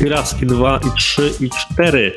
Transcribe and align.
I 0.00 0.08
raz, 0.08 0.42
i 0.42 0.46
dwa, 0.46 0.80
i 0.88 0.98
trzy, 0.98 1.32
i 1.40 1.50
cztery. 1.50 2.16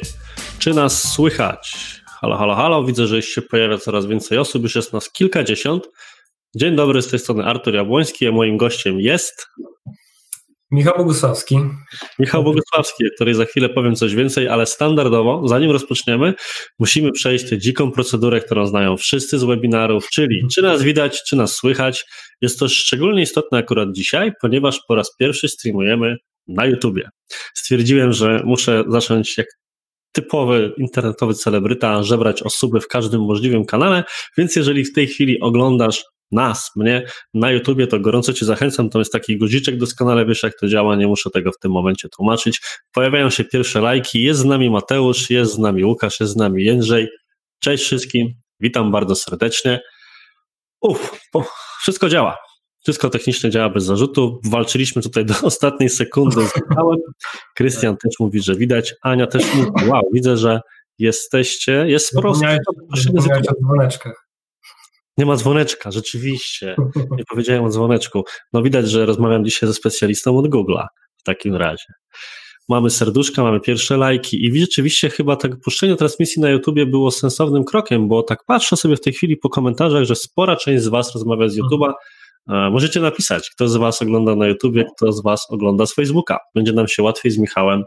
Czy 0.59 0.73
nas 0.73 1.13
słychać? 1.13 1.77
Halo, 2.21 2.37
halo, 2.37 2.55
halo. 2.55 2.83
Widzę, 2.83 3.07
że 3.07 3.21
się 3.21 3.41
pojawia 3.41 3.77
coraz 3.77 4.05
więcej 4.05 4.37
osób. 4.37 4.63
Już 4.63 4.75
jest 4.75 4.93
nas 4.93 5.09
kilkadziesiąt. 5.09 5.89
Dzień 6.55 6.75
dobry, 6.75 7.01
z 7.01 7.07
tej 7.07 7.19
strony 7.19 7.45
Artur 7.45 7.75
Jabłoński, 7.75 8.27
a 8.27 8.31
moim 8.31 8.57
gościem 8.57 8.99
jest... 8.99 9.47
Michał 10.73 10.97
Bogusławski. 10.97 11.59
Michał 12.19 12.43
Bogusławski, 12.43 13.03
który 13.15 13.35
za 13.35 13.45
chwilę 13.45 13.69
powiem 13.69 13.95
coś 13.95 14.15
więcej, 14.15 14.47
ale 14.47 14.65
standardowo, 14.65 15.47
zanim 15.47 15.71
rozpoczniemy, 15.71 16.33
musimy 16.79 17.11
przejść 17.11 17.49
tę 17.49 17.57
dziką 17.57 17.91
procedurę, 17.91 18.41
którą 18.41 18.67
znają 18.67 18.97
wszyscy 18.97 19.39
z 19.39 19.43
webinarów, 19.43 20.07
czyli 20.09 20.47
czy 20.53 20.61
nas 20.61 20.83
widać, 20.83 21.23
czy 21.27 21.35
nas 21.35 21.55
słychać. 21.55 22.05
Jest 22.41 22.59
to 22.59 22.69
szczególnie 22.69 23.21
istotne 23.21 23.57
akurat 23.57 23.89
dzisiaj, 23.91 24.31
ponieważ 24.41 24.79
po 24.87 24.95
raz 24.95 25.15
pierwszy 25.19 25.47
streamujemy 25.47 26.15
na 26.47 26.65
YouTubie. 26.65 27.09
Stwierdziłem, 27.53 28.13
że 28.13 28.41
muszę 28.45 28.83
zacząć 28.87 29.37
jak 29.37 29.47
typowy 30.11 30.73
internetowy 30.77 31.33
celebryta 31.33 32.03
żebrać 32.03 32.43
osoby 32.43 32.81
w 32.81 32.87
każdym 32.87 33.21
możliwym 33.21 33.65
kanale, 33.65 34.03
więc 34.37 34.55
jeżeli 34.55 34.85
w 34.85 34.93
tej 34.93 35.07
chwili 35.07 35.39
oglądasz 35.39 36.03
nas, 36.33 36.71
mnie 36.75 37.05
na 37.33 37.51
YouTubie, 37.51 37.87
to 37.87 37.99
gorąco 37.99 38.33
Cię 38.33 38.45
zachęcam. 38.45 38.89
To 38.89 38.99
jest 38.99 39.11
taki 39.11 39.37
guziczek, 39.37 39.77
doskonale 39.77 40.25
wiesz, 40.25 40.43
jak 40.43 40.59
to 40.59 40.67
działa, 40.67 40.95
nie 40.95 41.07
muszę 41.07 41.29
tego 41.29 41.51
w 41.51 41.59
tym 41.59 41.71
momencie 41.71 42.09
tłumaczyć. 42.09 42.61
Pojawiają 42.91 43.29
się 43.29 43.43
pierwsze 43.43 43.81
lajki. 43.81 44.23
Jest 44.23 44.39
z 44.39 44.45
nami 44.45 44.69
Mateusz, 44.69 45.29
jest 45.29 45.53
z 45.53 45.57
nami 45.57 45.85
Łukasz, 45.85 46.19
jest 46.19 46.33
z 46.33 46.35
nami 46.35 46.63
Jędrzej. 46.63 47.07
Cześć 47.59 47.83
wszystkim, 47.83 48.33
witam 48.59 48.91
bardzo 48.91 49.15
serdecznie. 49.15 49.79
Uff, 50.81 51.21
wszystko 51.81 52.09
działa. 52.09 52.37
Wszystko 52.83 53.09
technicznie 53.09 53.49
działa 53.49 53.69
bez 53.69 53.83
zarzutu. 53.83 54.39
Walczyliśmy 54.49 55.01
tutaj 55.01 55.25
do 55.25 55.33
ostatniej 55.43 55.89
sekundy 55.89 56.47
z 56.47 56.61
Michałem. 56.69 56.99
Krystian 57.55 57.97
też 57.97 58.13
mówi, 58.19 58.41
że 58.41 58.55
widać. 58.55 58.95
Ania 59.01 59.27
też 59.27 59.55
mówi, 59.55 59.71
wow, 59.89 60.01
widzę, 60.13 60.37
że 60.37 60.61
jesteście. 60.99 61.85
Jest 61.87 62.05
sporo 62.07 62.29
osób. 62.29 62.43
o 63.49 63.53
dzwoneczkach. 63.63 64.27
Nie 65.17 65.25
ma 65.25 65.35
dzwoneczka, 65.35 65.91
rzeczywiście. 65.91 66.75
Nie 67.17 67.23
powiedziałem 67.29 67.65
o 67.65 67.69
dzwoneczku. 67.69 68.23
No 68.53 68.61
widać, 68.61 68.89
że 68.89 69.05
rozmawiam 69.05 69.45
dzisiaj 69.45 69.67
ze 69.67 69.73
specjalistą 69.73 70.37
od 70.37 70.45
Google'a 70.45 70.85
w 71.17 71.23
takim 71.23 71.55
razie. 71.55 71.93
Mamy 72.69 72.89
serduszka, 72.89 73.43
mamy 73.43 73.59
pierwsze 73.59 73.97
lajki 73.97 74.45
i 74.45 74.59
rzeczywiście 74.59 75.09
chyba 75.09 75.35
tak 75.35 75.51
puszczenie 75.63 75.95
transmisji 75.95 76.41
na 76.41 76.49
YouTubie 76.49 76.85
było 76.85 77.11
sensownym 77.11 77.63
krokiem, 77.63 78.07
bo 78.07 78.23
tak 78.23 78.39
patrzę 78.47 78.77
sobie 78.77 78.95
w 78.95 79.01
tej 79.01 79.13
chwili 79.13 79.37
po 79.37 79.49
komentarzach, 79.49 80.03
że 80.03 80.15
spora 80.15 80.55
część 80.55 80.83
z 80.83 80.87
Was 80.87 81.13
rozmawia 81.13 81.49
z 81.49 81.57
YouTube'a, 81.57 81.93
Możecie 82.47 82.99
napisać, 82.99 83.49
kto 83.49 83.67
z 83.67 83.75
Was 83.75 84.01
ogląda 84.01 84.35
na 84.35 84.47
YouTubie, 84.47 84.85
kto 84.95 85.11
z 85.11 85.23
Was 85.23 85.47
ogląda 85.49 85.85
z 85.85 85.93
Facebooka. 85.93 86.37
Będzie 86.55 86.73
nam 86.73 86.87
się 86.87 87.03
łatwiej 87.03 87.31
z 87.31 87.37
Michałem 87.37 87.83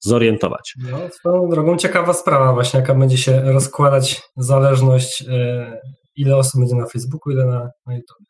zorientować. 0.00 0.74
No, 0.90 0.98
swoją 1.12 1.48
drogą 1.48 1.76
ciekawa 1.76 2.12
sprawa 2.12 2.52
właśnie, 2.52 2.80
jaka 2.80 2.94
będzie 2.94 3.18
się 3.18 3.40
rozkładać 3.40 4.22
zależność, 4.36 5.24
e, 5.28 5.80
ile 6.16 6.36
osób 6.36 6.60
będzie 6.60 6.76
na 6.76 6.86
Facebooku, 6.86 7.32
ile 7.32 7.46
na, 7.46 7.70
na 7.86 7.94
YouTube. 7.94 8.26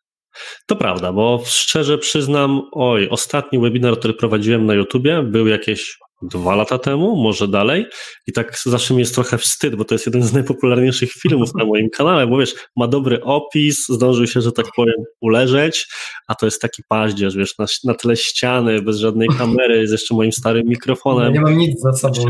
To 0.67 0.77
prawda, 0.77 1.13
bo 1.13 1.43
szczerze 1.47 1.99
przyznam, 1.99 2.63
oj, 2.73 3.09
ostatni 3.09 3.59
webinar, 3.59 3.99
który 3.99 4.15
prowadziłem 4.15 4.67
na 4.67 4.75
YouTubie, 4.75 5.23
był 5.23 5.47
jakieś 5.47 5.99
dwa 6.23 6.55
lata 6.57 6.79
temu, 6.79 7.17
może 7.17 7.49
dalej. 7.49 7.87
I 8.27 8.33
tak 8.33 8.59
zawsze 8.67 8.95
mi 8.95 9.01
jest 9.01 9.15
trochę 9.15 9.39
wstyd, 9.39 9.77
bo 9.77 9.85
to 9.85 9.95
jest 9.95 10.07
jeden 10.07 10.23
z 10.23 10.33
najpopularniejszych 10.33 11.13
filmów 11.13 11.55
na 11.55 11.65
moim 11.65 11.91
kanale, 11.91 12.27
bo 12.27 12.39
wiesz, 12.39 12.55
ma 12.77 12.89
dobry 12.89 13.23
opis, 13.23 13.89
zdążył 13.89 14.27
się, 14.27 14.41
że 14.41 14.53
tak 14.53 14.67
powiem, 14.77 14.95
uleżeć, 15.21 15.87
a 16.29 16.35
to 16.35 16.47
jest 16.47 16.61
taki 16.61 16.83
paździerz, 16.89 17.37
wiesz, 17.37 17.59
na, 17.59 17.67
na 17.85 17.95
tle 17.95 18.17
ściany, 18.17 18.83
bez 18.83 18.97
żadnej 18.97 19.29
kamery, 19.39 19.89
z 19.89 19.93
jeszcze 19.93 20.15
moim 20.15 20.33
starym 20.33 20.67
mikrofonem. 20.67 21.33
nie 21.33 21.41
mam 21.41 21.59
nic 21.59 21.81
za 21.81 21.93
sobą. 21.93 22.25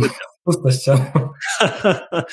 Pusta 0.44 0.72
ściana. 0.72 1.12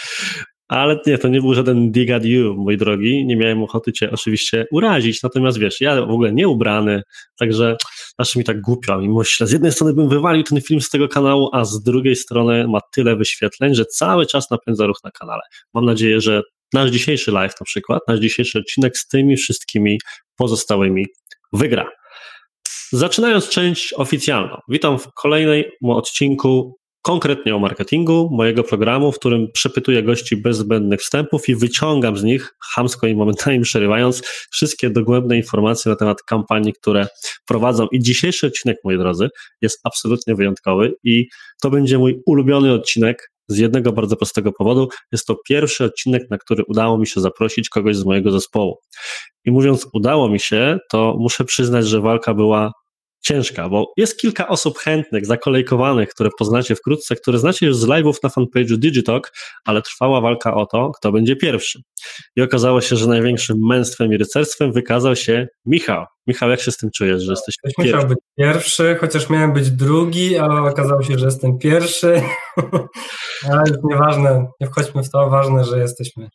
Ale 0.72 1.00
nie, 1.06 1.18
to 1.18 1.28
nie 1.28 1.42
był 1.42 1.54
żaden 1.54 1.92
dig 1.92 2.12
at 2.12 2.26
you, 2.26 2.56
mój 2.58 2.78
drogi. 2.78 3.26
Nie 3.26 3.36
miałem 3.36 3.64
ochoty 3.64 3.94
cię 3.94 4.12
oczywiście 4.12 4.66
urazić. 4.72 5.24
Natomiast 5.24 5.60
wiesz, 5.60 5.82
ja 5.82 6.06
w 6.06 6.10
ogóle 6.10 6.34
nie 6.34 6.48
ubrany, 6.48 7.02
także 7.40 7.78
zawsze 8.20 8.40
mi 8.40 8.46
tak 8.46 8.62
głupio. 8.62 9.02
I 9.02 9.10
myślę, 9.10 9.48
z 9.48 9.52
jednej 9.52 9.72
strony 9.72 9.94
bym 9.94 10.10
wywalił 10.10 10.44
ten 10.44 10.62
film 10.62 10.82
z 10.82 10.90
tego 10.90 11.08
kanału, 11.08 11.50
a 11.54 11.66
z 11.66 11.84
drugiej 11.84 12.16
strony 12.16 12.68
ma 12.68 12.80
tyle 12.94 13.16
wyświetleń, 13.16 13.76
że 13.76 13.86
cały 13.86 14.26
czas 14.26 14.52
napędza 14.52 14.86
ruch 14.86 14.98
na 15.04 15.12
kanale. 15.12 15.42
Mam 15.74 15.86
nadzieję, 15.86 16.22
że 16.22 16.42
nasz 16.74 16.92
dzisiejszy 16.92 17.32
live 17.32 17.54
na 17.60 17.66
przykład, 17.66 18.02
nasz 18.08 18.20
dzisiejszy 18.20 18.60
odcinek 18.60 18.98
z 18.98 19.08
tymi 19.08 19.38
wszystkimi 19.38 20.00
pozostałymi 20.36 21.06
wygra. 21.54 21.90
Zaczynając 22.92 23.50
część 23.50 23.94
oficjalną. 23.94 24.58
Witam 24.70 25.00
w 25.00 25.08
kolejnym 25.14 25.64
odcinku 25.82 26.81
konkretnie 27.02 27.56
o 27.56 27.60
marketingu 27.60 28.30
mojego 28.32 28.64
programu, 28.64 29.12
w 29.12 29.20
którym 29.20 29.48
przepytuję 29.54 30.04
gości 30.04 30.38
bez 30.38 30.58
zbędnych 30.58 31.02
wstępów 31.02 31.50
i 31.50 31.56
wyciągam 31.56 32.18
z 32.18 32.24
nich, 32.24 32.56
chamsko 32.76 33.08
i 33.08 33.16
momentami 33.16 33.62
przerywając, 33.62 34.22
wszystkie 34.52 34.90
dogłębne 34.90 35.38
informacje 35.38 35.90
na 35.90 35.96
temat 35.96 36.24
kampanii, 36.24 36.74
które 36.74 37.08
prowadzą. 37.48 37.88
I 37.92 38.00
dzisiejszy 38.00 38.48
odcinek, 38.48 38.78
moi 38.84 38.98
drodzy, 38.98 39.30
jest 39.62 39.80
absolutnie 39.84 40.36
wyjątkowy 40.36 40.94
i 41.04 41.28
to 41.62 41.70
będzie 41.70 41.98
mój 41.98 42.22
ulubiony 42.26 42.74
odcinek 42.74 43.32
z 43.48 43.58
jednego 43.58 43.92
bardzo 43.92 44.16
prostego 44.16 44.52
powodu. 44.52 44.90
Jest 45.12 45.28
to 45.28 45.36
pierwszy 45.50 45.84
odcinek, 45.84 46.24
na 46.30 46.38
który 46.38 46.64
udało 46.68 46.98
mi 46.98 47.08
się 47.08 47.22
zaprosić 47.22 47.70
kogoś 47.70 47.96
z 47.96 48.06
mojego 48.06 48.32
zespołu. 48.32 48.78
I 49.46 49.52
mówiąc 49.52 49.88
udało 49.94 50.30
mi 50.30 50.40
się, 50.40 50.78
to 50.92 51.16
muszę 51.20 51.46
przyznać, 51.46 51.88
że 51.88 52.02
walka 52.02 52.34
była 52.34 52.72
ciężka, 53.22 53.70
bo 53.70 53.94
jest 53.98 54.20
kilka 54.20 54.48
osób 54.48 54.78
chętnych, 54.78 55.26
zakolejkowanych, 55.26 56.10
które 56.10 56.30
poznacie 56.40 56.76
wkrótce, 56.76 57.16
które 57.16 57.40
znacie 57.40 57.66
już 57.66 57.76
z 57.76 57.86
live'ów 57.86 58.14
na 58.24 58.30
fanpage'u 58.30 58.78
Digitalk, 58.78 59.32
ale 59.66 59.82
trwała 59.82 60.22
walka 60.22 60.54
o 60.54 60.66
to, 60.66 60.92
kto 60.92 61.12
będzie 61.12 61.36
pierwszy. 61.36 61.82
I 62.36 62.42
okazało 62.42 62.82
się, 62.82 62.96
że 62.96 63.08
największym 63.08 63.58
męstwem 63.68 64.14
i 64.14 64.18
rycerstwem 64.18 64.72
wykazał 64.72 65.16
się 65.16 65.48
Michał. 65.66 66.06
Michał, 66.28 66.50
jak 66.50 66.62
się 66.62 66.72
z 66.72 66.78
tym 66.78 66.90
czujesz, 66.96 67.24
że 67.24 67.32
jesteś 67.32 67.56
Ktoś 67.58 67.74
pierwszy? 67.76 67.96
Musiał 67.96 68.10
być 68.10 68.20
pierwszy, 68.38 68.98
chociaż 69.00 69.30
miałem 69.30 69.54
być 69.54 69.72
drugi, 69.72 70.38
ale 70.38 70.62
okazało 70.62 71.04
się, 71.04 71.18
że 71.18 71.26
jestem 71.26 71.58
pierwszy. 71.58 72.22
ale 73.52 73.64
nieważne, 73.84 74.48
nie 74.62 74.68
wchodźmy 74.68 75.04
w 75.04 75.10
to, 75.10 75.30
ważne, 75.30 75.64
że 75.64 75.80
jesteśmy 75.80 76.30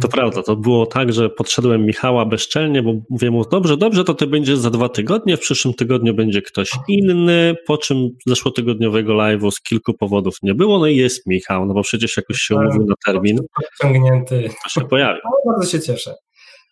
to 0.00 0.08
prawda, 0.08 0.42
to 0.42 0.56
było 0.56 0.86
tak, 0.86 1.12
że 1.12 1.30
podszedłem 1.30 1.86
Michała 1.86 2.24
bezczelnie, 2.24 2.82
bo 2.82 2.94
mówię 3.10 3.30
mu, 3.30 3.44
dobrze, 3.44 3.76
dobrze, 3.76 4.04
to 4.04 4.14
ty 4.14 4.26
będziesz 4.26 4.58
za 4.58 4.70
dwa 4.70 4.88
tygodnie, 4.88 5.36
w 5.36 5.40
przyszłym 5.40 5.74
tygodniu 5.74 6.14
będzie 6.14 6.42
ktoś 6.42 6.70
inny, 6.88 7.54
po 7.66 7.78
czym 7.78 8.08
zeszłotygodniowego 8.26 9.12
live'u 9.12 9.50
z 9.50 9.60
kilku 9.60 9.94
powodów 9.94 10.36
nie 10.42 10.54
było, 10.54 10.78
no 10.78 10.86
i 10.86 10.96
jest 10.96 11.26
Michał, 11.26 11.66
no 11.66 11.74
bo 11.74 11.82
przecież 11.82 12.16
jakoś 12.16 12.40
się 12.40 12.54
umówił 12.54 12.86
na 12.86 12.94
termin. 13.06 13.38
Podciągnięty. 13.54 14.50
To 14.64 14.68
się 14.68 14.88
pojawił. 14.88 15.22
No, 15.24 15.52
bardzo 15.52 15.70
się 15.70 15.80
cieszę. 15.80 16.14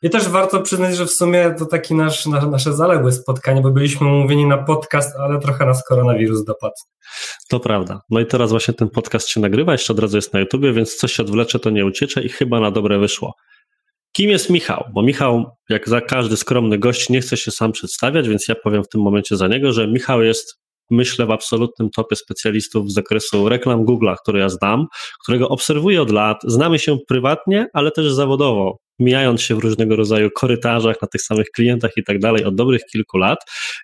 I 0.07 0.11
też 0.11 0.29
warto 0.29 0.63
przyznać, 0.63 0.97
że 0.97 1.07
w 1.07 1.11
sumie 1.11 1.55
to 1.59 1.67
taki 1.67 1.95
nasz, 1.95 2.27
nasze 2.27 2.73
zaległe 2.73 3.13
spotkanie, 3.13 3.61
bo 3.61 3.71
byliśmy 3.71 4.07
umówieni 4.07 4.47
na 4.47 4.59
podcast, 4.59 5.17
ale 5.17 5.41
trochę 5.41 5.67
nas 5.67 5.85
koronawirus 5.85 6.45
dopadł. 6.45 6.75
To 7.49 7.61
prawda. 7.61 8.01
No 8.11 8.21
i 8.21 8.27
teraz 8.27 8.51
właśnie 8.51 8.75
ten 8.75 8.91
podcast 8.91 9.29
się 9.29 9.41
nagrywa, 9.41 9.73
jeszcze 9.73 9.93
od 9.93 9.99
razu 9.99 10.17
jest 10.17 10.33
na 10.33 10.41
YouTubie, 10.41 10.73
więc 10.73 10.95
coś 10.95 11.13
się 11.13 11.23
odwlecze, 11.23 11.59
to 11.59 11.71
nie 11.71 11.87
uciecze 11.87 12.23
i 12.23 12.29
chyba 12.29 12.61
na 12.61 12.71
dobre 12.71 12.99
wyszło. 12.99 13.35
Kim 14.13 14.31
jest 14.31 14.51
Michał? 14.51 14.85
Bo 14.95 15.03
Michał, 15.03 15.45
jak 15.71 15.89
za 15.89 16.01
każdy 16.01 16.37
skromny 16.37 16.79
gość, 16.79 17.09
nie 17.09 17.21
chce 17.21 17.37
się 17.37 17.51
sam 17.51 17.73
przedstawiać, 17.73 18.29
więc 18.29 18.49
ja 18.49 18.55
powiem 18.55 18.85
w 18.85 18.89
tym 18.89 19.01
momencie 19.01 19.37
za 19.37 19.49
niego, 19.49 19.73
że 19.73 19.89
Michał 19.89 20.23
jest 20.23 20.55
myślę, 20.91 21.27
w 21.27 21.31
absolutnym 21.31 21.91
topie 21.91 22.17
specjalistów 22.17 22.91
z 22.91 22.95
zakresu 22.95 23.49
reklam 23.49 23.85
Google'a, 23.85 24.15
który 24.23 24.39
ja 24.39 24.49
znam, 24.49 24.87
którego 25.23 25.49
obserwuję 25.49 26.03
od 26.03 26.11
lat. 26.11 26.39
Znamy 26.45 26.79
się 26.79 26.97
prywatnie, 27.09 27.67
ale 27.73 27.91
też 27.91 28.13
zawodowo 28.13 28.77
mijając 28.99 29.43
się 29.43 29.55
w 29.55 29.59
różnego 29.59 29.97
rodzaju 29.97 30.31
korytarzach, 30.31 31.03
na 31.03 31.09
tych 31.09 31.23
samych 31.23 31.47
klientach 31.51 31.91
i 31.97 32.05
tak 32.05 32.19
dalej 32.19 32.45
od 32.45 32.55
dobrych 32.55 32.83
kilku 32.93 33.19
lat 33.19 33.39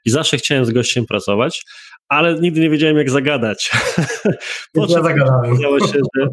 i 0.04 0.10
zawsze 0.10 0.36
chciałem 0.36 0.64
z 0.64 0.70
gościem 0.70 1.06
pracować, 1.06 1.62
ale 2.08 2.40
nigdy 2.40 2.60
nie 2.60 2.70
wiedziałem 2.70 2.96
jak 2.96 3.10
zagadać. 3.10 3.70
po 4.74 4.86
czym 4.86 5.06
okazało 5.06 5.80
się, 5.80 6.00
że 6.16 6.28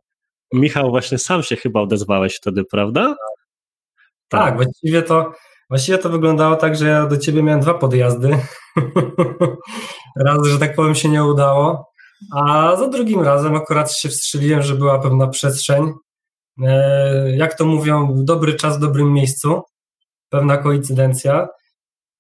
Michał 0.54 0.90
właśnie 0.90 1.18
sam 1.18 1.44
się 1.44 1.56
chyba 1.56 1.82
odezwałeś 1.82 2.36
wtedy, 2.36 2.64
prawda? 2.72 3.16
Tak, 4.30 4.42
tak 4.42 4.56
właściwie 4.56 5.02
to 5.02 5.34
Właściwie 5.70 5.98
to 5.98 6.10
wyglądało 6.10 6.56
tak, 6.56 6.76
że 6.76 6.88
ja 6.88 7.06
do 7.06 7.18
ciebie 7.18 7.44
miałem 7.44 7.62
dwa 7.62 7.74
podjazdy. 7.74 8.40
Raz, 10.26 10.48
że 10.48 10.60
tak 10.60 10.76
powiem, 10.76 10.96
się 10.96 11.10
nie 11.10 11.24
udało, 11.24 11.92
a 12.36 12.76
za 12.76 12.88
drugim 12.88 13.22
razem 13.22 13.56
akurat 13.56 13.98
się 13.98 14.10
wstrzeliłem, 14.10 14.62
że 14.62 14.76
była 14.76 15.00
pewna 15.00 15.28
przestrzeń 15.28 15.94
jak 17.38 17.58
to 17.58 17.66
mówią, 17.66 18.16
dobry 18.18 18.54
czas 18.54 18.78
w 18.78 18.82
dobrym 18.82 19.14
miejscu, 19.14 19.62
pewna 20.30 20.58
koincydencja. 20.58 21.48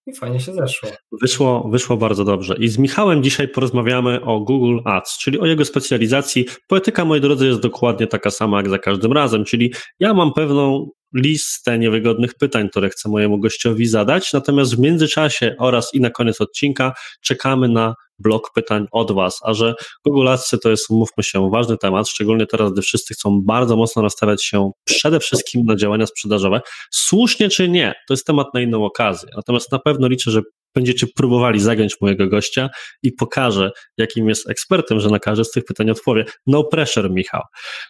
i 0.06 0.16
fajnie 0.16 0.40
się 0.40 0.54
zeszło. 0.54 0.90
Wyszło, 1.22 1.70
wyszło 1.72 1.98
bardzo 1.98 2.26
dobrze. 2.26 2.56
I 2.60 2.68
z 2.68 2.78
Michałem 2.78 3.24
dzisiaj 3.24 3.48
porozmawiamy 3.48 4.22
o 4.22 4.40
Google 4.40 4.80
Ads, 4.86 5.18
czyli 5.18 5.40
o 5.40 5.46
jego 5.46 5.66
specjalizacji. 5.66 6.46
Poetyka, 6.68 7.06
moi 7.06 7.22
drodzy, 7.22 7.48
jest 7.48 7.60
dokładnie 7.60 8.08
taka 8.08 8.32
sama 8.32 8.58
jak 8.58 8.70
za 8.70 8.80
każdym 8.80 9.14
razem, 9.14 9.46
czyli 9.46 9.74
ja 10.00 10.14
mam 10.14 10.34
pewną 10.34 10.90
listę 11.16 11.80
niewygodnych 11.80 12.34
pytań, 12.34 12.70
które 12.70 12.90
chcę 12.90 13.10
mojemu 13.10 13.40
gościowi 13.40 13.86
zadać, 13.86 14.34
natomiast 14.34 14.76
w 14.76 14.80
międzyczasie 14.80 15.56
oraz 15.60 15.94
i 15.94 16.02
na 16.02 16.10
koniec 16.10 16.42
odcinka 16.42 16.94
czekamy 17.22 17.70
na 17.70 17.96
blok 18.20 18.52
pytań 18.56 18.86
od 18.92 19.12
Was, 19.12 19.40
a 19.44 19.54
że 19.54 19.74
Google 20.06 20.28
Ads 20.28 20.56
to 20.64 20.70
jest, 20.70 20.90
mówmy 20.90 21.24
się, 21.24 21.50
ważny 21.50 21.78
temat, 21.78 22.10
szczególnie 22.10 22.46
teraz, 22.46 22.72
gdy 22.72 22.82
wszyscy 22.82 23.14
chcą 23.14 23.42
bardzo 23.42 23.76
mocno 23.76 24.02
nastawiać 24.02 24.44
się 24.44 24.72
przede 24.84 25.20
wszystkim 25.20 25.66
na 25.66 25.76
działania 25.76 26.06
sprzedażowe, 26.06 26.62
słusznie 26.92 27.50
czy 27.50 27.70
nie, 27.70 27.94
to 28.08 28.14
jest 28.14 28.26
temat 28.26 28.48
na 28.54 28.62
inną 28.62 28.86
okazję, 28.86 29.30
natomiast 29.36 29.72
na 29.72 29.80
pewno 29.80 30.08
liczę, 30.08 30.32
że 30.32 30.42
będziecie 30.76 31.08
próbowali 31.16 31.60
zagiąć 31.60 31.96
mojego 32.02 32.28
gościa 32.28 32.70
i 33.04 33.12
pokażę, 33.12 33.72
jakim 33.98 34.30
jest 34.30 34.50
ekspertem, 34.50 35.00
że 35.00 35.10
na 35.10 35.20
każde 35.20 35.46
z 35.46 35.52
tych 35.52 35.66
pytań 35.66 35.90
odpowie. 35.90 36.26
No 36.48 36.64
pressure, 36.64 37.12
Michał. 37.12 37.42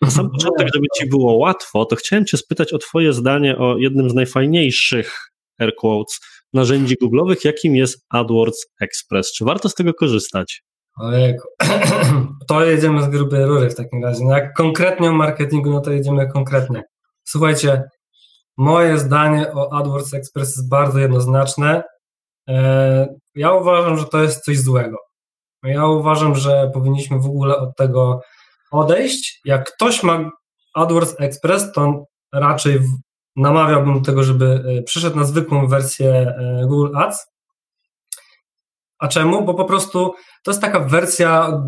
Na 0.01 0.11
sam 0.11 0.29
początek, 0.31 0.67
żeby 0.73 0.85
ci 0.99 1.09
było 1.09 1.33
łatwo, 1.33 1.85
to 1.85 1.95
chciałem 1.95 2.25
cię 2.25 2.37
spytać 2.37 2.73
o 2.73 2.77
twoje 2.77 3.13
zdanie 3.13 3.57
o 3.57 3.77
jednym 3.77 4.09
z 4.09 4.13
najfajniejszych 4.13 5.31
air 5.59 5.75
quotes 5.75 6.19
narzędzi 6.53 6.95
googlowych, 7.01 7.45
jakim 7.45 7.75
jest 7.75 8.05
AdWords 8.09 8.65
Express. 8.81 9.33
Czy 9.33 9.45
warto 9.45 9.69
z 9.69 9.73
tego 9.73 9.93
korzystać? 9.93 10.63
Ojejku. 10.97 11.47
To 12.47 12.65
jedziemy 12.65 13.03
z 13.03 13.07
grubej 13.07 13.45
rury 13.45 13.69
w 13.69 13.75
takim 13.75 14.03
razie. 14.03 14.25
No 14.25 14.31
jak 14.37 14.53
konkretnie 14.53 15.09
o 15.09 15.13
marketingu, 15.13 15.71
no 15.71 15.81
to 15.81 15.91
jedziemy 15.91 16.27
konkretnie. 16.27 16.83
Słuchajcie, 17.23 17.83
moje 18.57 18.97
zdanie 18.97 19.53
o 19.53 19.73
AdWords 19.73 20.13
Express 20.13 20.55
jest 20.55 20.69
bardzo 20.69 20.99
jednoznaczne. 20.99 21.83
E, 22.49 23.07
ja 23.35 23.53
uważam, 23.53 23.97
że 23.97 24.05
to 24.05 24.21
jest 24.21 24.45
coś 24.45 24.59
złego. 24.59 24.97
Ja 25.63 25.85
uważam, 25.85 26.35
że 26.35 26.71
powinniśmy 26.73 27.19
w 27.19 27.25
ogóle 27.25 27.57
od 27.57 27.75
tego 27.77 28.21
odejść. 28.71 29.41
Jak 29.45 29.73
ktoś 29.73 30.03
ma 30.03 30.31
AdWords 30.75 31.15
Express, 31.19 31.71
to 31.71 32.05
raczej 32.33 32.79
namawiałbym 33.35 33.93
do 33.93 34.05
tego, 34.05 34.23
żeby 34.23 34.63
e, 34.79 34.83
przyszedł 34.83 35.17
na 35.17 35.23
zwykłą 35.23 35.67
wersję 35.67 36.11
e, 36.11 36.65
Google 36.67 36.97
Ads. 36.97 37.27
A 38.99 39.07
czemu? 39.07 39.45
Bo 39.45 39.53
po 39.53 39.65
prostu 39.65 40.13
to 40.43 40.51
jest 40.51 40.61
taka 40.61 40.79
wersja 40.79 41.61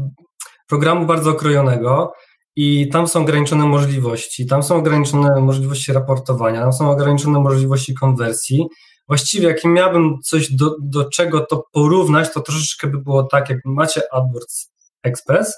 programu 0.67 1.05
bardzo 1.05 1.31
okrojonego 1.31 2.13
i 2.55 2.89
tam 2.89 3.07
są 3.07 3.21
ograniczone 3.21 3.65
możliwości, 3.65 4.45
tam 4.45 4.63
są 4.63 4.75
ograniczone 4.75 5.41
możliwości 5.41 5.93
raportowania, 5.93 6.61
tam 6.61 6.73
są 6.73 6.91
ograniczone 6.91 7.39
możliwości 7.39 7.93
konwersji. 7.93 8.65
Właściwie, 9.07 9.47
jak 9.47 9.63
miałbym 9.63 10.19
coś 10.23 10.51
do, 10.55 10.75
do 10.81 11.09
czego 11.09 11.45
to 11.45 11.63
porównać, 11.71 12.33
to 12.33 12.41
troszeczkę 12.41 12.87
by 12.87 12.97
było 12.97 13.23
tak, 13.23 13.49
jak 13.49 13.59
macie 13.65 14.01
AdWords 14.11 14.71
Express, 15.03 15.53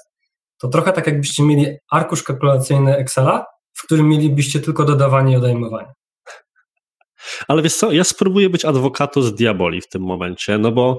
to 0.58 0.68
trochę 0.68 0.92
tak 0.92 1.06
jakbyście 1.06 1.42
mieli 1.42 1.66
arkusz 1.90 2.22
kalkulacyjny 2.22 2.96
Excela, 2.96 3.46
w 3.74 3.82
którym 3.82 4.08
mielibyście 4.08 4.60
tylko 4.60 4.84
dodawanie 4.84 5.32
i 5.32 5.36
odejmowanie. 5.36 5.92
Ale 7.48 7.62
wiesz 7.62 7.74
co, 7.74 7.92
ja 7.92 8.04
spróbuję 8.04 8.50
być 8.50 8.64
z 9.22 9.34
diaboli 9.34 9.80
w 9.80 9.88
tym 9.88 10.02
momencie, 10.02 10.58
no 10.58 10.72
bo 10.72 10.98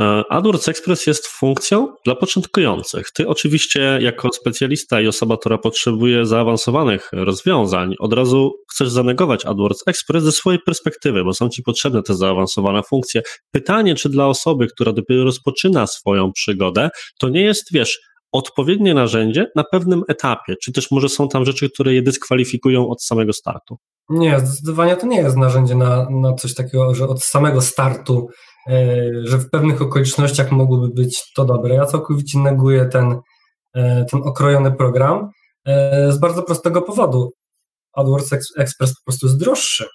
e, 0.00 0.22
AdWords 0.30 0.68
Express 0.68 1.06
jest 1.06 1.26
funkcją 1.26 1.94
dla 2.04 2.14
początkujących. 2.14 3.10
Ty 3.10 3.28
oczywiście 3.28 3.98
jako 4.00 4.32
specjalista 4.32 5.00
i 5.00 5.06
osoba, 5.06 5.36
która 5.36 5.58
potrzebuje 5.58 6.26
zaawansowanych 6.26 7.08
rozwiązań, 7.12 7.94
od 7.98 8.12
razu 8.12 8.52
chcesz 8.72 8.90
zanegować 8.90 9.46
AdWords 9.46 9.82
Express 9.86 10.24
ze 10.24 10.32
swojej 10.32 10.60
perspektywy, 10.60 11.24
bo 11.24 11.34
są 11.34 11.48
ci 11.48 11.62
potrzebne 11.62 12.02
te 12.02 12.14
zaawansowane 12.14 12.82
funkcje. 12.82 13.22
Pytanie, 13.50 13.94
czy 13.94 14.08
dla 14.08 14.26
osoby, 14.26 14.66
która 14.66 14.92
dopiero 14.92 15.24
rozpoczyna 15.24 15.86
swoją 15.86 16.32
przygodę, 16.32 16.90
to 17.18 17.28
nie 17.28 17.42
jest, 17.42 17.72
wiesz, 17.72 18.00
odpowiednie 18.34 18.94
narzędzie 18.94 19.46
na 19.56 19.64
pewnym 19.64 20.02
etapie, 20.08 20.54
czy 20.62 20.72
też 20.72 20.90
może 20.90 21.08
są 21.08 21.28
tam 21.28 21.44
rzeczy, 21.44 21.70
które 21.70 21.94
je 21.94 22.02
dyskwalifikują 22.02 22.88
od 22.88 23.02
samego 23.02 23.32
startu? 23.32 23.76
Nie, 24.08 24.40
zdecydowanie 24.40 24.96
to 24.96 25.06
nie 25.06 25.16
jest 25.16 25.36
narzędzie 25.36 25.74
na, 25.74 26.06
na 26.10 26.34
coś 26.34 26.54
takiego, 26.54 26.94
że 26.94 27.08
od 27.08 27.24
samego 27.24 27.60
startu, 27.60 28.28
e, 28.68 28.96
że 29.24 29.38
w 29.38 29.50
pewnych 29.50 29.82
okolicznościach 29.82 30.52
mogłoby 30.52 30.88
być 30.88 31.32
to 31.36 31.44
dobre. 31.44 31.74
Ja 31.74 31.86
całkowicie 31.86 32.38
neguję 32.38 32.84
ten, 32.84 33.20
e, 33.74 34.04
ten 34.04 34.20
okrojony 34.24 34.72
program 34.72 35.30
e, 35.66 36.12
z 36.12 36.18
bardzo 36.18 36.42
prostego 36.42 36.82
powodu. 36.82 37.30
AdWords 37.92 38.32
Express 38.56 38.94
po 38.94 39.04
prostu 39.04 39.26
jest 39.26 39.38
droższy, 39.38 39.86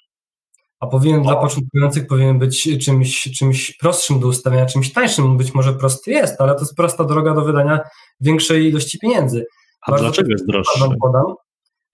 a 0.80 0.86
powinien 0.86 1.22
dla 1.22 1.36
początkujących 1.36 2.06
powinien 2.06 2.38
być 2.38 2.84
czymś, 2.84 3.28
czymś 3.38 3.76
prostszym 3.76 4.20
do 4.20 4.28
ustawienia, 4.28 4.66
czymś 4.66 4.92
tańszym. 4.92 5.36
Być 5.36 5.54
może 5.54 5.72
prosty 5.72 6.10
jest, 6.10 6.40
ale 6.40 6.54
to 6.54 6.60
jest 6.60 6.76
prosta 6.76 7.04
droga 7.04 7.34
do 7.34 7.44
wydania 7.44 7.80
większej 8.20 8.66
ilości 8.66 8.98
pieniędzy. 8.98 9.44
A 9.86 9.90
bardzo 9.90 10.04
dlaczego 10.04 10.30
jest 10.30 10.46
droższy? 10.46 10.84
Podam. 11.00 11.34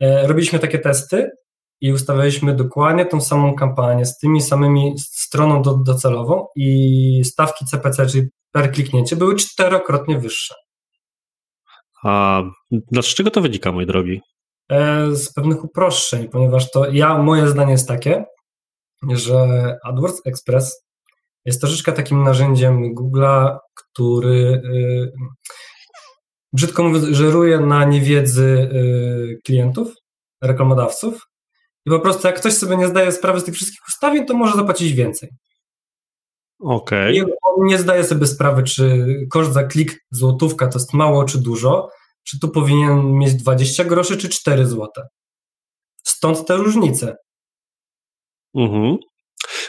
Robiliśmy 0.00 0.58
takie 0.58 0.78
testy 0.78 1.30
i 1.80 1.92
ustawialiśmy 1.92 2.54
dokładnie 2.54 3.06
tą 3.06 3.20
samą 3.20 3.54
kampanię 3.54 4.06
z 4.06 4.18
tymi 4.18 4.42
samymi 4.42 4.94
stroną 4.98 5.62
do, 5.62 5.74
docelową 5.74 6.46
i 6.56 7.22
stawki 7.24 7.64
CPC, 7.64 8.06
czyli 8.06 8.28
per 8.52 8.72
kliknięcie, 8.72 9.16
były 9.16 9.36
czterokrotnie 9.36 10.18
wyższe. 10.18 10.54
A 12.04 12.42
dlaczego 12.70 13.30
to 13.30 13.40
wynika, 13.40 13.72
mój 13.72 13.86
drogi? 13.86 14.20
E, 14.70 15.06
z 15.16 15.32
pewnych 15.32 15.64
uproszczeń, 15.64 16.28
ponieważ 16.28 16.70
to 16.70 16.90
ja, 16.90 17.18
moje 17.18 17.48
zdanie 17.48 17.72
jest 17.72 17.88
takie, 17.88 18.24
że 19.08 19.76
AdWords 19.85 20.23
Express 20.25 20.87
jest 21.44 21.61
troszeczkę 21.61 21.93
takim 21.93 22.23
narzędziem 22.23 22.94
Google'a, 22.94 23.58
który 23.75 24.62
yy, 24.73 25.12
brzydko 26.53 26.82
mówiąc, 26.82 27.05
żeruje 27.05 27.61
na 27.61 27.85
niewiedzy 27.85 28.70
yy, 28.73 29.38
klientów, 29.44 29.94
reklamodawców 30.43 31.26
i 31.87 31.91
po 31.91 32.00
prostu 32.00 32.26
jak 32.26 32.37
ktoś 32.37 32.55
sobie 32.55 32.76
nie 32.76 32.88
zdaje 32.88 33.12
sprawy 33.12 33.41
z 33.41 33.44
tych 33.44 33.55
wszystkich 33.55 33.81
ustawień, 33.88 34.26
to 34.26 34.35
może 34.35 34.56
zapłacić 34.56 34.93
więcej. 34.93 35.29
Okej. 36.61 37.20
Okay. 37.20 37.35
on 37.43 37.67
nie 37.67 37.79
zdaje 37.79 38.05
sobie 38.05 38.26
sprawy, 38.26 38.62
czy 38.62 39.06
koszt 39.31 39.53
za 39.53 39.64
klik 39.64 40.05
złotówka 40.11 40.67
to 40.69 40.79
jest 40.79 40.94
mało 40.94 41.25
czy 41.25 41.38
dużo, 41.38 41.88
czy 42.25 42.41
tu 42.41 42.49
powinien 42.49 43.12
mieć 43.12 43.35
20 43.35 43.85
groszy, 43.85 44.17
czy 44.17 44.29
4 44.29 44.67
złote. 44.67 45.03
Stąd 46.05 46.47
te 46.47 46.56
różnice. 46.56 47.17
Mhm. 48.56 48.99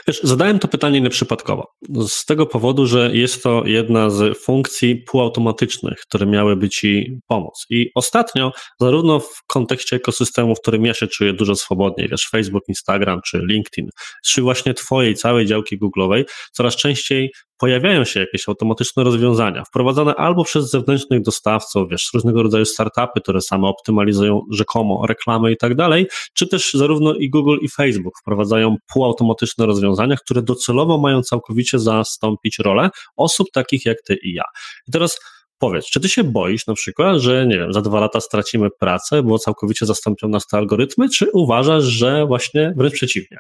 Wiesz, 0.08 0.20
zadałem 0.24 0.60
to 0.60 0.68
pytanie 0.68 1.02
nieprzypadkowo. 1.02 1.68
Z 2.08 2.26
tego 2.26 2.46
powodu, 2.46 2.86
że 2.86 3.10
jest 3.14 3.44
to 3.44 3.64
jedna 3.66 4.10
z 4.10 4.38
funkcji 4.38 4.96
półautomatycznych, 4.96 6.00
które 6.00 6.26
miałyby 6.26 6.70
Ci 6.70 7.20
pomóc. 7.28 7.66
I 7.70 7.92
ostatnio, 7.96 8.52
zarówno 8.80 9.20
w 9.20 9.44
kontekście 9.48 9.96
ekosystemu, 9.96 10.56
w 10.56 10.62
którym 10.62 10.86
ja 10.86 10.94
się 10.94 11.08
czuję 11.08 11.34
dużo 11.34 11.56
swobodniej, 11.56 12.08
wiesz, 12.10 12.30
Facebook, 12.32 12.64
Instagram 12.68 13.22
czy 13.26 13.42
LinkedIn, 13.50 13.90
czy 14.26 14.42
właśnie 14.42 14.74
Twojej 14.74 15.16
całej 15.16 15.46
działki 15.46 15.80
Google'owej, 15.80 16.24
coraz 16.52 16.76
częściej 16.76 17.32
pojawiają 17.58 18.04
się 18.04 18.20
jakieś 18.20 18.50
automatyczne 18.50 19.04
rozwiązania, 19.04 19.64
wprowadzane 19.64 20.16
albo 20.16 20.44
przez 20.44 20.70
zewnętrznych 20.70 21.22
dostawców, 21.22 21.90
wiesz, 21.92 22.10
różnego 22.14 22.44
rodzaju 22.44 22.66
startupy, 22.66 23.22
które 23.22 23.42
same 23.42 23.68
optymalizują 23.68 24.42
rzekomo 24.52 25.06
reklamy 25.08 25.52
i 25.52 25.58
tak 25.58 25.76
dalej, 25.76 26.08
czy 26.34 26.48
też 26.48 26.74
zarówno 26.74 27.14
i 27.14 27.30
Google 27.30 27.58
i 27.62 27.70
Facebook 27.70 28.14
wprowadzają 28.22 28.76
półautomatyczne 28.94 29.66
rozwiązania, 29.66 29.97
które 30.18 30.42
docelowo 30.42 30.98
mają 30.98 31.22
całkowicie 31.22 31.80
zastąpić 31.80 32.60
rolę 32.60 32.90
osób 33.16 33.48
takich 33.54 33.86
jak 33.86 33.98
ty 34.06 34.16
i 34.24 34.34
ja. 34.34 34.44
I 34.88 34.92
teraz 34.92 35.20
Powiedz, 35.60 35.86
czy 35.86 36.00
ty 36.00 36.10
się 36.10 36.24
boisz 36.24 36.68
na 36.68 36.74
przykład, 36.74 37.18
że 37.18 37.48
nie 37.48 37.58
wiem, 37.58 37.74
za 37.74 37.82
dwa 37.82 38.00
lata 38.00 38.22
stracimy 38.22 38.70
pracę, 38.80 39.24
bo 39.24 39.40
całkowicie 39.40 39.86
zastąpią 39.86 40.28
nas 40.28 40.48
te 40.48 40.58
algorytmy, 40.58 41.10
czy 41.10 41.32
uważasz, 41.34 41.84
że 41.84 42.26
właśnie 42.26 42.74
wręcz 42.76 42.94
przeciwnie? 42.94 43.40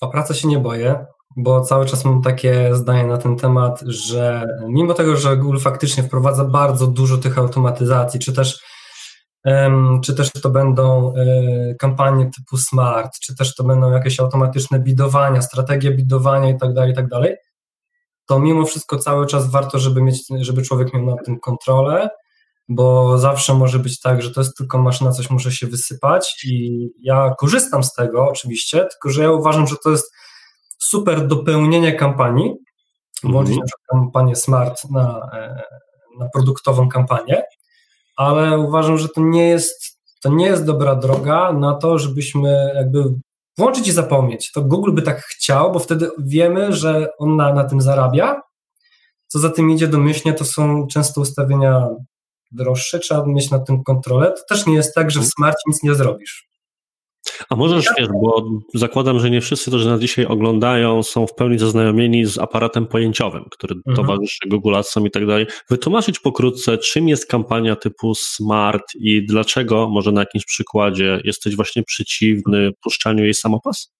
O 0.00 0.08
pracę 0.08 0.34
się 0.34 0.48
nie 0.48 0.58
boję 0.58 1.06
bo 1.36 1.60
cały 1.60 1.86
czas 1.86 2.04
mam 2.04 2.22
takie 2.22 2.74
zdanie 2.74 3.06
na 3.06 3.18
ten 3.18 3.36
temat, 3.36 3.80
że 3.86 4.46
mimo 4.68 4.94
tego, 4.94 5.16
że 5.16 5.36
Google 5.36 5.58
faktycznie 5.58 6.02
wprowadza 6.02 6.44
bardzo 6.44 6.86
dużo 6.86 7.18
tych 7.18 7.38
automatyzacji, 7.38 8.20
czy 8.20 8.32
też, 8.32 8.58
czy 10.04 10.14
też 10.14 10.32
to 10.32 10.50
będą 10.50 11.14
y, 11.16 11.76
kampanie 11.78 12.30
typu 12.36 12.56
smart, 12.56 13.12
czy 13.22 13.36
też 13.36 13.54
to 13.54 13.64
będą 13.64 13.92
jakieś 13.92 14.20
automatyczne 14.20 14.80
bidowania, 14.80 15.42
strategie 15.42 15.90
bidowania 15.90 16.48
itd., 16.48 16.74
tak 16.74 16.88
itd., 16.88 17.08
tak 17.22 17.36
to 18.26 18.38
mimo 18.38 18.64
wszystko 18.64 18.98
cały 18.98 19.26
czas 19.26 19.50
warto, 19.50 19.78
żeby 19.78 20.02
mieć, 20.02 20.22
żeby 20.40 20.62
człowiek 20.62 20.94
miał 20.94 21.04
nad 21.04 21.24
tym 21.24 21.40
kontrolę, 21.40 22.08
bo 22.68 23.18
zawsze 23.18 23.54
może 23.54 23.78
być 23.78 24.00
tak, 24.00 24.22
że 24.22 24.30
to 24.30 24.40
jest 24.40 24.56
tylko 24.56 24.78
maszyna, 24.78 25.12
coś 25.12 25.30
może 25.30 25.52
się 25.52 25.66
wysypać 25.66 26.44
i 26.44 26.88
ja 27.02 27.34
korzystam 27.38 27.84
z 27.84 27.92
tego 27.92 28.28
oczywiście, 28.28 28.78
tylko 28.78 29.10
że 29.10 29.22
ja 29.22 29.30
uważam, 29.30 29.66
że 29.66 29.76
to 29.84 29.90
jest 29.90 30.12
super 30.78 31.26
dopełnienie 31.26 31.92
kampanii, 31.92 32.54
włączyć 33.24 33.56
mm 33.56 33.66
-hmm. 33.66 33.90
kampanię 33.90 34.36
smart 34.36 34.90
na, 34.90 35.30
e, 35.32 35.62
na 36.18 36.28
produktową 36.28 36.88
kampanię, 36.88 37.42
ale 38.16 38.58
uważam, 38.58 38.98
że 38.98 39.08
to 39.08 39.20
nie 39.20 39.48
jest 39.48 39.96
to 40.22 40.32
nie 40.32 40.46
jest 40.46 40.64
dobra 40.64 40.94
droga 40.94 41.52
na 41.52 41.74
to, 41.74 41.98
żebyśmy 41.98 42.72
jakby 42.74 43.04
włączyć 43.58 43.88
i 43.88 43.92
zapomnieć. 43.92 44.52
To 44.52 44.62
Google 44.62 44.92
by 44.92 45.02
tak 45.02 45.22
chciał, 45.22 45.72
bo 45.72 45.78
wtedy 45.78 46.10
wiemy, 46.18 46.72
że 46.72 47.08
on 47.18 47.36
na, 47.36 47.54
na 47.54 47.64
tym 47.64 47.80
zarabia. 47.80 48.40
Co 49.26 49.38
za 49.38 49.50
tym 49.50 49.70
idzie 49.70 49.88
domyślnie, 49.88 50.34
to 50.34 50.44
są 50.44 50.86
często 50.86 51.20
ustawienia 51.20 51.88
droższe, 52.52 52.98
trzeba 52.98 53.26
mieć 53.26 53.50
na 53.50 53.58
tym 53.58 53.84
kontrolę. 53.84 54.32
To 54.32 54.42
też 54.48 54.66
nie 54.66 54.74
jest 54.74 54.94
tak, 54.94 55.10
że 55.10 55.20
w 55.20 55.26
smarcie 55.26 55.62
nic 55.66 55.82
nie 55.82 55.94
zrobisz. 55.94 56.48
A 57.50 57.56
możesz, 57.56 57.86
wiesz, 57.98 58.08
bo 58.08 58.44
zakładam, 58.74 59.20
że 59.20 59.30
nie 59.30 59.40
wszyscy, 59.40 59.70
którzy 59.70 59.88
nas 59.88 60.00
dzisiaj 60.00 60.26
oglądają, 60.26 61.02
są 61.02 61.26
w 61.26 61.34
pełni 61.34 61.58
zaznajomieni 61.58 62.26
z 62.26 62.38
aparatem 62.38 62.86
pojęciowym, 62.86 63.44
który 63.50 63.74
mhm. 63.74 63.96
towarzyszy 63.96 64.48
Google 64.48 64.74
Adsom 64.74 65.06
i 65.06 65.10
tak 65.10 65.26
dalej. 65.26 65.46
Wytłumaczyć 65.70 66.18
pokrótce, 66.18 66.78
czym 66.78 67.08
jest 67.08 67.26
kampania 67.26 67.76
typu 67.76 68.14
smart 68.14 68.94
i 68.94 69.26
dlaczego, 69.26 69.88
może 69.88 70.12
na 70.12 70.20
jakimś 70.20 70.44
przykładzie, 70.44 71.20
jesteś 71.24 71.56
właśnie 71.56 71.82
przeciwny 71.82 72.70
puszczaniu 72.82 73.24
jej 73.24 73.34
samopas? 73.34 73.96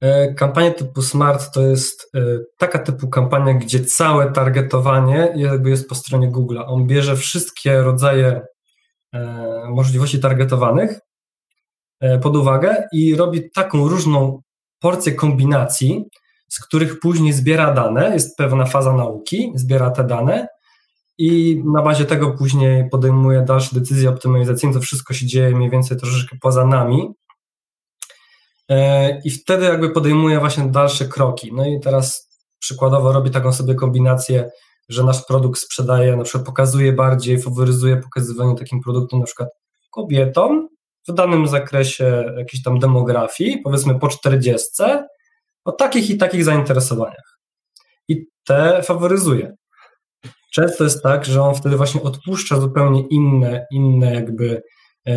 E, 0.00 0.34
kampania 0.34 0.70
typu 0.70 1.02
smart 1.02 1.52
to 1.54 1.62
jest 1.62 2.10
e, 2.14 2.20
taka 2.58 2.78
typu 2.78 3.08
kampania, 3.08 3.54
gdzie 3.54 3.84
całe 3.84 4.32
targetowanie 4.32 5.32
jakby 5.36 5.70
jest 5.70 5.88
po 5.88 5.94
stronie 5.94 6.28
Google. 6.28 6.58
On 6.66 6.86
bierze 6.86 7.16
wszystkie 7.16 7.82
rodzaje 7.82 8.40
e, 9.14 9.62
możliwości 9.70 10.20
targetowanych 10.20 11.00
pod 12.22 12.36
uwagę 12.36 12.88
i 12.92 13.16
robi 13.16 13.50
taką 13.50 13.88
różną 13.88 14.42
porcję 14.80 15.12
kombinacji, 15.12 16.04
z 16.48 16.60
których 16.60 17.00
później 17.00 17.32
zbiera 17.32 17.74
dane, 17.74 18.10
jest 18.14 18.36
pewna 18.36 18.66
faza 18.66 18.92
nauki, 18.92 19.52
zbiera 19.54 19.90
te 19.90 20.04
dane 20.04 20.46
i 21.18 21.62
na 21.74 21.82
bazie 21.82 22.04
tego 22.04 22.30
później 22.30 22.88
podejmuje 22.90 23.42
dalsze 23.42 23.80
decyzje 23.80 24.10
optymalizacyjne, 24.10 24.74
to 24.74 24.80
wszystko 24.80 25.14
się 25.14 25.26
dzieje 25.26 25.56
mniej 25.56 25.70
więcej 25.70 25.96
troszeczkę 25.96 26.36
poza 26.40 26.66
nami. 26.66 27.08
E, 28.68 29.20
i 29.24 29.30
wtedy 29.30 29.64
jakby 29.64 29.90
podejmuje 29.90 30.40
właśnie 30.40 30.64
dalsze 30.64 31.04
kroki. 31.04 31.52
No 31.52 31.66
i 31.66 31.80
teraz 31.80 32.28
przykładowo 32.58 33.12
robi 33.12 33.30
taką 33.30 33.52
sobie 33.52 33.74
kombinację, 33.74 34.50
że 34.88 35.04
nasz 35.04 35.24
produkt 35.24 35.60
sprzedaje, 35.60 36.16
na 36.16 36.24
przykład 36.24 36.46
pokazuje 36.46 36.92
bardziej, 36.92 37.42
faworyzuje 37.42 37.96
pokazywanie 37.96 38.54
takim 38.54 38.80
produktom 38.80 39.20
na 39.20 39.26
przykład 39.26 39.48
kobietom, 39.90 40.67
w 41.08 41.14
danym 41.14 41.48
zakresie 41.48 42.34
jakiejś 42.36 42.62
tam 42.62 42.78
demografii, 42.78 43.60
powiedzmy 43.64 43.98
po 43.98 44.08
40, 44.08 44.66
o 45.64 45.72
takich 45.72 46.10
i 46.10 46.18
takich 46.18 46.44
zainteresowaniach. 46.44 47.38
I 48.08 48.26
te 48.46 48.82
faworyzuje. 48.82 49.56
Często 50.54 50.84
jest 50.84 51.02
tak, 51.02 51.24
że 51.24 51.42
on 51.42 51.54
wtedy 51.54 51.76
właśnie 51.76 52.02
odpuszcza 52.02 52.60
zupełnie 52.60 53.02
inne, 53.10 53.66
inne 53.70 54.14
jakby 54.14 54.62
e, 55.06 55.12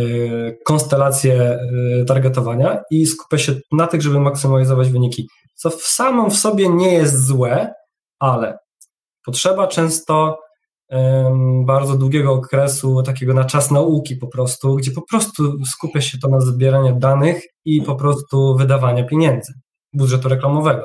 konstelacje 0.66 1.34
e, 1.42 1.60
targetowania 2.06 2.82
i 2.92 3.06
skupia 3.06 3.38
się 3.38 3.54
na 3.72 3.88
tych, 3.88 4.02
żeby 4.02 4.20
maksymalizować 4.20 4.90
wyniki. 4.90 5.30
Co 5.56 5.70
w 5.70 5.82
samą 5.82 6.30
w 6.30 6.38
sobie 6.38 6.70
nie 6.70 6.94
jest 6.94 7.26
złe, 7.26 7.74
ale 8.20 8.58
potrzeba 9.26 9.68
często 9.68 10.40
bardzo 11.66 11.98
długiego 11.98 12.34
okresu, 12.34 13.04
takiego 13.04 13.34
na 13.34 13.46
czas 13.46 13.72
nauki 13.72 14.16
po 14.16 14.28
prostu, 14.28 14.76
gdzie 14.76 14.92
po 14.92 15.02
prostu 15.02 15.66
skupia 15.66 16.02
się 16.02 16.18
to 16.18 16.28
na 16.28 16.42
zbieraniu 16.42 17.00
danych 17.00 17.44
i 17.66 17.82
po 17.82 17.96
prostu 17.96 18.56
wydawania 18.58 19.04
pieniędzy, 19.04 19.54
budżetu 19.94 20.30
reklamowego. 20.30 20.84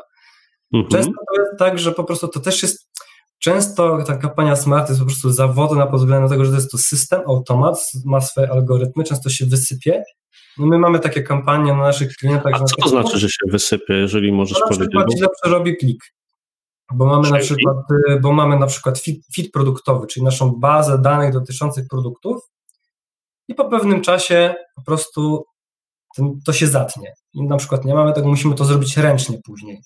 Mhm. 0.75 0.91
Często 0.91 1.13
to 1.13 1.43
jest 1.43 1.59
tak, 1.59 1.79
że 1.79 1.93
po 1.93 2.05
prostu 2.05 2.29
to 2.29 2.41
też 2.41 2.63
jest, 2.63 2.91
często 3.39 4.03
ta 4.07 4.17
kampania 4.17 4.57
Smart 4.57 4.89
jest 4.89 5.01
po 5.01 5.07
prostu 5.07 5.31
zawodna 5.31 5.87
pod 5.87 6.01
względem 6.01 6.31
tego, 6.31 6.45
że 6.45 6.51
to 6.51 6.57
jest 6.57 6.71
to 6.71 6.79
system, 6.79 7.21
automat, 7.27 7.77
ma 8.05 8.21
swoje 8.21 8.51
algorytmy, 8.51 9.05
często 9.05 9.31
się 9.31 9.47
wysypie. 9.47 10.03
No 10.59 10.67
my 10.67 10.79
mamy 10.79 11.01
takie 11.01 11.23
kampanie 11.23 11.73
na 11.73 11.83
naszych 11.83 12.13
klientach. 12.13 12.53
A 12.55 12.65
co 12.65 12.77
to 12.83 12.89
znaczy, 12.89 13.19
że 13.19 13.29
się 13.29 13.47
wysypie, 13.51 13.95
jeżeli 13.95 14.33
możesz 14.33 14.59
no, 14.61 14.67
powiedzieć? 14.69 14.89
Przykład 14.89 15.19
źle 15.19 15.29
przerobi 15.43 15.77
klik. 15.77 16.05
Bo 16.95 17.07
mamy, 17.07 17.31
na 17.31 17.39
przykład, 17.39 17.77
y, 18.11 18.21
bo 18.21 18.33
mamy 18.33 18.59
na 18.59 18.67
przykład 18.67 18.99
fit, 18.99 19.27
fit 19.35 19.53
produktowy, 19.53 20.07
czyli 20.07 20.25
naszą 20.25 20.51
bazę 20.51 20.99
danych 20.99 21.33
dotyczących 21.33 21.87
produktów 21.91 22.43
i 23.49 23.55
po 23.55 23.65
pewnym 23.65 24.01
czasie 24.01 24.55
po 24.75 24.83
prostu 24.83 25.45
to 26.47 26.53
się 26.53 26.67
zatnie. 26.67 27.13
I 27.35 27.43
na 27.43 27.57
przykład 27.57 27.85
nie 27.85 27.95
mamy 27.95 28.13
tego, 28.13 28.29
musimy 28.29 28.55
to 28.55 28.65
zrobić 28.65 28.97
ręcznie 28.97 29.39
później. 29.45 29.81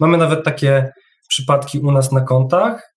Mamy 0.00 0.18
nawet 0.18 0.44
takie 0.44 0.92
przypadki 1.28 1.78
u 1.78 1.92
nas 1.92 2.12
na 2.12 2.20
kontach, 2.20 2.94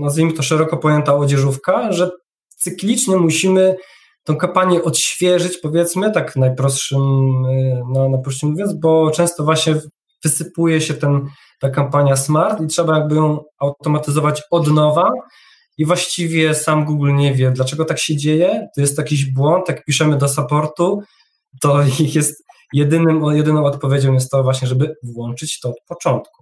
nazwijmy 0.00 0.32
to 0.32 0.42
szeroko 0.42 0.76
pojęta 0.76 1.14
odzieżówka, 1.16 1.92
że 1.92 2.10
cyklicznie 2.56 3.16
musimy 3.16 3.76
tą 4.24 4.36
kampanię 4.36 4.82
odświeżyć, 4.82 5.58
powiedzmy, 5.58 6.12
tak 6.12 6.36
najprostszym, 6.36 7.00
y, 7.44 7.82
no, 7.92 8.08
najprostszym 8.08 8.50
mówiąc, 8.50 8.72
bo 8.72 9.10
często 9.10 9.44
właśnie 9.44 9.80
wysypuje 10.24 10.80
się 10.80 10.94
ten 10.94 11.28
ta 11.58 11.70
kampania 11.70 12.16
Smart 12.16 12.60
i 12.60 12.66
trzeba 12.66 12.98
jakby 12.98 13.14
ją 13.14 13.44
automatyzować 13.58 14.42
od 14.50 14.72
nowa 14.72 15.10
i 15.78 15.84
właściwie 15.84 16.54
sam 16.54 16.84
Google 16.84 17.14
nie 17.14 17.34
wie, 17.34 17.50
dlaczego 17.50 17.84
tak 17.84 17.98
się 17.98 18.16
dzieje. 18.16 18.68
To 18.74 18.80
jest 18.80 18.98
jakiś 18.98 19.32
błąd, 19.32 19.68
jak 19.68 19.84
piszemy 19.84 20.18
do 20.18 20.28
supportu, 20.28 21.02
to 21.60 21.82
jest 22.14 22.44
jedynym, 22.72 23.22
jedyną 23.24 23.64
odpowiedzią 23.64 24.12
jest 24.12 24.30
to 24.30 24.42
właśnie, 24.42 24.68
żeby 24.68 24.96
włączyć 25.02 25.60
to 25.60 25.68
od 25.68 25.80
początku. 25.88 26.37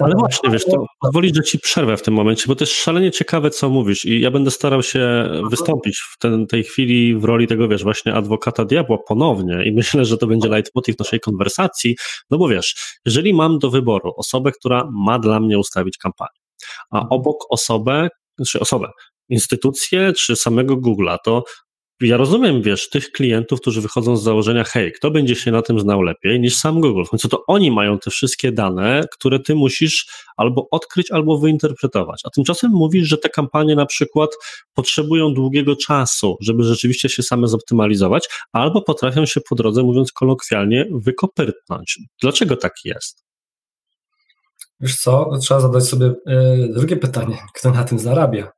Ale 0.00 0.14
właśnie, 0.14 0.50
wiesz, 0.50 0.64
to 0.64 0.86
pozwolić, 1.00 1.36
że 1.36 1.42
ci 1.42 1.58
przerwę 1.58 1.96
w 1.96 2.02
tym 2.02 2.14
momencie, 2.14 2.44
bo 2.48 2.54
to 2.54 2.64
jest 2.64 2.74
szalenie 2.74 3.10
ciekawe, 3.10 3.50
co 3.50 3.70
mówisz 3.70 4.04
i 4.04 4.20
ja 4.20 4.30
będę 4.30 4.50
starał 4.50 4.82
się 4.82 5.30
wystąpić 5.50 5.98
w 5.98 6.18
ten, 6.18 6.46
tej 6.46 6.64
chwili 6.64 7.16
w 7.16 7.24
roli 7.24 7.46
tego, 7.46 7.68
wiesz, 7.68 7.82
właśnie 7.82 8.14
adwokata 8.14 8.64
diabła 8.64 8.98
ponownie 9.08 9.64
i 9.64 9.72
myślę, 9.80 10.04
że 10.04 10.18
to 10.18 10.26
będzie 10.26 10.48
leitmotiv 10.48 10.98
naszej 10.98 11.20
konwersacji, 11.20 11.96
no 12.30 12.38
bo 12.38 12.48
wiesz, 12.48 12.98
jeżeli 13.06 13.34
mam 13.34 13.58
do 13.58 13.70
wyboru 13.70 14.12
osobę, 14.16 14.52
która 14.52 14.88
ma 14.92 15.18
dla 15.18 15.40
mnie 15.40 15.58
ustawić 15.58 15.98
kampanię, 15.98 16.40
a 16.90 16.96
mhm. 16.96 17.12
obok 17.12 17.36
osobę, 17.50 18.08
czy 18.48 18.60
osobę, 18.60 18.90
instytucję, 19.28 20.12
czy 20.12 20.36
samego 20.36 20.76
Google'a, 20.76 21.16
to 21.24 21.44
ja 22.00 22.16
rozumiem, 22.16 22.62
wiesz, 22.62 22.88
tych 22.88 23.12
klientów, 23.12 23.60
którzy 23.60 23.80
wychodzą 23.80 24.16
z 24.16 24.22
założenia, 24.22 24.64
hej, 24.64 24.92
kto 24.92 25.10
będzie 25.10 25.36
się 25.36 25.50
na 25.50 25.62
tym 25.62 25.80
znał 25.80 26.02
lepiej 26.02 26.40
niż 26.40 26.56
sam 26.56 26.80
Google? 26.80 27.04
W 27.04 27.08
końcu 27.08 27.28
to 27.28 27.44
oni 27.46 27.70
mają 27.70 27.98
te 27.98 28.10
wszystkie 28.10 28.52
dane, 28.52 29.04
które 29.12 29.40
ty 29.40 29.54
musisz 29.54 30.06
albo 30.36 30.68
odkryć, 30.70 31.10
albo 31.10 31.38
wyinterpretować. 31.38 32.20
A 32.24 32.30
tymczasem 32.30 32.70
mówisz, 32.70 33.08
że 33.08 33.18
te 33.18 33.28
kampanie 33.28 33.76
na 33.76 33.86
przykład 33.86 34.30
potrzebują 34.74 35.34
długiego 35.34 35.76
czasu, 35.76 36.36
żeby 36.40 36.62
rzeczywiście 36.62 37.08
się 37.08 37.22
same 37.22 37.48
zoptymalizować, 37.48 38.28
albo 38.52 38.82
potrafią 38.82 39.26
się 39.26 39.40
po 39.48 39.54
drodze, 39.54 39.82
mówiąc 39.82 40.12
kolokwialnie, 40.12 40.86
wykopyrtnąć. 40.92 41.98
Dlaczego 42.22 42.56
tak 42.56 42.72
jest? 42.84 43.24
Wiesz 44.80 44.96
co, 44.96 45.30
trzeba 45.42 45.60
zadać 45.60 45.84
sobie 45.84 46.14
yy, 46.26 46.68
drugie 46.74 46.96
pytanie. 46.96 47.38
Kto 47.54 47.70
na 47.70 47.84
tym 47.84 47.98
zarabia? 47.98 48.52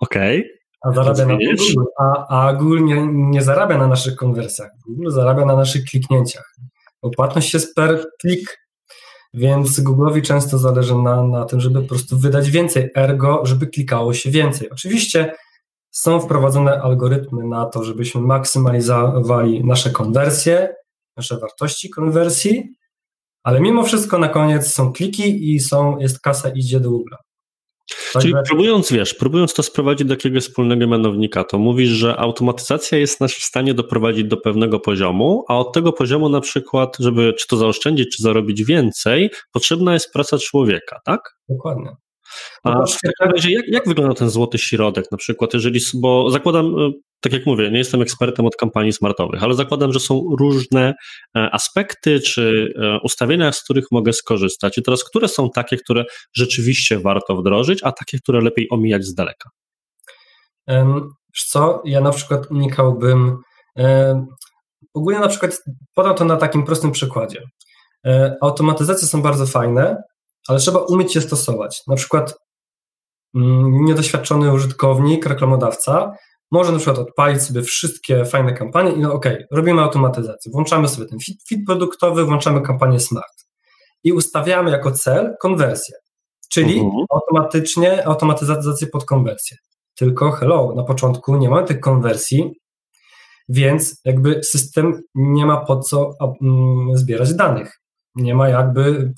Okej. 0.00 0.40
Okay. 0.40 0.61
A 0.84 0.92
zarabia 0.92 1.26
na 1.26 1.34
Google, 1.34 1.84
a, 1.98 2.26
a 2.46 2.52
Google 2.52 2.84
nie, 2.84 3.06
nie 3.12 3.42
zarabia 3.42 3.78
na 3.78 3.86
naszych 3.86 4.16
konwersjach. 4.16 4.70
Google 4.86 5.10
zarabia 5.10 5.44
na 5.44 5.56
naszych 5.56 5.84
kliknięciach. 5.84 6.54
Bo 7.02 7.10
płatność 7.10 7.54
jest 7.54 7.74
per 7.74 8.04
klik, 8.20 8.58
więc 9.34 9.80
Google'owi 9.80 10.22
często 10.22 10.58
zależy 10.58 10.94
na, 10.94 11.22
na 11.22 11.44
tym, 11.44 11.60
żeby 11.60 11.82
po 11.82 11.88
prostu 11.88 12.18
wydać 12.18 12.50
więcej, 12.50 12.90
ergo, 12.96 13.40
żeby 13.44 13.66
klikało 13.66 14.14
się 14.14 14.30
więcej. 14.30 14.70
Oczywiście 14.70 15.34
są 15.90 16.20
wprowadzone 16.20 16.82
algorytmy 16.82 17.44
na 17.44 17.66
to, 17.66 17.84
żebyśmy 17.84 18.20
maksymalizowali 18.20 19.64
nasze 19.64 19.90
konwersje, 19.90 20.74
nasze 21.16 21.38
wartości 21.38 21.90
konwersji, 21.90 22.74
ale 23.42 23.60
mimo 23.60 23.84
wszystko 23.84 24.18
na 24.18 24.28
koniec 24.28 24.72
są 24.72 24.92
kliki 24.92 25.54
i 25.54 25.60
są, 25.60 25.98
jest 25.98 26.20
kasa 26.20 26.48
idzie 26.48 26.80
do 26.80 26.90
Google. 28.14 28.20
Czyli 28.20 28.34
próbując, 28.48 28.92
wiesz, 28.92 29.14
próbując 29.14 29.54
to 29.54 29.62
sprowadzić 29.62 30.06
do 30.08 30.14
jakiegoś 30.14 30.42
wspólnego 30.42 30.86
mianownika, 30.86 31.44
to 31.44 31.58
mówisz, 31.58 31.90
że 31.90 32.16
automatyzacja 32.16 32.98
jest 32.98 33.20
nas 33.20 33.32
w 33.32 33.44
stanie 33.44 33.74
doprowadzić 33.74 34.24
do 34.24 34.36
pewnego 34.36 34.80
poziomu, 34.80 35.44
a 35.48 35.58
od 35.58 35.72
tego 35.72 35.92
poziomu 35.92 36.28
na 36.28 36.40
przykład, 36.40 36.96
żeby 37.00 37.34
czy 37.38 37.46
to 37.48 37.56
zaoszczędzić, 37.56 38.16
czy 38.16 38.22
zarobić 38.22 38.64
więcej, 38.64 39.30
potrzebna 39.52 39.94
jest 39.94 40.12
praca 40.12 40.38
człowieka, 40.38 41.00
tak? 41.04 41.20
Dokładnie. 41.48 41.90
A 42.64 42.86
w 42.86 42.92
takim 42.92 43.34
razie 43.34 43.52
jak, 43.52 43.68
jak 43.68 43.88
wygląda 43.88 44.14
ten 44.14 44.30
złoty 44.30 44.58
środek 44.58 45.04
na 45.12 45.18
przykład, 45.18 45.54
jeżeli, 45.54 45.80
bo 45.94 46.30
zakładam, 46.30 46.66
e, 46.66 46.90
tak 47.20 47.32
jak 47.32 47.46
mówię, 47.46 47.70
nie 47.70 47.78
jestem 47.78 48.02
ekspertem 48.02 48.46
od 48.46 48.56
kampanii 48.56 48.92
smartowych, 48.92 49.42
ale 49.42 49.54
zakładam, 49.54 49.92
że 49.92 50.00
są 50.00 50.36
różne 50.38 50.94
e, 51.36 51.50
aspekty 51.52 52.20
czy 52.20 52.74
e, 52.76 52.98
ustawienia, 53.02 53.52
z 53.52 53.64
których 53.64 53.84
mogę 53.90 54.12
skorzystać. 54.12 54.78
I 54.78 54.82
teraz, 54.82 55.04
które 55.04 55.28
są 55.28 55.50
takie, 55.50 55.76
które 55.76 56.04
rzeczywiście 56.34 56.98
warto 56.98 57.36
wdrożyć, 57.36 57.80
a 57.82 57.92
takie, 57.92 58.18
które 58.18 58.40
lepiej 58.40 58.68
omijać 58.70 59.04
z 59.04 59.14
daleka? 59.14 59.50
Wiesz 61.34 61.44
co, 61.48 61.82
ja 61.84 62.00
na 62.00 62.10
przykład 62.10 62.50
unikałbym, 62.50 63.36
ogólnie 64.94 65.20
na 65.20 65.28
przykład 65.28 65.62
podam 65.94 66.14
to 66.14 66.24
na 66.24 66.36
takim 66.36 66.64
prostym 66.64 66.92
przykładzie. 66.92 67.42
Automatyzacje 68.40 69.08
są 69.08 69.22
bardzo 69.22 69.46
fajne, 69.46 70.02
ale 70.48 70.58
trzeba 70.58 70.78
umieć 70.78 71.14
je 71.14 71.20
stosować. 71.20 71.82
Na 71.86 71.96
przykład 71.96 72.34
mm, 73.34 73.84
niedoświadczony 73.84 74.52
użytkownik, 74.52 75.26
reklamodawca 75.26 76.12
może 76.52 76.72
na 76.72 76.78
przykład 76.78 76.98
odpalić 76.98 77.42
sobie 77.42 77.62
wszystkie 77.62 78.24
fajne 78.24 78.52
kampanie 78.52 78.92
i 78.92 78.98
no 78.98 79.12
okej, 79.12 79.34
okay, 79.34 79.46
robimy 79.50 79.82
automatyzację, 79.82 80.52
włączamy 80.52 80.88
sobie 80.88 81.08
ten 81.08 81.18
fit, 81.18 81.42
fit 81.48 81.66
produktowy, 81.66 82.24
włączamy 82.24 82.60
kampanię 82.60 83.00
smart 83.00 83.46
i 84.04 84.12
ustawiamy 84.12 84.70
jako 84.70 84.90
cel 84.90 85.34
konwersję, 85.40 85.96
czyli 86.50 86.78
mhm. 86.78 87.04
automatycznie 87.10 88.06
automatyzację 88.06 88.86
pod 88.86 89.04
konwersję. 89.04 89.56
Tylko 89.94 90.32
hello, 90.32 90.72
na 90.76 90.84
początku 90.84 91.36
nie 91.36 91.50
ma 91.50 91.62
tych 91.62 91.80
konwersji, 91.80 92.50
więc 93.48 94.00
jakby 94.04 94.40
system 94.44 95.00
nie 95.14 95.46
ma 95.46 95.64
po 95.64 95.80
co 95.80 96.10
mm, 96.42 96.96
zbierać 96.96 97.34
danych. 97.34 97.81
Nie 98.14 98.34
ma 98.34 98.48
jakby 98.48 99.12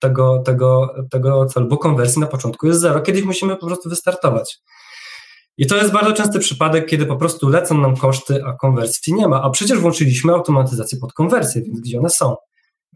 tego, 0.00 0.38
tego, 0.38 0.94
tego 1.10 1.46
celu, 1.46 1.68
bo 1.68 1.78
konwersji 1.78 2.20
na 2.20 2.26
początku 2.26 2.66
jest 2.66 2.80
zero. 2.80 3.00
Kiedyś 3.00 3.24
musimy 3.24 3.56
po 3.56 3.66
prostu 3.66 3.88
wystartować. 3.88 4.58
I 5.58 5.66
to 5.66 5.76
jest 5.76 5.92
bardzo 5.92 6.12
częsty 6.12 6.38
przypadek, 6.38 6.86
kiedy 6.86 7.06
po 7.06 7.16
prostu 7.16 7.48
lecą 7.48 7.78
nam 7.78 7.96
koszty, 7.96 8.44
a 8.44 8.52
konwersji 8.52 9.14
nie 9.14 9.28
ma. 9.28 9.42
A 9.42 9.50
przecież 9.50 9.78
włączyliśmy 9.78 10.32
automatyzację 10.32 10.98
pod 10.98 11.12
konwersję, 11.12 11.62
więc 11.62 11.80
gdzie 11.80 11.98
one 11.98 12.10
są? 12.10 12.36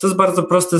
To 0.00 0.06
jest 0.06 0.16
bardzo 0.16 0.42
prosty 0.42 0.76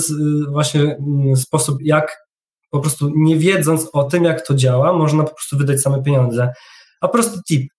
właśnie 0.50 0.80
mm, 0.80 1.36
sposób, 1.36 1.78
jak 1.82 2.24
po 2.70 2.80
prostu 2.80 3.12
nie 3.16 3.36
wiedząc 3.36 3.88
o 3.92 4.04
tym, 4.04 4.24
jak 4.24 4.46
to 4.46 4.54
działa, 4.54 4.92
można 4.92 5.22
po 5.22 5.34
prostu 5.34 5.58
wydać 5.58 5.80
same 5.80 6.02
pieniądze. 6.02 6.52
A 7.00 7.08
prosty 7.08 7.38
tip. 7.48 7.72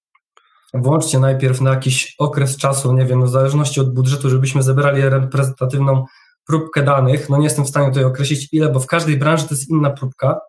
Włączcie 0.74 1.20
najpierw 1.20 1.62
na 1.62 1.70
jakiś 1.70 2.16
okres 2.20 2.58
czasu, 2.58 2.94
nie 2.94 3.06
wiem, 3.06 3.26
w 3.26 3.30
zależności 3.30 3.80
od 3.80 3.94
budżetu, 3.94 4.30
żebyśmy 4.30 4.64
zebrali 4.64 5.02
reprezentatywną 5.02 6.06
próbkę 6.48 6.84
danych. 6.84 7.30
No 7.30 7.38
nie 7.38 7.44
jestem 7.44 7.66
w 7.66 7.70
stanie 7.70 7.88
tutaj 7.88 8.04
określić 8.04 8.48
ile, 8.52 8.70
bo 8.70 8.80
w 8.80 8.88
każdej 8.88 9.18
branży 9.18 9.48
to 9.48 9.56
jest 9.56 9.70
inna 9.70 9.90
próbka, 9.90 10.40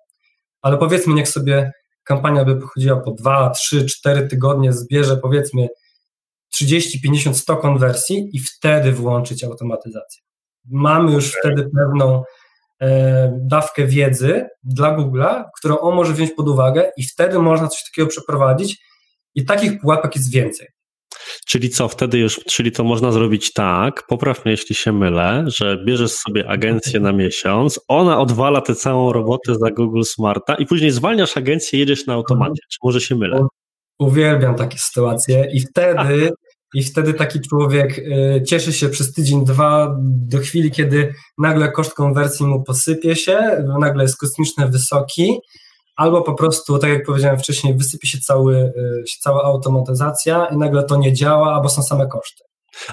ale 0.63 0.79
powiedzmy, 0.79 1.15
niech 1.15 1.29
sobie 1.29 1.73
kampania 2.05 2.45
by 2.45 2.57
pochodziła 2.57 3.01
po 3.01 3.11
2, 3.11 3.51
3, 3.51 3.87
4 3.87 4.29
tygodnie, 4.29 4.73
zbierze 4.73 5.17
powiedzmy 5.17 5.69
30, 6.53 7.01
50, 7.01 7.37
100 7.37 7.57
konwersji 7.57 8.31
i 8.33 8.41
wtedy 8.41 8.93
włączyć 8.93 9.45
automatyzację. 9.45 10.23
Mamy 10.65 11.13
już 11.13 11.29
okay. 11.29 11.41
wtedy 11.41 11.71
pewną 11.77 12.23
e, 12.81 13.39
dawkę 13.41 13.87
wiedzy 13.87 14.49
dla 14.65 14.97
Google'a, 14.97 15.45
którą 15.59 15.79
on 15.79 15.95
może 15.95 16.13
wziąć 16.13 16.31
pod 16.33 16.49
uwagę 16.49 16.91
i 16.97 17.05
wtedy 17.05 17.39
można 17.39 17.69
coś 17.69 17.85
takiego 17.85 18.09
przeprowadzić 18.09 18.79
i 19.35 19.45
takich 19.45 19.81
pułapek 19.81 20.17
jest 20.17 20.33
więcej. 20.33 20.67
Czyli 21.47 21.71
co, 21.71 21.89
wtedy 21.89 22.19
już, 22.19 22.41
czyli 22.45 22.73
to 22.73 22.85
można 22.85 23.13
zrobić 23.13 23.53
tak, 23.53 24.07
popraw 24.09 24.45
mnie 24.45 24.53
jeśli 24.53 24.75
się 24.75 24.93
mylę, 24.93 25.45
że 25.47 25.85
bierzesz 25.87 26.13
sobie 26.13 26.49
agencję 26.49 27.01
na 27.01 27.13
miesiąc, 27.13 27.81
ona 27.89 28.21
odwala 28.21 28.61
tę 28.61 28.75
całą 28.75 29.13
robotę 29.13 29.55
za 29.55 29.71
Google 29.71 30.03
Smarta 30.03 30.55
i 30.55 30.67
później 30.67 30.91
zwalniasz 30.91 31.37
agencję, 31.37 31.79
jedziesz 31.79 32.07
na 32.07 32.15
automacie. 32.15 32.63
Czy 32.73 32.79
może 32.83 33.01
się 33.01 33.17
mylę? 33.17 33.47
Uwielbiam 33.99 34.55
takie 34.55 34.79
sytuacje 34.79 35.49
i 35.53 35.61
wtedy, 35.61 36.31
i 36.75 36.85
wtedy 36.85 37.15
taki 37.15 37.41
człowiek 37.41 37.99
y, 37.99 38.43
cieszy 38.47 38.73
się 38.73 38.89
przez 38.89 39.13
tydzień, 39.13 39.45
dwa, 39.45 39.97
do 40.03 40.39
chwili, 40.39 40.71
kiedy 40.71 41.15
nagle 41.39 41.73
koszt 41.73 41.95
konwersji 41.95 42.47
mu 42.47 42.63
posypie 42.63 43.17
się, 43.17 43.65
nagle 43.81 44.03
jest 44.03 44.17
kosmicznie 44.17 44.67
wysoki, 44.67 45.39
albo 45.97 46.23
po 46.23 46.35
prostu, 46.35 46.79
tak 46.79 46.91
jak 46.91 47.07
powiedziałem 47.07 47.39
wcześniej, 47.39 47.75
wysypie 47.75 48.07
się 48.09 48.19
cały, 48.19 48.57
y, 48.57 49.05
cała 49.21 49.45
automatyzacja 49.45 50.47
i 50.47 50.57
nagle 50.57 50.85
to 50.85 50.97
nie 50.97 51.13
działa, 51.13 51.55
albo 51.55 51.69
są 51.69 51.83
same 51.83 52.07
koszty. 52.07 52.45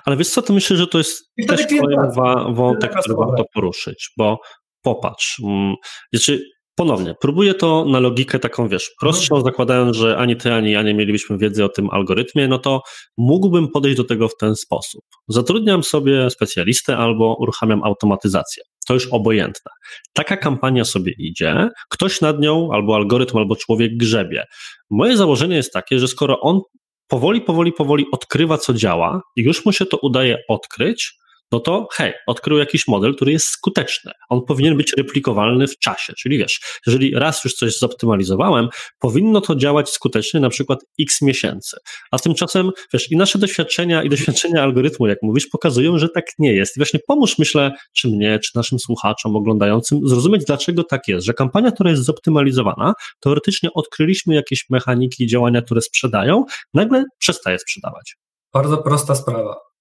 Ale 0.05 0.17
wiesz 0.17 0.29
co, 0.29 0.41
to 0.41 0.53
myślę, 0.53 0.77
że 0.77 0.87
to 0.87 0.97
jest 0.97 1.23
też 1.47 1.67
kolejny 1.67 2.07
wątek, 2.55 2.91
który 2.99 3.15
warto 3.15 3.45
poruszyć, 3.53 4.09
bo 4.17 4.39
popatrz, 4.81 5.39
mm, 5.43 5.75
znaczy 6.13 6.43
ponownie, 6.75 7.15
próbuję 7.21 7.53
to 7.53 7.85
na 7.85 7.99
logikę 7.99 8.39
taką, 8.39 8.67
wiesz, 8.67 8.91
prostszą, 8.99 9.35
mhm. 9.35 9.51
zakładając, 9.51 9.97
że 9.97 10.17
ani 10.17 10.37
ty, 10.37 10.53
ani 10.53 10.71
ja 10.71 10.81
nie 10.81 10.93
mielibyśmy 10.93 11.37
wiedzy 11.37 11.63
o 11.63 11.69
tym 11.69 11.89
algorytmie, 11.89 12.47
no 12.47 12.59
to 12.59 12.81
mógłbym 13.17 13.67
podejść 13.67 13.97
do 13.97 14.03
tego 14.03 14.27
w 14.27 14.37
ten 14.37 14.55
sposób. 14.55 15.01
Zatrudniam 15.27 15.83
sobie 15.83 16.29
specjalistę 16.29 16.97
albo 16.97 17.35
uruchamiam 17.39 17.83
automatyzację 17.83 18.63
to 18.85 18.93
już 18.93 19.07
obojętne. 19.07 19.71
Taka 20.13 20.37
kampania 20.37 20.85
sobie 20.85 21.13
idzie, 21.17 21.69
ktoś 21.89 22.21
nad 22.21 22.39
nią, 22.39 22.69
albo 22.71 22.95
algorytm, 22.95 23.37
albo 23.37 23.55
człowiek 23.55 23.97
grzebie. 23.97 24.43
Moje 24.89 25.17
założenie 25.17 25.55
jest 25.55 25.73
takie, 25.73 25.99
że 25.99 26.07
skoro 26.07 26.39
on 26.39 26.61
powoli, 27.07 27.41
powoli, 27.41 27.73
powoli 27.73 28.05
odkrywa, 28.11 28.57
co 28.57 28.73
działa, 28.73 29.21
i 29.35 29.41
już 29.41 29.65
mu 29.65 29.71
się 29.71 29.85
to 29.85 29.97
udaje 29.97 30.37
odkryć, 30.49 31.17
no 31.53 31.59
to 31.59 31.87
hej, 31.93 32.13
odkrył 32.27 32.57
jakiś 32.57 32.87
model, 32.87 33.15
który 33.15 33.31
jest 33.31 33.49
skuteczny. 33.49 34.11
On 34.29 34.41
powinien 34.45 34.77
być 34.77 34.93
replikowalny 34.97 35.67
w 35.67 35.77
czasie. 35.77 36.13
Czyli 36.17 36.37
wiesz, 36.37 36.61
jeżeli 36.87 37.15
raz 37.15 37.43
już 37.43 37.53
coś 37.53 37.77
zoptymalizowałem, 37.77 38.69
powinno 38.99 39.41
to 39.41 39.55
działać 39.55 39.89
skutecznie 39.89 40.39
na 40.39 40.49
przykład 40.49 40.79
x 41.01 41.21
miesięcy. 41.21 41.77
A 42.11 42.19
tymczasem, 42.19 42.71
wiesz, 42.93 43.11
i 43.11 43.17
nasze 43.17 43.39
doświadczenia 43.39 44.03
i 44.03 44.09
doświadczenia 44.09 44.63
algorytmu, 44.63 45.07
jak 45.07 45.17
mówisz, 45.21 45.47
pokazują, 45.47 45.97
że 45.97 46.09
tak 46.09 46.25
nie 46.39 46.53
jest. 46.53 46.77
I 46.77 46.79
właśnie 46.79 46.99
pomóż, 47.07 47.37
myślę, 47.37 47.71
czy 47.95 48.07
mnie, 48.07 48.39
czy 48.39 48.51
naszym 48.55 48.79
słuchaczom 48.79 49.35
oglądającym 49.35 50.07
zrozumieć, 50.07 50.43
dlaczego 50.45 50.83
tak 50.83 51.07
jest, 51.07 51.25
że 51.25 51.33
kampania, 51.33 51.71
która 51.71 51.89
jest 51.89 52.03
zoptymalizowana, 52.03 52.93
teoretycznie 53.19 53.69
odkryliśmy 53.73 54.35
jakieś 54.35 54.65
mechaniki 54.69 55.27
działania, 55.27 55.61
które 55.61 55.81
sprzedają, 55.81 56.45
nagle 56.73 57.03
przestaje 57.19 57.59
sprzedawać. 57.59 58.15
Bardzo 58.53 58.77
prosta 58.77 59.15
sprawa 59.15 59.72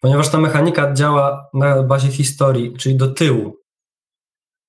ponieważ 0.00 0.28
ta 0.28 0.38
mechanika 0.38 0.92
działa 0.92 1.48
na 1.54 1.82
bazie 1.82 2.08
historii, 2.08 2.76
czyli 2.78 2.96
do 2.96 3.08
tyłu, 3.08 3.56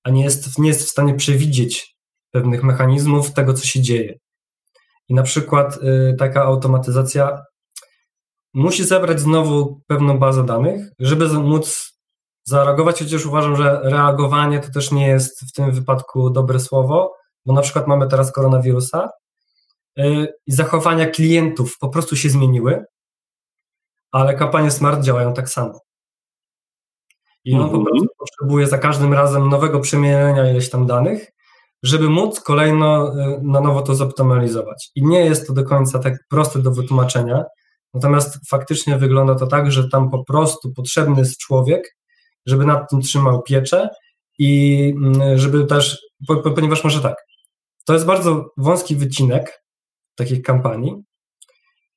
a 0.04 0.10
nie 0.10 0.24
jest, 0.24 0.60
nie 0.60 0.68
jest 0.68 0.88
w 0.88 0.90
stanie 0.90 1.16
przewidzieć 1.16 1.96
pewnych 2.32 2.64
mechanizmów 2.64 3.34
tego, 3.34 3.54
co 3.54 3.66
się 3.66 3.82
dzieje. 3.82 4.18
I 5.10 5.14
na 5.14 5.24
przykład 5.24 5.78
y, 5.78 6.16
taka 6.20 6.44
automatyzacja 6.44 7.44
musi 8.54 8.84
zebrać 8.84 9.20
znowu 9.20 9.82
pewną 9.88 10.20
bazę 10.20 10.46
danych, 10.46 10.90
żeby 11.00 11.28
móc 11.28 11.94
zareagować, 12.44 13.00
chociaż 13.00 13.26
uważam, 13.26 13.56
że 13.56 13.80
reagowanie 13.84 14.60
to 14.60 14.72
też 14.72 14.92
nie 14.92 15.08
jest 15.08 15.50
w 15.50 15.52
tym 15.52 15.72
wypadku 15.72 16.30
dobre 16.30 16.60
słowo, 16.60 17.14
bo 17.46 17.54
na 17.54 17.62
przykład 17.62 17.88
mamy 17.88 18.08
teraz 18.08 18.32
koronawirusa 18.32 19.10
y, 20.00 20.28
i 20.48 20.52
zachowania 20.52 21.10
klientów 21.10 21.78
po 21.80 21.90
prostu 21.90 22.16
się 22.16 22.30
zmieniły, 22.30 22.86
ale 24.12 24.36
kampanie 24.36 24.72
smart 24.72 25.04
działają 25.04 25.34
tak 25.34 25.50
samo. 25.50 25.80
I 27.46 27.56
on 27.56 27.70
po 27.70 27.78
mhm. 27.78 27.86
prostu 27.86 28.08
potrzebuje 28.18 28.68
za 28.68 28.78
każdym 28.78 29.14
razem 29.14 29.50
nowego 29.50 29.80
przemieniania 29.80 30.52
ileś 30.52 30.70
tam 30.70 30.86
danych, 30.86 31.32
żeby 31.84 32.10
móc 32.10 32.40
kolejno 32.40 33.14
y, 33.14 33.40
na 33.44 33.62
nowo 33.62 33.82
to 33.82 33.96
zoptymalizować. 33.96 34.92
I 34.96 35.06
nie 35.06 35.20
jest 35.20 35.48
to 35.48 35.54
do 35.54 35.64
końca 35.64 36.00
tak 36.00 36.14
proste 36.30 36.60
do 36.60 36.72
wytłumaczenia, 36.72 37.44
natomiast 37.94 38.50
faktycznie 38.50 38.98
wygląda 38.98 39.36
to 39.36 39.48
tak, 39.48 39.72
że 39.72 39.90
tam 39.90 40.10
po 40.12 40.24
prostu 40.24 40.74
potrzebny 40.74 41.20
jest 41.20 41.38
człowiek, 41.38 41.98
żeby 42.46 42.66
nad 42.66 42.90
tym 42.90 43.02
trzymał 43.02 43.42
pieczę 43.42 43.90
i 44.40 44.94
mm, 44.98 45.38
żeby 45.38 45.66
też, 45.66 46.02
ponieważ 46.56 46.84
może 46.84 47.02
tak, 47.02 47.16
to 47.86 47.94
jest 47.94 48.06
bardzo 48.06 48.46
wąski 48.58 48.96
wycinek 48.96 49.64
takich 50.16 50.42
kampanii, 50.42 51.04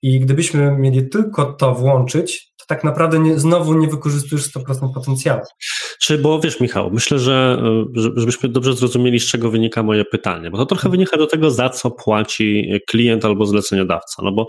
i 0.02 0.20
gdybyśmy 0.20 0.76
mieli 0.78 1.08
tylko 1.08 1.52
to 1.52 1.74
włączyć, 1.74 2.52
to 2.58 2.64
tak 2.68 2.84
naprawdę 2.84 3.18
nie, 3.18 3.38
znowu 3.38 3.74
nie 3.74 3.88
wykorzystujesz 3.88 4.54
100% 4.54 4.94
potencjału. 4.94 5.40
Czy, 6.00 6.18
bo 6.18 6.40
wiesz, 6.40 6.60
Michał, 6.60 6.90
myślę, 6.90 7.18
że 7.18 7.62
żebyśmy 7.94 8.48
dobrze 8.48 8.74
zrozumieli, 8.74 9.20
z 9.20 9.26
czego 9.26 9.50
wynika 9.50 9.82
moje 9.82 10.04
pytanie, 10.04 10.50
bo 10.50 10.58
to 10.58 10.66
trochę 10.66 10.88
wynika 10.88 11.16
do 11.16 11.26
tego, 11.26 11.50
za 11.50 11.68
co 11.68 11.90
płaci 11.90 12.72
klient 12.88 13.24
albo 13.24 13.46
zleceniodawca. 13.46 14.22
No 14.22 14.32
bo 14.32 14.46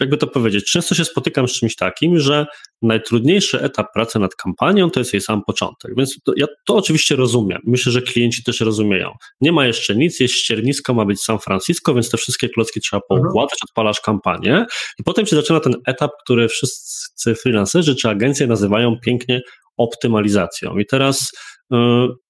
jakby 0.00 0.16
to 0.16 0.26
powiedzieć, 0.26 0.64
często 0.72 0.94
się 0.94 1.04
spotykam 1.04 1.48
z 1.48 1.52
czymś 1.52 1.76
takim, 1.76 2.18
że 2.18 2.46
najtrudniejszy 2.82 3.60
etap 3.60 3.92
pracy 3.94 4.18
nad 4.18 4.34
kampanią 4.34 4.90
to 4.90 5.00
jest 5.00 5.12
jej 5.12 5.22
sam 5.22 5.42
początek. 5.46 5.92
Więc 5.96 6.18
to, 6.24 6.32
ja 6.36 6.46
to 6.66 6.74
oczywiście 6.74 7.16
rozumiem. 7.16 7.60
Myślę, 7.64 7.92
że 7.92 8.02
klienci 8.02 8.42
też 8.42 8.60
rozumieją. 8.60 9.10
Nie 9.40 9.52
ma 9.52 9.66
jeszcze 9.66 9.96
nic, 9.96 10.20
jest 10.20 10.34
ściernisko, 10.34 10.94
ma 10.94 11.04
być 11.04 11.20
San 11.20 11.38
Francisco, 11.38 11.94
więc 11.94 12.10
te 12.10 12.16
wszystkie 12.16 12.48
klocki 12.48 12.80
trzeba 12.80 13.02
mhm. 13.10 13.22
poukładać, 13.22 13.58
odpalasz 13.64 14.00
kampanię 14.00 14.66
i 14.98 15.02
potem 15.04 15.26
się 15.26 15.36
zaczyna 15.36 15.60
ten 15.60 15.74
etap, 15.86 16.10
który 16.24 16.48
wszyscy 16.48 17.34
freelancerzy 17.34 17.96
czy 17.96 18.08
agencje 18.08 18.46
nazywają 18.46 18.96
pięknie 19.00 19.42
optymalizacją. 19.76 20.78
I 20.78 20.86
teraz 20.86 21.32
E, 21.32 21.53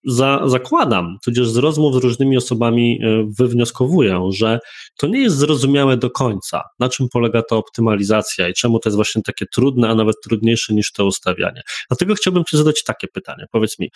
za, 0.05 0.41
zakładam, 0.47 1.19
tudzież 1.25 1.49
z 1.49 1.57
rozmów 1.57 1.95
z 1.95 1.97
różnymi 1.97 2.37
osobami 2.37 3.01
e, 3.03 3.27
wywnioskowuję, 3.39 4.29
że 4.31 4.59
to 4.97 5.07
nie 5.07 5.21
jest 5.21 5.37
zrozumiałe 5.37 5.97
do 5.97 6.11
końca, 6.11 6.63
na 6.79 6.89
czym 6.89 7.09
polega 7.09 7.43
ta 7.43 7.57
optymalizacja 7.57 8.49
i 8.49 8.55
czemu 8.55 8.79
to 8.79 8.89
jest 8.89 8.97
właśnie 8.97 9.23
takie 9.23 9.47
trudne, 9.47 9.89
a 9.89 9.95
nawet 9.95 10.17
trudniejsze 10.25 10.75
niż 10.75 10.93
to 10.93 11.07
ustawianie. 11.07 11.63
Dlatego 11.89 12.15
chciałbym 12.15 12.45
Ci 12.45 12.57
zadać 12.57 12.85
takie 12.85 13.09
pytanie. 13.09 13.47
Powiedz 13.51 13.79
mi, 13.79 13.91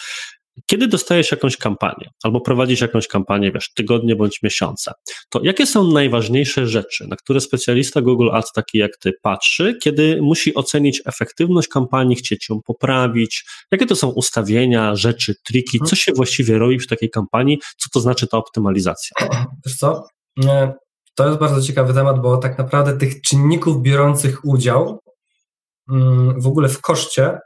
kiedy 0.66 0.88
dostajesz 0.88 1.30
jakąś 1.30 1.56
kampanię 1.56 2.10
albo 2.22 2.40
prowadzisz 2.40 2.80
jakąś 2.80 3.08
kampanię, 3.08 3.52
wiesz, 3.52 3.72
tygodnie 3.74 4.16
bądź 4.16 4.42
miesiące, 4.42 4.92
to 5.30 5.40
jakie 5.42 5.66
są 5.66 5.92
najważniejsze 5.92 6.66
rzeczy, 6.66 7.06
na 7.08 7.16
które 7.16 7.40
specjalista 7.40 8.00
Google 8.00 8.30
Ads 8.32 8.52
taki 8.52 8.78
jak 8.78 8.96
ty 8.96 9.12
patrzy, 9.22 9.78
kiedy 9.82 10.22
musi 10.22 10.54
ocenić 10.54 11.02
efektywność 11.06 11.68
kampanii, 11.68 12.16
chcieć 12.16 12.48
ją 12.48 12.60
poprawić? 12.62 13.44
Jakie 13.70 13.86
to 13.86 13.96
są 13.96 14.08
ustawienia, 14.08 14.96
rzeczy, 14.96 15.34
triki? 15.44 15.80
Co 15.80 15.96
się 15.96 16.12
właściwie 16.12 16.58
robi 16.58 16.78
w 16.78 16.86
takiej 16.86 17.10
kampanii? 17.10 17.58
Co 17.78 17.88
to 17.92 18.00
znaczy 18.00 18.26
ta 18.26 18.36
optymalizacja? 18.38 19.28
Wiesz 19.66 19.76
co? 19.76 20.04
to 21.14 21.26
jest 21.26 21.38
bardzo 21.38 21.62
ciekawy 21.62 21.94
temat, 21.94 22.20
bo 22.20 22.36
tak 22.36 22.58
naprawdę 22.58 22.96
tych 22.96 23.20
czynników 23.20 23.82
biorących 23.82 24.44
udział 24.44 25.00
mm, 25.90 26.40
w 26.40 26.46
ogóle 26.46 26.68
w 26.68 26.80
koszcie 26.80 27.38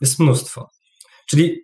jest 0.00 0.18
mnóstwo. 0.18 0.68
Czyli 1.28 1.62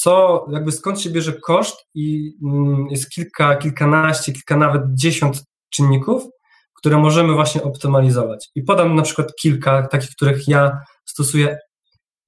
co, 0.00 0.46
jakby 0.52 0.72
skąd 0.72 1.00
się 1.00 1.10
bierze 1.10 1.32
koszt 1.32 1.76
i 1.94 2.32
mm, 2.44 2.86
jest 2.90 3.10
kilka, 3.10 3.56
kilkanaście, 3.56 4.32
kilka 4.32 4.56
nawet 4.56 4.82
dziesiąt 4.94 5.42
czynników, 5.70 6.24
które 6.74 6.96
możemy 6.96 7.34
właśnie 7.34 7.62
optymalizować. 7.62 8.48
I 8.54 8.62
podam 8.62 8.94
na 8.94 9.02
przykład 9.02 9.32
kilka 9.42 9.86
takich, 9.86 10.10
których 10.10 10.48
ja 10.48 10.80
stosuję. 11.04 11.58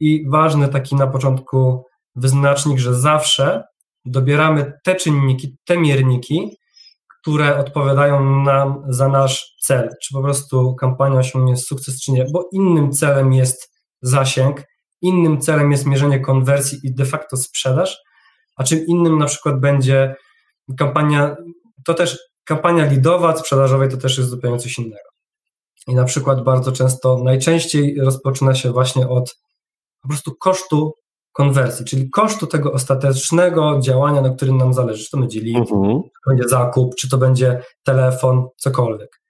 I 0.01 0.25
ważny 0.31 0.69
taki 0.69 0.97
na 0.97 1.07
początku 1.07 1.85
wyznacznik, 2.17 2.79
że 2.79 2.95
zawsze 2.95 3.63
dobieramy 4.05 4.73
te 4.85 4.95
czynniki, 4.95 5.57
te 5.67 5.77
mierniki, 5.77 6.57
które 7.21 7.59
odpowiadają 7.59 8.43
nam 8.43 8.83
za 8.89 9.09
nasz 9.09 9.55
cel, 9.63 9.91
czy 10.03 10.15
po 10.15 10.23
prostu 10.23 10.75
kampania 10.75 11.19
osiągnie 11.19 11.57
sukces, 11.57 12.01
czy 12.01 12.13
nie, 12.13 12.27
bo 12.33 12.49
innym 12.53 12.93
celem 12.93 13.33
jest 13.33 13.73
zasięg, 14.03 14.63
innym 15.03 15.41
celem 15.41 15.73
jest 15.73 15.87
mierzenie 15.87 16.21
konwersji 16.21 16.79
i 16.83 16.95
de 16.95 17.05
facto 17.05 17.37
sprzedaż, 17.37 17.99
a 18.57 18.65
czym 18.65 18.87
innym 18.87 19.19
na 19.19 19.27
przykład 19.27 19.61
będzie 19.61 20.15
kampania, 20.79 21.37
to 21.85 21.95
też 21.95 22.19
kampania 22.45 22.85
lidowa, 22.85 23.37
sprzedażowej 23.37 23.89
to 23.89 23.97
też 23.97 24.19
jest 24.19 24.31
zupełnie 24.31 24.59
coś 24.59 24.79
innego. 24.79 25.09
I 25.87 25.95
na 25.95 26.05
przykład 26.05 26.45
bardzo 26.45 26.73
często, 26.73 27.21
najczęściej 27.25 28.01
rozpoczyna 28.01 28.55
się 28.55 28.73
właśnie 28.73 29.09
od 29.09 29.39
po 30.03 30.09
prostu 30.09 30.35
kosztu 30.41 30.93
konwersji, 31.33 31.85
czyli 31.85 32.11
kosztu 32.11 32.47
tego 32.47 32.73
ostatecznego 32.73 33.81
działania, 33.81 34.21
na 34.21 34.31
którym 34.31 34.57
nam 34.57 34.75
zależy. 34.75 35.05
Czy 35.05 35.11
to 35.11 35.19
będzie 35.19 35.41
lead, 35.41 35.69
uh-huh. 35.69 36.03
czy 36.03 36.11
to 36.25 36.31
będzie 36.31 36.49
zakup, 36.49 36.95
czy 36.95 37.09
to 37.09 37.19
będzie 37.19 37.63
telefon, 37.85 38.47
cokolwiek. 38.57 39.21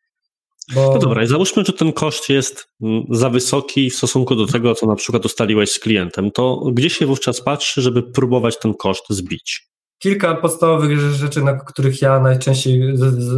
Bo... 0.75 0.93
No 0.93 0.99
dobra, 0.99 1.23
i 1.23 1.27
załóżmy, 1.27 1.65
że 1.65 1.73
ten 1.73 1.93
koszt 1.93 2.29
jest 2.29 2.69
mm, 2.83 3.05
za 3.11 3.31
wysoki 3.31 3.91
w 3.91 3.97
stosunku 3.97 4.35
do 4.35 4.47
tego, 4.47 4.75
co 4.75 4.87
na 4.87 4.95
przykład 4.95 5.25
ustaliłeś 5.25 5.71
z 5.71 5.79
klientem. 5.79 6.31
To 6.31 6.71
gdzie 6.73 6.91
się 6.91 7.07
wówczas 7.07 7.41
patrzy, 7.41 7.83
żeby 7.83 8.03
próbować 8.03 8.59
ten 8.59 8.75
koszt 8.75 9.05
zbić? 9.11 9.69
Kilka 9.99 10.35
podstawowych 10.35 10.99
rzeczy, 10.99 11.43
na 11.43 11.55
których 11.55 12.03
ja 12.03 12.21
najczęściej 12.21 12.83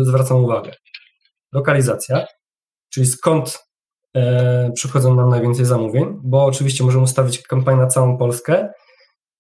zwracam 0.02 0.44
uwagę. 0.44 0.72
Lokalizacja, 1.52 2.26
czyli 2.92 3.06
skąd 3.06 3.58
e, 4.16 4.72
przychodzą 4.74 5.14
nam 5.14 5.28
najwięcej 5.28 5.64
zamówień, 5.64 6.20
bo 6.22 6.44
oczywiście 6.44 6.84
możemy 6.84 7.04
ustawić 7.04 7.42
kampanię 7.42 7.78
na 7.78 7.86
całą 7.86 8.18
Polskę, 8.18 8.68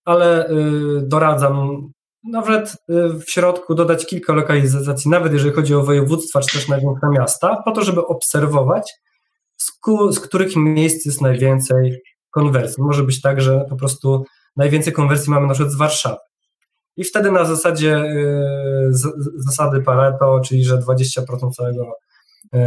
ale 0.04 0.46
e, 0.46 0.54
doradzam 1.02 1.90
nawet 2.24 2.76
y, 2.90 3.08
w 3.26 3.30
środku 3.30 3.74
dodać 3.74 4.06
kilka 4.06 4.32
lokalizacji, 4.32 5.10
nawet 5.10 5.32
jeżeli 5.32 5.52
chodzi 5.52 5.74
o 5.74 5.82
województwa 5.82 6.40
czy 6.40 6.58
też 6.58 6.68
największe 6.68 7.06
miasta, 7.10 7.62
po 7.64 7.72
to, 7.72 7.82
żeby 7.82 8.06
obserwować, 8.06 8.92
z, 9.56 9.72
ku, 9.72 10.12
z 10.12 10.20
których 10.20 10.56
miejsc 10.56 11.06
jest 11.06 11.20
najwięcej 11.20 12.02
konwersji. 12.30 12.82
Może 12.82 13.02
być 13.02 13.20
tak, 13.20 13.40
że 13.40 13.64
po 13.70 13.76
prostu 13.76 14.24
najwięcej 14.56 14.92
konwersji 14.92 15.30
mamy 15.30 15.46
na 15.46 15.54
przykład 15.54 15.72
z 15.72 15.76
Warszawy. 15.76 16.18
I 16.96 17.04
wtedy 17.04 17.30
na 17.30 17.44
zasadzie 17.44 17.96
y, 17.96 18.88
z, 18.90 19.08
zasady 19.36 19.82
Pareto, 19.82 20.40
czyli 20.40 20.64
że 20.64 20.78
20% 20.78 21.50
całego 21.56 21.92
y, 22.54 22.58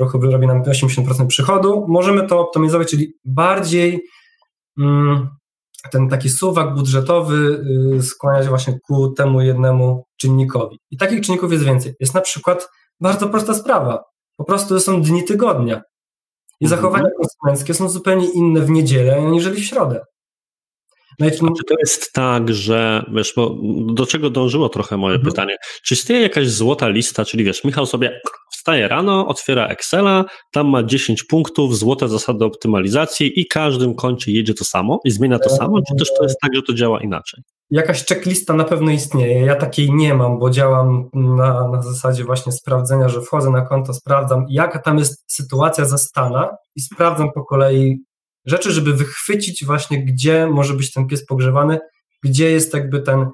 ruchu 0.00 0.20
robi 0.20 0.46
nam 0.46 0.62
80% 0.62 1.26
przychodu, 1.26 1.86
możemy 1.88 2.26
to 2.26 2.40
optymalizować, 2.40 2.90
czyli 2.90 3.14
bardziej 3.24 4.00
mm, 4.78 5.28
ten 5.88 6.08
taki 6.08 6.30
suwak 6.30 6.74
budżetowy 6.74 7.64
y, 7.98 8.02
skłania 8.02 8.42
się 8.42 8.48
właśnie 8.48 8.78
ku 8.80 9.08
temu 9.12 9.40
jednemu 9.40 10.04
czynnikowi. 10.16 10.80
I 10.90 10.96
takich 10.96 11.20
czynników 11.20 11.52
jest 11.52 11.64
więcej. 11.64 11.94
Jest 12.00 12.14
na 12.14 12.20
przykład 12.20 12.68
bardzo 13.00 13.28
prosta 13.28 13.54
sprawa. 13.54 14.04
Po 14.36 14.44
prostu 14.44 14.80
są 14.80 15.02
dni 15.02 15.24
tygodnia. 15.24 15.82
I 16.60 16.64
mhm. 16.64 16.80
zachowania 16.80 17.10
konsumenckie 17.18 17.74
są 17.74 17.88
zupełnie 17.88 18.30
inne 18.30 18.60
w 18.60 18.70
niedzielę, 18.70 19.16
aniżeli 19.16 19.62
w 19.62 19.66
środę. 19.66 20.04
No 21.20 21.30
czy 21.30 21.64
to 21.68 21.74
jest 21.78 22.12
tak, 22.12 22.54
że 22.54 23.04
wiesz, 23.12 23.32
bo 23.36 23.56
do 23.92 24.06
czego 24.06 24.30
dążyło 24.30 24.68
trochę 24.68 24.96
moje 24.96 25.14
mhm. 25.14 25.32
pytanie? 25.32 25.56
Czy 25.84 25.94
istnieje 25.94 26.22
jakaś 26.22 26.48
złota 26.48 26.88
lista, 26.88 27.24
czyli 27.24 27.44
wiesz, 27.44 27.64
Michał 27.64 27.86
sobie 27.86 28.20
wstaje 28.50 28.88
rano, 28.88 29.26
otwiera 29.26 29.66
Excela, 29.66 30.24
tam 30.52 30.68
ma 30.68 30.82
10 30.82 31.22
punktów, 31.22 31.78
złote 31.78 32.08
zasady 32.08 32.44
optymalizacji 32.44 33.40
i 33.40 33.46
każdym 33.46 33.94
kącie 33.94 34.32
jedzie 34.32 34.54
to 34.54 34.64
samo 34.64 35.00
i 35.04 35.10
zmienia 35.10 35.38
to 35.38 35.50
samo, 35.50 35.80
czy 35.88 35.94
też 35.98 36.08
to 36.18 36.22
jest 36.22 36.36
tak, 36.40 36.54
że 36.54 36.62
to 36.62 36.74
działa 36.74 37.00
inaczej? 37.00 37.42
Jakaś 37.70 38.06
checklista 38.06 38.54
na 38.54 38.64
pewno 38.64 38.90
istnieje. 38.90 39.40
Ja 39.46 39.54
takiej 39.54 39.94
nie 39.94 40.14
mam, 40.14 40.38
bo 40.38 40.50
działam 40.50 41.08
na, 41.14 41.68
na 41.68 41.82
zasadzie 41.82 42.24
właśnie 42.24 42.52
sprawdzenia, 42.52 43.08
że 43.08 43.20
wchodzę 43.20 43.50
na 43.50 43.62
konto, 43.62 43.94
sprawdzam, 43.94 44.46
jaka 44.48 44.78
tam 44.78 44.98
jest 44.98 45.24
sytuacja 45.26 45.84
zastana 45.84 46.56
i 46.76 46.80
sprawdzam 46.80 47.32
po 47.32 47.44
kolei 47.44 47.98
rzeczy, 48.46 48.72
żeby 48.72 48.94
wychwycić 48.94 49.64
właśnie, 49.64 50.04
gdzie 50.04 50.46
może 50.46 50.74
być 50.74 50.92
ten 50.92 51.06
pies 51.06 51.26
pogrzewany, 51.26 51.78
gdzie 52.22 52.50
jest 52.50 52.74
jakby 52.74 53.00
ten, 53.00 53.26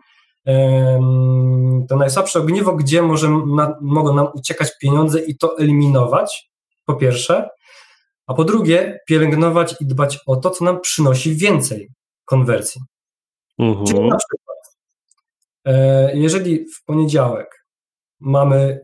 to 1.89 1.97
najsłabsze 1.97 2.39
ogniwo, 2.39 2.77
gdzie 2.77 3.03
może 3.03 3.29
na, 3.29 3.79
mogą 3.81 4.15
nam 4.15 4.27
uciekać 4.35 4.69
pieniądze 4.81 5.21
i 5.21 5.37
to 5.37 5.59
eliminować, 5.59 6.51
po 6.87 6.95
pierwsze, 6.95 7.49
a 8.27 8.35
po 8.35 8.45
drugie 8.45 8.99
pielęgnować 9.09 9.75
i 9.81 9.87
dbać 9.87 10.19
o 10.27 10.37
to, 10.37 10.51
co 10.51 10.65
nam 10.65 10.81
przynosi 10.81 11.37
więcej 11.37 11.91
konwersji. 12.25 12.81
Mhm. 13.59 13.87
Czyli 13.87 14.01
na 14.01 14.17
przykład, 14.17 14.59
e, 15.65 16.17
jeżeli 16.17 16.65
w 16.75 16.85
poniedziałek 16.85 17.67
mamy 18.21 18.81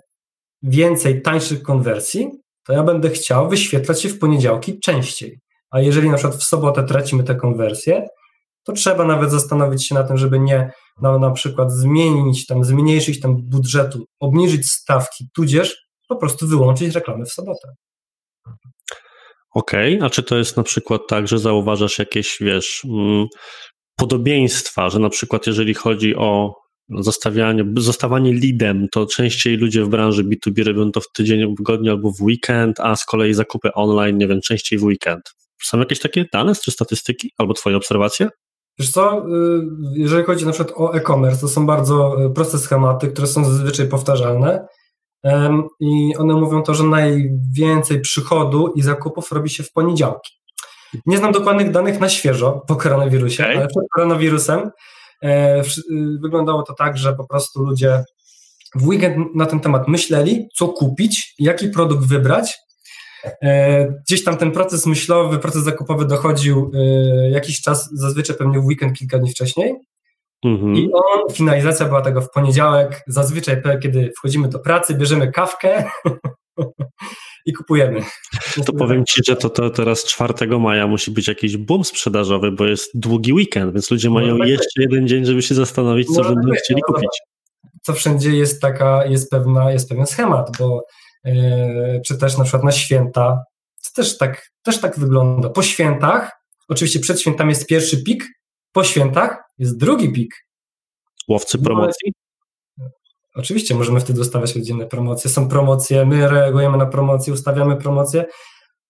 więcej 0.63 1.23
tańszych 1.23 1.63
konwersji, 1.63 2.31
to 2.65 2.73
ja 2.73 2.83
będę 2.83 3.11
chciał 3.11 3.49
wyświetlać 3.49 4.03
się 4.03 4.09
w 4.09 4.19
poniedziałki 4.19 4.81
częściej. 4.81 5.41
A 5.71 5.81
jeżeli 5.81 6.09
na 6.11 6.17
przykład 6.17 6.37
w 6.37 6.45
sobotę 6.45 6.85
tracimy 6.85 7.25
tę 7.25 7.35
konwersję, 7.35 8.07
to 8.65 8.73
trzeba 8.73 9.05
nawet 9.05 9.31
zastanowić 9.31 9.87
się 9.87 9.95
na 9.95 10.05
tym, 10.05 10.17
żeby 10.17 10.41
nie 10.41 10.73
na, 11.03 11.19
na 11.19 11.31
przykład 11.31 11.73
zmienić 11.73 12.47
tam, 12.47 12.65
zmniejszyć 12.65 13.21
tam 13.21 13.37
budżetu, 13.43 14.07
obniżyć 14.21 14.71
stawki, 14.71 15.29
tudzież 15.35 15.87
po 16.09 16.17
prostu 16.17 16.47
wyłączyć 16.47 16.95
reklamy 16.95 17.25
w 17.25 17.33
sobotę. 17.33 17.69
Okej, 19.55 19.97
okay. 19.97 20.07
a 20.07 20.11
czy 20.11 20.23
to 20.23 20.39
jest 20.39 20.57
na 20.57 20.63
przykład 20.63 21.03
tak, 21.09 21.29
że 21.29 21.39
zauważasz 21.39 21.99
jakieś, 21.99 22.37
wiesz, 22.41 22.83
mm, 22.85 23.27
podobieństwa, 23.97 24.91
że 24.91 24.99
na 24.99 25.09
przykład 25.09 25.47
jeżeli 25.47 25.75
chodzi 25.75 26.17
o 26.17 26.55
zostawianie, 26.91 27.65
zostawanie 27.77 28.33
leadem, 28.33 28.89
to 28.93 29.07
częściej 29.07 29.57
ludzie 29.57 29.85
w 29.85 29.89
branży 29.89 30.25
B2B 30.25 30.65
robią 30.65 30.93
to 30.93 31.01
w 31.01 31.13
tydzień, 31.13 31.55
w 31.55 31.57
tygodniu 31.57 31.93
albo 31.93 32.11
w 32.11 32.23
weekend, 32.23 32.81
a 32.81 32.97
z 32.97 33.05
kolei 33.05 33.35
zakupy 33.35 33.73
online, 33.73 34.19
nie 34.19 34.29
wiem, 34.29 34.41
częściej 34.41 34.79
w 34.79 34.85
weekend. 34.85 35.23
Są 35.63 35.79
jakieś 35.79 36.01
takie 36.01 36.25
dane 36.33 36.55
czy 36.55 36.71
statystyki 36.71 37.31
albo 37.39 37.55
twoje 37.55 37.77
obserwacje? 37.77 38.29
Wiesz 38.79 38.91
co, 38.91 39.19
y, 39.19 39.63
jeżeli 39.95 40.25
chodzi 40.25 40.47
na 40.47 40.53
przykład 40.53 40.79
o 40.79 40.95
e-commerce, 40.95 41.41
to 41.41 41.49
są 41.49 41.67
bardzo 41.67 42.25
y, 42.25 42.31
proste 42.31 42.59
schematy, 42.59 43.09
które 43.09 43.27
są 43.27 43.45
zazwyczaj 43.45 43.89
powtarzalne 43.89 44.67
i 45.81 46.17
one 46.17 46.35
mówią 46.35 46.63
to, 46.63 46.75
że 46.75 46.85
najwięcej 46.85 48.01
przychodu 48.01 48.73
i 48.75 48.83
zakupów 48.83 49.33
robi 49.33 49.51
się 49.51 49.63
w 49.63 49.73
poniedziałki. 49.73 50.33
Nie 51.07 51.19
znam 51.19 51.33
dokładnych 51.33 51.71
danych 51.71 52.01
na 52.01 52.09
świeżo 52.09 52.63
po 52.67 52.77
koronawirusie, 52.77 53.43
okay. 53.43 53.57
ale 53.57 53.67
przed 53.67 53.83
koronawirusem 53.95 54.71
e, 55.23 55.61
y, 55.61 55.65
wyglądało 56.23 56.63
to 56.63 56.75
tak, 56.75 56.99
że 56.99 57.13
po 57.13 57.27
prostu 57.27 57.63
ludzie 57.63 58.05
w 58.75 58.89
weekend 58.89 59.35
na 59.35 59.47
ten 59.47 59.61
temat 59.61 59.89
myśleli, 59.89 60.49
co 60.57 60.69
kupić, 60.69 61.35
jaki 61.39 61.69
produkt 61.69 62.07
wybrać 62.07 62.59
gdzieś 64.05 64.25
tam 64.25 64.37
ten 64.37 64.51
proces 64.53 64.87
myślowy, 64.87 65.39
proces 65.39 65.63
zakupowy 65.63 66.05
dochodził 66.05 66.71
e, 66.75 67.31
jakiś 67.31 67.61
czas, 67.61 67.91
zazwyczaj 67.93 68.37
pewnie 68.37 68.61
w 68.61 68.65
weekend, 68.65 68.99
kilka 68.99 69.19
dni 69.19 69.31
wcześniej. 69.31 69.75
Mhm. 70.45 70.77
I 70.77 70.91
on, 70.93 71.35
finalizacja 71.35 71.87
była 71.87 72.01
tego 72.01 72.21
w 72.21 72.31
poniedziałek, 72.31 73.03
zazwyczaj 73.07 73.63
kiedy 73.83 74.13
wchodzimy 74.19 74.49
do 74.49 74.59
pracy, 74.59 74.95
bierzemy 74.95 75.33
kawkę 75.33 75.85
i 77.47 77.53
kupujemy. 77.53 78.03
To 78.67 78.73
powiem 78.73 79.05
Ci, 79.05 79.21
że 79.27 79.37
to, 79.37 79.51
to 79.51 79.71
teraz 79.71 80.05
4 80.05 80.59
maja 80.59 80.87
musi 80.87 81.11
być 81.11 81.29
jakiś 81.29 81.57
boom 81.57 81.85
sprzedażowy, 81.85 82.53
bo 82.53 82.65
jest 82.65 82.91
długi 82.95 83.33
weekend, 83.33 83.73
więc 83.73 83.91
ludzie 83.91 84.11
mają 84.11 84.39
tak 84.39 84.49
jeszcze 84.49 84.83
jeden 84.83 85.09
dzień, 85.09 85.25
żeby 85.25 85.43
się 85.43 85.55
zastanowić, 85.55 86.09
co 86.09 86.23
będą 86.23 86.53
chcieli 86.53 86.81
no, 86.89 86.95
kupić. 86.95 87.21
Co 87.83 87.93
wszędzie 87.93 88.31
jest 88.31 88.63
taka, 88.63 89.07
jest 89.07 89.31
pewna, 89.31 89.73
jest 89.73 89.89
pewien 89.89 90.07
schemat, 90.07 90.51
bo 90.59 90.83
E, 90.83 91.06
czy 92.07 92.19
też 92.19 92.39
na 92.39 92.45
przykład 92.45 92.65
na 92.65 92.73
święta. 92.73 93.45
To 93.85 94.03
też 94.03 94.19
tak, 94.19 94.51
też 94.63 94.81
tak 94.81 94.99
wygląda. 94.99 95.51
Po 95.51 95.63
świętach, 95.63 96.31
oczywiście 96.69 97.01
przed 97.01 97.21
świętami 97.21 97.51
jest 97.51 97.67
pierwszy 97.67 98.03
pik, 98.03 98.25
po 98.73 98.85
świętach 98.85 99.39
jest 99.59 99.79
drugi 99.79 100.13
pik. 100.13 100.35
Łowcy 101.29 101.59
promocji? 101.59 102.13
No, 102.79 102.87
oczywiście 103.35 103.75
możemy 103.75 104.01
wtedy 104.01 104.21
ustawiać 104.21 104.53
codzienne 104.53 104.87
promocje. 104.87 105.31
Są 105.31 105.49
promocje, 105.49 106.07
my 106.07 106.29
reagujemy 106.29 106.79
na 106.79 106.87
promocje, 106.87 107.33
ustawiamy 107.33 107.77
promocje. 107.77 108.25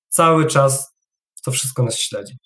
Cały 0.08 0.46
czas 0.46 0.94
to 1.44 1.50
wszystko 1.50 1.82
nas 1.82 1.98
śledzi. 1.98 2.36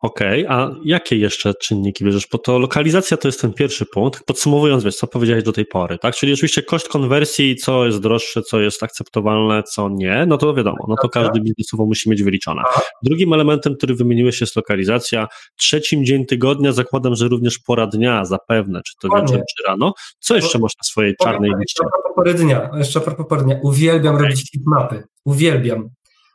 Okej, 0.00 0.46
okay, 0.46 0.56
a 0.56 0.70
jakie 0.84 1.16
jeszcze 1.16 1.54
czynniki 1.54 2.04
bierzesz? 2.04 2.28
Bo 2.32 2.38
to 2.38 2.58
lokalizacja 2.58 3.16
to 3.16 3.28
jest 3.28 3.40
ten 3.40 3.52
pierwszy 3.52 3.86
punkt. 3.86 4.24
Podsumowując, 4.24 4.84
wiesz, 4.84 4.96
co 4.96 5.06
powiedziałeś 5.06 5.44
do 5.44 5.52
tej 5.52 5.66
pory, 5.66 5.98
tak? 5.98 6.14
Czyli 6.14 6.32
oczywiście 6.32 6.62
koszt 6.62 6.88
konwersji, 6.88 7.56
co 7.56 7.86
jest 7.86 8.00
droższe, 8.00 8.42
co 8.42 8.60
jest 8.60 8.82
akceptowalne, 8.82 9.62
co 9.62 9.88
nie, 9.88 10.24
no 10.26 10.38
to 10.38 10.54
wiadomo, 10.54 10.86
no 10.88 10.94
to 11.02 11.08
każdy 11.08 11.40
biznesowo 11.40 11.86
musi 11.86 12.10
mieć 12.10 12.22
wyliczone. 12.22 12.62
Drugim 13.02 13.32
elementem, 13.32 13.76
który 13.76 13.94
wymieniłeś 13.94 14.40
jest 14.40 14.56
lokalizacja. 14.56 15.28
Trzecim 15.56 16.04
dzień 16.04 16.26
tygodnia 16.26 16.72
zakładam, 16.72 17.14
że 17.14 17.28
również 17.28 17.58
pora 17.58 17.86
dnia 17.86 18.24
zapewne, 18.24 18.80
czy 18.86 18.92
to 19.00 19.16
wieczór, 19.16 19.38
czy 19.56 19.64
rano. 19.68 19.92
Co 20.20 20.36
jeszcze 20.36 20.58
masz 20.58 20.72
na 20.72 20.84
swojej 20.84 21.14
czarnej 21.22 21.50
liście? 21.50 21.60
Jeszcze 21.60 21.86
a 21.86 21.90
propos 21.90 22.14
pory 22.16 22.34
dnia, 22.34 22.70
jeszcze 22.78 22.98
a 22.98 23.02
propos 23.02 23.26
pory 23.26 23.42
dnia. 23.42 23.56
Uwielbiam 23.62 24.14
okay. 24.14 24.26
robić 24.26 24.50
mapy. 24.66 25.02
Uwielbiam 25.24 25.88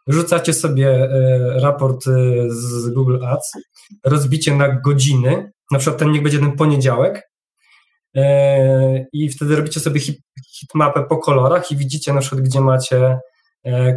rzucacie 0.07 0.53
sobie 0.53 0.89
e, 0.89 1.59
raport 1.59 2.07
e, 2.07 2.11
z 2.49 2.89
Google 2.89 3.25
Ads, 3.25 3.51
rozbicie 4.03 4.55
na 4.55 4.81
godziny, 4.81 5.51
na 5.71 5.79
przykład 5.79 5.99
ten 5.99 6.11
niech 6.11 6.23
będzie 6.23 6.39
ten 6.39 6.51
poniedziałek 6.51 7.29
e, 8.15 9.05
i 9.13 9.29
wtedy 9.29 9.55
robicie 9.55 9.79
sobie 9.79 10.01
hitmapę 10.59 11.03
po 11.03 11.17
kolorach 11.17 11.71
i 11.71 11.77
widzicie 11.77 12.13
na 12.13 12.21
przykład, 12.21 12.41
gdzie 12.41 12.61
macie 12.61 13.19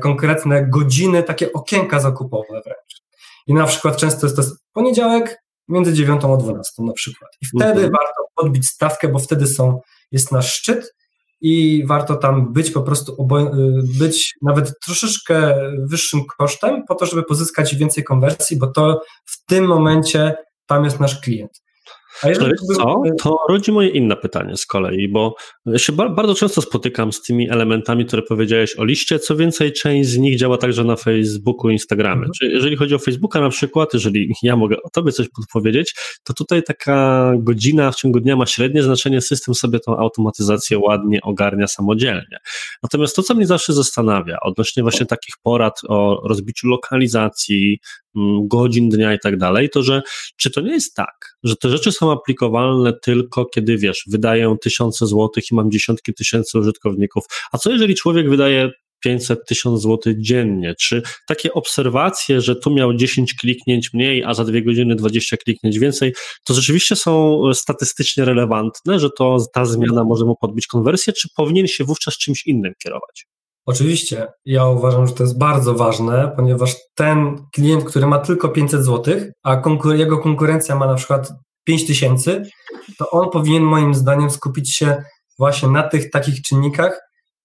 konkretne 0.02 0.66
godziny, 0.66 1.22
takie 1.22 1.52
okienka 1.52 2.00
zakupowe 2.00 2.60
wręcz. 2.64 3.02
I 3.46 3.54
na 3.54 3.66
przykład 3.66 3.96
często 3.96 4.26
jest 4.26 4.36
to 4.36 4.42
poniedziałek 4.72 5.42
między 5.68 5.92
9 5.92 6.24
a 6.24 6.36
12 6.36 6.82
na 6.82 6.92
przykład. 6.92 7.30
I 7.42 7.46
wtedy 7.46 7.70
mhm. 7.70 7.90
warto 7.90 8.24
podbić 8.34 8.68
stawkę, 8.68 9.08
bo 9.08 9.18
wtedy 9.18 9.46
są, 9.46 9.80
jest 10.12 10.32
nasz 10.32 10.54
szczyt 10.54 10.94
i 11.40 11.84
warto 11.86 12.16
tam 12.16 12.52
być 12.52 12.70
po 12.70 12.82
prostu, 12.82 13.12
y, 13.12 13.98
być 13.98 14.34
nawet 14.42 14.72
troszeczkę 14.84 15.54
wyższym 15.90 16.20
kosztem 16.38 16.84
po 16.88 16.94
to, 16.94 17.06
żeby 17.06 17.22
pozyskać 17.22 17.76
więcej 17.76 18.04
konwersji, 18.04 18.58
bo 18.58 18.66
to 18.66 19.00
w 19.26 19.44
tym 19.44 19.66
momencie 19.66 20.34
tam 20.66 20.84
jest 20.84 21.00
nasz 21.00 21.20
klient. 21.20 21.62
A 22.22 22.28
to, 22.28 22.74
co? 22.76 23.02
to 23.22 23.38
rodzi 23.48 23.72
moje 23.72 23.88
inne 23.88 24.16
pytanie 24.16 24.56
z 24.56 24.66
kolei, 24.66 25.08
bo 25.08 25.34
ja 25.66 25.78
się 25.78 25.92
bardzo 25.92 26.34
często 26.34 26.62
spotykam 26.62 27.12
z 27.12 27.22
tymi 27.22 27.50
elementami, 27.50 28.06
które 28.06 28.22
powiedziałeś 28.22 28.78
o 28.78 28.84
liście. 28.84 29.18
Co 29.18 29.36
więcej, 29.36 29.72
część 29.72 30.08
z 30.08 30.18
nich 30.18 30.38
działa 30.38 30.58
także 30.58 30.84
na 30.84 30.96
Facebooku, 30.96 31.70
Instagramie. 31.70 32.14
Mhm. 32.14 32.32
Czyli 32.38 32.54
jeżeli 32.54 32.76
chodzi 32.76 32.94
o 32.94 32.98
Facebooka 32.98 33.40
na 33.40 33.48
przykład, 33.48 33.94
jeżeli 33.94 34.32
ja 34.42 34.56
mogę 34.56 34.76
o 34.82 34.90
tobie 34.90 35.12
coś 35.12 35.28
podpowiedzieć, 35.28 35.94
to 36.24 36.34
tutaj 36.34 36.62
taka 36.62 37.32
godzina 37.38 37.90
w 37.90 37.96
ciągu 37.96 38.20
dnia 38.20 38.36
ma 38.36 38.46
średnie 38.46 38.82
znaczenie, 38.82 39.20
system 39.20 39.54
sobie 39.54 39.80
tą 39.80 39.96
automatyzację 39.96 40.78
ładnie 40.78 41.20
ogarnia 41.22 41.66
samodzielnie. 41.66 42.38
Natomiast 42.82 43.16
to, 43.16 43.22
co 43.22 43.34
mnie 43.34 43.46
zawsze 43.46 43.72
zastanawia 43.72 44.38
odnośnie 44.42 44.82
właśnie 44.82 45.06
takich 45.06 45.34
porad 45.42 45.80
o 45.88 46.28
rozbiciu 46.28 46.68
lokalizacji, 46.68 47.78
Mm, 48.18 48.48
godzin 48.48 48.88
dnia 48.88 49.14
i 49.14 49.18
tak 49.18 49.36
dalej, 49.36 49.70
to 49.70 49.82
że 49.82 50.02
czy 50.36 50.50
to 50.50 50.60
nie 50.60 50.72
jest 50.72 50.94
tak, 50.94 51.36
że 51.44 51.56
te 51.56 51.70
rzeczy 51.70 51.92
są 51.92 52.12
aplikowalne 52.12 52.92
tylko 53.02 53.46
kiedy 53.46 53.76
wiesz, 53.76 54.04
wydaję 54.10 54.56
tysiące 54.62 55.06
złotych 55.06 55.44
i 55.50 55.54
mam 55.54 55.70
dziesiątki 55.70 56.14
tysięcy 56.14 56.58
użytkowników, 56.58 57.24
a 57.52 57.58
co 57.58 57.70
jeżeli 57.70 57.94
człowiek 57.94 58.30
wydaje 58.30 58.70
500 59.00 59.46
tysiąc 59.46 59.80
złotych 59.80 60.20
dziennie. 60.20 60.74
Czy 60.80 61.02
takie 61.26 61.52
obserwacje, 61.52 62.40
że 62.40 62.56
tu 62.56 62.70
miał 62.70 62.94
10 62.94 63.34
kliknięć 63.34 63.92
mniej, 63.92 64.24
a 64.24 64.34
za 64.34 64.44
dwie 64.44 64.62
godziny 64.62 64.96
20 64.96 65.36
kliknięć 65.36 65.78
więcej, 65.78 66.14
to 66.44 66.54
rzeczywiście 66.54 66.96
są 66.96 67.42
statystycznie 67.54 68.24
relevantne, 68.24 69.00
że 69.00 69.10
to 69.18 69.36
ta 69.54 69.64
zmiana 69.64 70.04
może 70.04 70.24
mu 70.24 70.36
podbić 70.40 70.66
konwersję, 70.66 71.12
czy 71.12 71.28
powinien 71.36 71.66
się 71.66 71.84
wówczas 71.84 72.18
czymś 72.18 72.46
innym 72.46 72.72
kierować? 72.82 73.26
Oczywiście, 73.68 74.26
ja 74.44 74.66
uważam, 74.66 75.06
że 75.06 75.12
to 75.12 75.22
jest 75.22 75.38
bardzo 75.38 75.74
ważne, 75.74 76.32
ponieważ 76.36 76.76
ten 76.94 77.36
klient, 77.54 77.84
który 77.84 78.06
ma 78.06 78.18
tylko 78.18 78.48
500 78.48 78.84
zł, 78.84 79.14
a 79.42 79.56
konkur 79.56 79.94
jego 79.94 80.18
konkurencja 80.18 80.76
ma 80.76 80.86
na 80.86 80.94
przykład 80.94 81.32
5000, 81.64 82.42
to 82.98 83.10
on 83.10 83.30
powinien 83.30 83.62
moim 83.62 83.94
zdaniem 83.94 84.30
skupić 84.30 84.74
się 84.76 85.02
właśnie 85.38 85.68
na 85.68 85.82
tych 85.82 86.10
takich 86.10 86.42
czynnikach, 86.42 87.00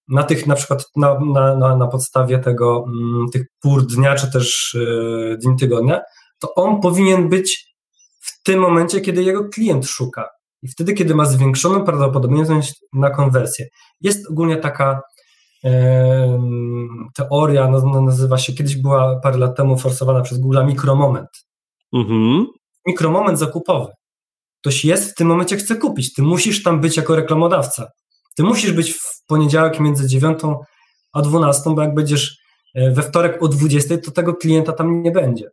na 0.07 0.23
tych 0.23 0.47
na 0.47 0.55
przykład 0.55 0.85
na, 0.95 1.19
na, 1.19 1.55
na, 1.55 1.77
na 1.77 1.87
podstawie 1.87 2.39
tego, 2.39 2.85
mm, 2.87 3.25
tych 3.33 3.43
pór 3.61 3.85
dnia, 3.87 4.15
czy 4.15 4.31
też 4.31 4.77
yy, 4.79 5.37
dni 5.37 5.57
tygodnia, 5.57 6.01
to 6.39 6.55
on 6.55 6.81
powinien 6.81 7.29
być 7.29 7.75
w 8.21 8.43
tym 8.43 8.59
momencie, 8.59 9.01
kiedy 9.01 9.23
jego 9.23 9.49
klient 9.49 9.87
szuka. 9.87 10.29
I 10.61 10.67
wtedy, 10.67 10.93
kiedy 10.93 11.15
ma 11.15 11.25
zwiększoną 11.25 11.85
prawdopodobieństwo 11.85 12.59
na 12.93 13.09
konwersję. 13.09 13.67
Jest 14.01 14.29
ogólnie 14.29 14.57
taka 14.57 15.01
teoria 17.15 17.71
nazywa 18.01 18.37
się, 18.37 18.53
kiedyś 18.53 18.75
była 18.75 19.19
parę 19.19 19.37
lat 19.37 19.57
temu 19.57 19.77
forsowana 19.77 20.21
przez 20.21 20.39
Google 20.39 20.65
mikromoment. 20.65 21.29
Mhm. 21.93 22.47
Mikromoment 22.87 23.39
zakupowy. 23.39 23.91
Ktoś 24.61 24.85
jest 24.85 25.11
w 25.11 25.15
tym 25.15 25.27
momencie, 25.27 25.57
chce 25.57 25.75
kupić. 25.75 26.13
Ty 26.13 26.21
musisz 26.21 26.63
tam 26.63 26.81
być 26.81 26.97
jako 26.97 27.15
reklamodawca. 27.15 27.87
Ty 28.35 28.43
musisz 28.43 28.71
być 28.71 28.93
w 28.93 29.25
poniedziałek 29.27 29.79
między 29.79 30.07
9 30.07 30.39
a 31.13 31.21
12, 31.21 31.75
bo 31.75 31.81
jak 31.81 31.93
będziesz 31.93 32.37
e, 32.75 32.91
we 32.91 33.01
wtorek 33.01 33.43
o 33.43 33.47
20, 33.47 33.97
to 33.97 34.11
tego 34.11 34.35
klienta 34.35 34.73
tam 34.73 35.01
nie 35.01 35.11
będzie. 35.11 35.49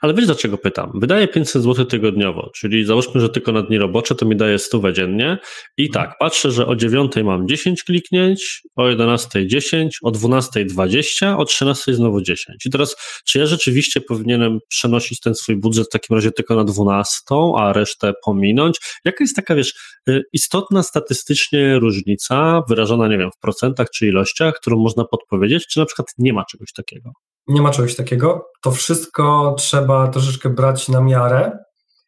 Ale 0.00 0.14
wiesz 0.14 0.26
dlaczego 0.26 0.58
pytam? 0.58 0.90
Wydaje 0.94 1.28
500 1.28 1.62
zł 1.62 1.84
tygodniowo, 1.84 2.50
czyli 2.54 2.84
załóżmy, 2.84 3.20
że 3.20 3.28
tylko 3.28 3.52
na 3.52 3.62
dni 3.62 3.78
robocze 3.78 4.14
to 4.14 4.26
mi 4.26 4.36
daje 4.36 4.58
100 4.58 4.92
dziennie 4.92 5.38
i 5.76 5.86
mhm. 5.86 6.06
tak, 6.06 6.18
patrzę, 6.18 6.50
że 6.50 6.66
o 6.66 6.76
9 6.76 7.12
mam 7.24 7.48
10 7.48 7.84
kliknięć, 7.84 8.62
o 8.76 8.88
11 8.88 9.46
10, 9.46 9.98
o 10.02 10.10
12 10.10 10.64
20, 10.64 11.38
o 11.38 11.44
13 11.44 11.94
znowu 11.94 12.20
10. 12.20 12.66
I 12.66 12.70
teraz, 12.70 12.96
czy 13.24 13.38
ja 13.38 13.46
rzeczywiście 13.46 14.00
powinienem 14.00 14.58
przenosić 14.68 15.20
ten 15.20 15.34
swój 15.34 15.56
budżet 15.56 15.86
w 15.86 15.90
takim 15.90 16.16
razie 16.16 16.32
tylko 16.32 16.54
na 16.54 16.64
12, 16.64 17.20
a 17.56 17.72
resztę 17.72 18.12
pominąć? 18.24 18.78
Jaka 19.04 19.24
jest 19.24 19.36
taka, 19.36 19.54
wiesz, 19.54 19.74
y, 20.08 20.22
istotna 20.32 20.82
statystycznie 20.82 21.78
różnica, 21.78 22.62
wyrażona, 22.68 23.08
nie 23.08 23.18
wiem, 23.18 23.30
w 23.36 23.38
procentach 23.38 23.90
czy 23.90 24.06
ilościach, 24.06 24.54
którą 24.54 24.78
można 24.78 25.04
podpowiedzieć, 25.04 25.66
czy 25.66 25.80
na 25.80 25.86
przykład 25.86 26.06
nie 26.18 26.32
ma 26.32 26.44
czegoś 26.44 26.72
takiego? 26.72 27.12
Nie 27.48 27.62
ma 27.62 27.70
czegoś 27.70 27.96
takiego. 27.96 28.46
To 28.62 28.70
wszystko 28.70 29.54
trzeba 29.58 30.08
troszeczkę 30.08 30.50
brać 30.50 30.88
na 30.88 31.00
miarę, 31.00 31.58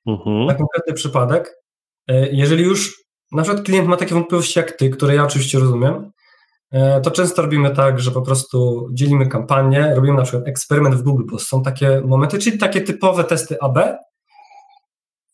mhm. 0.07 0.47
na 0.47 0.55
konkretny 0.55 0.95
przypadek. 0.95 1.55
E, 2.09 2.29
jeżeli 2.33 2.65
już 2.65 3.05
na 3.33 3.43
przykład 3.43 3.65
klient 3.65 3.89
ma 3.89 3.97
takie 3.97 4.15
wątpliwości 4.15 4.59
jak 4.59 4.73
ty, 4.73 4.91
które 4.91 5.15
ja 5.15 5.25
oczywiście 5.25 5.59
rozumiem, 5.59 6.11
e, 6.73 7.01
to 7.01 7.11
często 7.11 7.43
robimy 7.43 7.71
tak, 7.71 8.01
że 8.01 8.11
po 8.11 8.23
prostu 8.23 8.89
dzielimy 8.93 9.29
kampanię, 9.29 9.93
robimy 9.95 10.17
na 10.17 10.23
przykład 10.23 10.49
eksperyment 10.49 10.95
w 10.95 11.03
Google, 11.03 11.25
bo 11.31 11.39
są 11.39 11.63
takie 11.63 12.03
momenty, 12.05 12.39
czyli 12.39 12.59
takie 12.59 12.81
typowe 12.81 13.25
testy 13.25 13.57
AB 13.61 13.79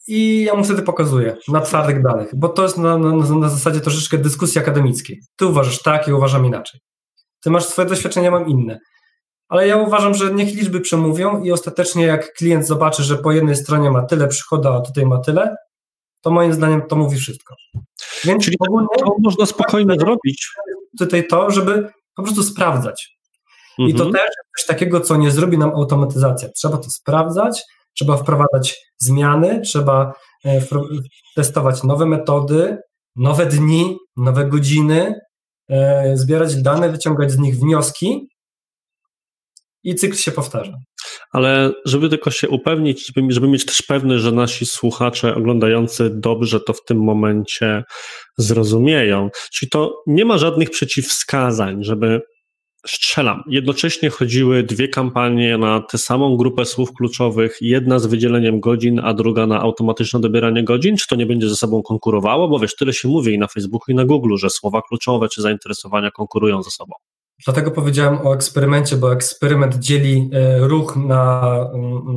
i 0.08 0.44
ja 0.44 0.54
mu 0.54 0.64
wtedy 0.64 0.82
pokazuję 0.82 1.36
na 1.48 1.60
twardych 1.60 2.02
danych, 2.02 2.30
bo 2.36 2.48
to 2.48 2.62
jest 2.62 2.78
na, 2.78 2.98
na, 2.98 3.12
na 3.16 3.48
zasadzie 3.48 3.80
troszeczkę 3.80 4.18
dyskusji 4.18 4.60
akademickiej. 4.60 5.20
Ty 5.36 5.46
uważasz 5.46 5.82
tak, 5.82 6.08
ja 6.08 6.14
uważam 6.14 6.46
inaczej. 6.46 6.80
Ty 7.42 7.50
masz 7.50 7.64
swoje 7.64 7.88
doświadczenia, 7.88 8.30
mam 8.30 8.48
inne 8.48 8.78
ale 9.50 9.66
ja 9.66 9.76
uważam, 9.76 10.14
że 10.14 10.34
niech 10.34 10.54
liczby 10.54 10.80
przemówią 10.80 11.42
i 11.42 11.52
ostatecznie 11.52 12.04
jak 12.04 12.32
klient 12.32 12.66
zobaczy, 12.66 13.02
że 13.02 13.16
po 13.16 13.32
jednej 13.32 13.56
stronie 13.56 13.90
ma 13.90 14.02
tyle 14.02 14.28
przychodu, 14.28 14.68
a 14.68 14.80
tutaj 14.80 15.06
ma 15.06 15.18
tyle, 15.18 15.56
to 16.22 16.30
moim 16.30 16.52
zdaniem 16.52 16.82
to 16.82 16.96
mówi 16.96 17.18
wszystko. 17.18 17.54
Więc 18.24 18.44
Czyli 18.44 18.56
ogólnie, 18.60 18.88
to 18.98 19.14
można 19.22 19.46
spokojnie 19.46 19.94
zrobić. 20.00 20.48
Tutaj 20.98 21.26
to, 21.26 21.50
żeby 21.50 21.88
po 22.16 22.22
prostu 22.22 22.42
sprawdzać. 22.42 23.18
Mhm. 23.78 23.88
I 23.88 23.94
to 23.98 24.04
mhm. 24.06 24.12
też 24.12 24.34
coś 24.56 24.66
takiego, 24.66 25.00
co 25.00 25.16
nie 25.16 25.30
zrobi 25.30 25.58
nam 25.58 25.70
automatyzacja. 25.70 26.48
Trzeba 26.56 26.76
to 26.76 26.90
sprawdzać, 26.90 27.62
trzeba 27.94 28.16
wprowadzać 28.16 28.76
zmiany, 28.98 29.60
trzeba 29.60 30.12
e, 30.44 30.62
testować 31.36 31.82
nowe 31.82 32.06
metody, 32.06 32.78
nowe 33.16 33.46
dni, 33.46 33.96
nowe 34.16 34.46
godziny, 34.46 35.14
e, 35.68 36.16
zbierać 36.16 36.62
dane, 36.62 36.90
wyciągać 36.90 37.30
z 37.30 37.38
nich 37.38 37.56
wnioski 37.56 38.29
i 39.84 39.94
cykl 39.94 40.16
się 40.16 40.32
powtarza. 40.32 40.72
Ale 41.32 41.72
żeby 41.86 42.08
tylko 42.08 42.30
się 42.30 42.48
upewnić, 42.48 43.06
żeby, 43.06 43.32
żeby 43.32 43.48
mieć 43.48 43.64
też 43.64 43.82
pewność, 43.82 44.22
że 44.22 44.32
nasi 44.32 44.66
słuchacze 44.66 45.34
oglądający 45.34 46.10
dobrze 46.10 46.60
to 46.60 46.72
w 46.72 46.84
tym 46.84 47.02
momencie 47.02 47.82
zrozumieją. 48.38 49.30
Czyli 49.52 49.70
to 49.70 50.02
nie 50.06 50.24
ma 50.24 50.38
żadnych 50.38 50.70
przeciwwskazań, 50.70 51.84
żeby 51.84 52.20
strzelam. 52.86 53.42
Jednocześnie 53.48 54.10
chodziły 54.10 54.62
dwie 54.62 54.88
kampanie 54.88 55.58
na 55.58 55.80
tę 55.80 55.98
samą 55.98 56.36
grupę 56.36 56.64
słów 56.64 56.92
kluczowych, 56.92 57.56
jedna 57.60 57.98
z 57.98 58.06
wydzieleniem 58.06 58.60
godzin, 58.60 59.00
a 59.04 59.14
druga 59.14 59.46
na 59.46 59.60
automatyczne 59.60 60.20
dobieranie 60.20 60.64
godzin? 60.64 60.96
Czy 60.96 61.06
to 61.08 61.16
nie 61.16 61.26
będzie 61.26 61.48
ze 61.48 61.56
sobą 61.56 61.82
konkurowało? 61.82 62.48
Bo 62.48 62.58
wiesz, 62.58 62.76
tyle 62.76 62.92
się 62.92 63.08
mówi 63.08 63.34
i 63.34 63.38
na 63.38 63.46
Facebooku, 63.46 63.92
i 63.92 63.94
na 63.94 64.04
Google, 64.04 64.36
że 64.36 64.50
słowa 64.50 64.82
kluczowe 64.88 65.28
czy 65.28 65.42
zainteresowania 65.42 66.10
konkurują 66.10 66.62
ze 66.62 66.70
sobą. 66.70 66.92
Dlatego 67.44 67.70
powiedziałem 67.70 68.26
o 68.26 68.35
eksperymencie, 68.35 68.96
bo 68.96 69.12
eksperyment 69.12 69.74
dzieli 69.74 70.31
e, 70.33 70.59
ruch 70.59 70.96
na, 70.96 71.55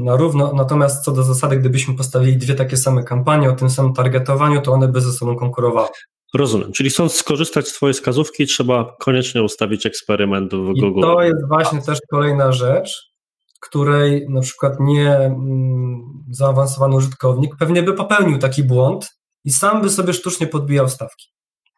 na 0.04 0.16
równo, 0.16 0.54
natomiast 0.54 1.06
co 1.06 1.12
do 1.12 1.24
zasady, 1.24 1.58
gdybyśmy 1.58 1.96
postawili 1.96 2.38
dwie 2.38 2.56
takie 2.56 2.78
same 2.78 3.04
kampanie 3.04 3.50
o 3.50 3.56
tym 3.56 3.70
samym 3.70 3.94
targetowaniu, 3.94 4.62
to 4.62 4.72
one 4.72 4.88
by 4.88 5.02
ze 5.02 5.12
sobą 5.12 5.36
konkurowały. 5.36 5.88
Rozumiem, 6.34 6.72
czyli 6.72 6.90
chcąc 6.90 7.14
skorzystać 7.14 7.68
z 7.68 7.74
Twojej 7.74 7.94
wskazówki, 7.94 8.46
trzeba 8.46 8.96
koniecznie 9.00 9.44
ustawić 9.44 9.86
eksperyment 9.86 10.54
w 10.54 10.74
Google. 10.80 11.00
I 11.00 11.02
to 11.02 11.24
jest 11.24 11.48
właśnie 11.48 11.82
też 11.82 12.00
kolejna 12.12 12.52
rzecz, 12.52 13.14
której 13.62 14.26
na 14.30 14.42
przykład 14.42 14.74
nie 14.80 15.16
mm, 15.16 16.02
zaawansowany 16.30 16.96
użytkownik 16.96 17.56
pewnie 17.60 17.84
by 17.84 17.94
popełnił 17.94 18.38
taki 18.38 18.64
błąd 18.64 19.08
i 19.46 19.52
sam 19.52 19.82
by 19.82 19.90
sobie 19.90 20.14
sztucznie 20.14 20.48
podbijał 20.48 20.90
stawki. 20.90 21.34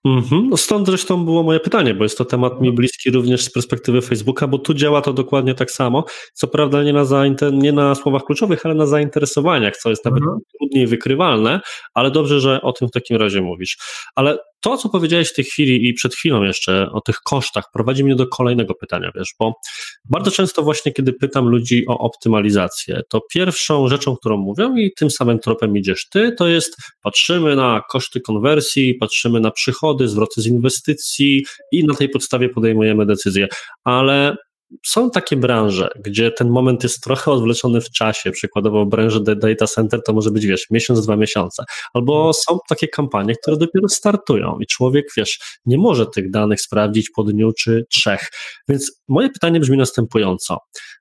Mm-hmm. 0.06 0.48
No 0.50 0.58
stąd 0.58 0.88
zresztą 0.88 1.26
było 1.26 1.44
moje 1.44 1.60
pytanie, 1.60 1.94
bo 1.94 2.04
jest 2.04 2.18
to 2.18 2.26
temat 2.26 2.62
mi 2.62 2.72
bliski 2.72 3.12
również 3.12 3.44
z 3.44 3.52
perspektywy 3.52 4.02
Facebooka, 4.02 4.48
bo 4.48 4.58
tu 4.58 4.74
działa 4.74 5.02
to 5.02 5.14
dokładnie 5.14 5.56
tak 5.56 5.72
samo. 5.72 6.06
Co 6.34 6.48
prawda 6.48 6.84
nie 6.84 6.94
na, 6.94 7.04
nie 7.52 7.72
na 7.72 7.96
słowach 7.96 8.24
kluczowych, 8.24 8.66
ale 8.66 8.76
na 8.76 8.86
zainteresowaniach, 8.86 9.78
co 9.78 9.90
jest 9.90 10.06
nawet 10.06 10.24
mm-hmm. 10.24 10.38
trudniej 10.58 10.88
wykrywalne, 10.88 11.60
ale 11.94 12.12
dobrze, 12.12 12.40
że 12.40 12.62
o 12.62 12.74
tym 12.74 12.88
w 12.88 12.92
takim 12.92 13.18
razie 13.18 13.42
mówisz. 13.42 13.78
Ale 14.16 14.38
to, 14.66 14.78
co 14.78 14.90
powiedziałeś 14.90 15.30
w 15.30 15.34
tej 15.34 15.46
chwili 15.46 15.90
i 15.90 15.94
przed 15.94 16.16
chwilą 16.16 16.44
jeszcze 16.44 16.92
o 16.92 17.02
tych 17.02 17.16
kosztach, 17.16 17.64
prowadzi 17.74 18.04
mnie 18.04 18.16
do 18.16 18.28
kolejnego 18.28 18.76
pytania, 18.76 19.12
wiesz, 19.16 19.34
bo 19.40 19.54
bardzo 20.06 20.32
często 20.32 20.64
właśnie, 20.64 20.92
kiedy 20.92 21.14
pytam 21.14 21.48
ludzi 21.48 21.84
o 21.88 21.98
optymalizację, 21.98 23.02
to 23.10 23.22
pierwszą 23.34 23.88
rzeczą, 23.88 24.16
którą 24.16 24.38
mówią 24.38 24.76
i 24.76 24.92
tym 24.98 25.12
samym 25.12 25.40
tropem 25.40 25.78
idziesz 25.78 26.10
ty, 26.10 26.32
to 26.32 26.48
jest 26.48 26.76
patrzymy 27.02 27.56
na 27.56 27.82
koszty 27.92 28.22
konwersji, 28.22 28.94
patrzymy 28.94 29.40
na 29.40 29.52
przychody, 29.52 30.08
zwroty 30.08 30.42
z 30.42 30.48
inwestycji 30.48 31.46
i 31.72 31.86
na 31.86 31.94
tej 31.94 32.10
podstawie 32.10 32.50
podejmujemy 32.50 33.06
decyzje, 33.06 33.48
ale 33.84 34.36
są 34.86 35.12
takie 35.12 35.36
branże, 35.38 35.90
gdzie 36.00 36.32
ten 36.32 36.50
moment 36.50 36.84
jest 36.84 37.04
trochę 37.04 37.32
odwleczony 37.32 37.82
w 37.82 37.90
czasie, 37.90 38.32
przykładowo 38.32 38.86
w 38.86 38.90
branży 38.90 39.20
data 39.22 39.68
center 39.68 40.02
to 40.06 40.14
może 40.14 40.32
być, 40.32 40.46
wiesz, 40.46 40.66
miesiąc, 40.72 41.04
dwa 41.04 41.16
miesiące, 41.16 41.64
albo 41.94 42.18
mhm. 42.18 42.34
są 42.34 42.60
takie 42.70 42.88
kampanie, 42.88 43.36
które 43.42 43.58
dopiero 43.58 43.90
startują 43.90 44.58
i 44.60 44.66
człowiek, 44.66 45.06
wiesz, 45.18 45.40
nie 45.66 45.78
może 45.78 46.06
tych 46.06 46.32
danych 46.32 46.62
sprawdzić 46.62 47.10
po 47.10 47.24
dniu 47.24 47.52
czy 47.54 47.86
trzech. 47.90 48.30
Więc 48.70 49.02
moje 49.08 49.30
pytanie 49.30 49.60
brzmi 49.60 49.78
następująco. 49.78 50.58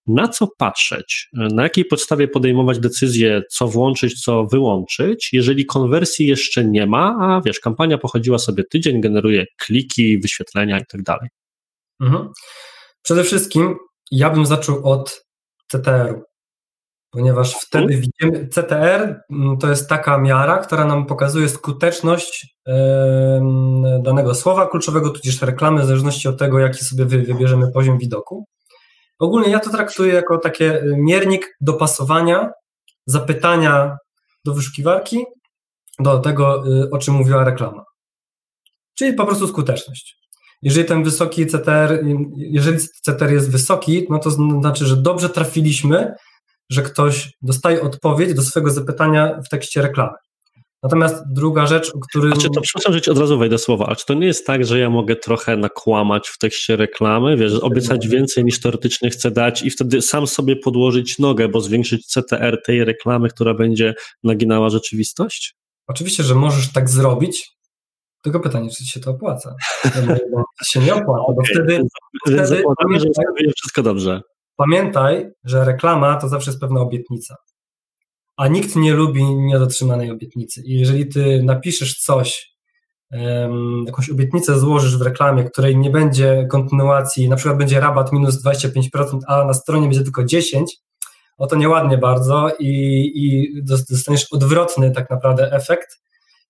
Na 0.07 0.29
co 0.29 0.49
patrzeć? 0.59 1.29
Na 1.33 1.63
jakiej 1.63 1.85
podstawie 1.85 2.29
podejmować 2.29 2.79
decyzję, 2.79 3.43
co 3.51 3.69
włączyć, 3.69 4.23
co 4.23 4.45
wyłączyć, 4.45 5.29
jeżeli 5.33 5.67
konwersji 5.67 6.27
jeszcze 6.27 6.65
nie 6.65 6.87
ma, 6.87 7.17
a 7.21 7.41
wiesz, 7.47 7.61
kampania 7.61 7.99
pochodziła 7.99 8.39
sobie 8.39 8.65
tydzień, 8.65 9.01
generuje 9.01 9.47
kliki, 9.59 10.19
wyświetlenia 10.19 10.79
i 10.79 10.85
tak 10.91 11.03
dalej. 11.03 11.29
Mhm. 12.01 12.29
Przede 13.05 13.25
wszystkim 13.25 13.77
ja 14.11 14.31
bym 14.31 14.47
zaczął 14.47 14.91
od 14.93 15.25
CTR-u, 15.69 16.23
ponieważ 17.11 17.55
wtedy 17.55 17.97
widzimy, 17.97 18.49
CTR 18.49 19.21
mm, 19.31 19.59
to 19.59 19.69
jest 19.69 19.89
taka 19.89 20.19
miara, 20.19 20.59
która 20.59 20.85
nam 20.85 21.07
pokazuje 21.07 21.49
skuteczność 21.49 22.57
danego 24.03 24.35
słowa 24.35 24.67
kluczowego, 24.67 25.11
tudzież 25.11 25.43
reklamy, 25.43 25.83
w 25.83 25.87
zależności 25.87 26.29
od 26.29 26.39
tego, 26.39 26.59
jaki 26.59 26.85
sobie 26.85 27.05
wybierzemy 27.05 27.73
poziom 27.73 27.99
widoku. 27.99 28.47
Ogólnie 29.19 29.51
ja 29.51 29.61
to 29.61 29.71
traktuję 29.71 30.15
jako 30.15 30.39
taki 30.39 30.65
miernik 30.97 31.57
dopasowania 31.61 32.51
zapytania 33.07 33.97
do 34.45 34.55
wyszukiwarki 34.55 35.25
do 35.99 36.19
tego, 36.19 36.69
y, 36.69 36.91
o 36.91 36.99
czym 36.99 37.15
mówiła 37.15 37.45
reklama. 37.45 37.85
Czyli 38.99 39.15
po 39.15 39.27
prostu 39.27 39.49
skuteczność. 39.49 40.24
Jeżeli 40.63 40.87
ten 40.87 41.05
wysoki 41.05 41.47
CTR, 41.47 42.05
jeżeli 42.37 42.79
CTR 43.03 43.33
jest 43.33 43.51
wysoki, 43.51 44.07
no 44.11 44.19
to 44.19 44.31
znaczy, 44.31 44.87
że 44.87 44.97
dobrze 44.97 45.29
trafiliśmy, 45.29 46.15
że 46.71 46.83
ktoś 46.83 47.33
dostaje 47.43 47.83
odpowiedź 47.83 48.35
do 48.35 48.43
swojego 48.43 48.71
zapytania 48.71 49.41
w 49.47 49.49
tekście 49.49 49.83
reklamy. 49.83 50.15
Natomiast 50.83 51.17
druga 51.27 51.67
rzecz, 51.67 51.91
o 51.95 51.99
którym... 51.99 52.33
A 52.33 52.37
czy 52.37 52.51
to, 52.51 52.61
przepraszam, 52.61 52.93
że 52.93 53.01
ci 53.01 53.11
od 53.11 53.19
razu 53.19 53.39
wejdę 53.39 53.59
słowa, 53.59 53.87
ale 53.87 53.97
czy 53.97 54.07
to 54.07 54.15
nie 54.15 54.27
jest 54.27 54.47
tak, 54.47 54.65
że 54.65 54.79
ja 54.79 54.91
mogę 54.91 55.17
trochę 55.17 55.57
nakłamać 55.57 56.29
w 56.29 56.39
tekście 56.39 56.77
reklamy, 56.77 57.37
wiesz, 57.37 57.53
obiecać 57.53 58.09
więcej 58.09 58.45
niż 58.45 58.61
teoretycznie 58.61 59.11
chcę 59.11 59.31
dać 59.31 59.63
i 59.63 59.71
wtedy 59.71 60.03
sam 60.03 60.27
sobie 60.27 60.57
podłożyć 60.57 61.19
nogę, 61.19 61.49
bo 61.49 61.61
zwiększyć 61.61 62.07
CTR 62.07 62.63
tej 62.67 62.85
reklamy, 62.85 63.29
która 63.29 63.55
będzie 63.55 63.95
naginała 64.25 64.71
rzeczywistość? 64.71 65.55
Oczywiście, 65.87 66.23
że 66.23 66.35
możesz 66.35 66.73
tak 66.73 66.91
zrobić, 66.91 67.53
tylko 68.25 68.41
pytanie, 68.41 68.71
czy 68.71 68.85
się 68.85 69.01
to 69.01 69.11
opłaca? 69.11 69.55
To 70.59 70.65
się 70.65 70.81
nie 70.81 70.95
opłaca, 70.95 71.33
bo 71.37 71.43
wtedy, 71.55 71.81
wtedy 72.27 72.63
pamiętaj, 72.79 73.45
że 73.47 73.53
wszystko 73.57 73.83
dobrze. 73.83 74.21
Pamiętaj, 74.57 75.31
że 75.45 75.65
reklama 75.65 76.17
to 76.17 76.29
zawsze 76.29 76.51
jest 76.51 76.61
pewna 76.61 76.81
obietnica. 76.81 77.37
A 78.37 78.49
nikt 78.49 78.77
nie 78.77 78.95
lubi 78.95 79.25
niedotrzymanej 79.25 80.11
obietnicy. 80.11 80.63
I 80.67 80.79
jeżeli 80.79 81.09
ty 81.09 81.43
napiszesz 81.43 81.95
coś, 81.95 82.55
um, 83.11 83.85
jakąś 83.87 84.11
obietnicę 84.11 84.59
złożysz 84.59 84.99
w 84.99 85.03
reklamie, 85.03 85.45
której 85.45 85.77
nie 85.77 85.91
będzie 85.91 86.47
kontynuacji, 86.51 87.29
na 87.29 87.37
przykład 87.37 87.59
będzie 87.59 87.81
rabat 87.81 88.13
minus 88.13 88.45
25%, 88.45 89.19
a 89.29 89.45
na 89.45 89.55
stronie 89.55 89.87
będzie 89.87 90.03
tylko 90.03 90.23
10%, 90.23 90.65
o 91.39 91.47
to 91.47 91.57
nieładnie 91.57 91.99
bardzo 91.99 92.49
i, 92.59 92.71
i 93.15 93.53
dostaniesz 93.91 94.27
odwrotny 94.33 94.91
tak 94.91 95.11
naprawdę 95.11 95.53
efekt, 95.53 96.04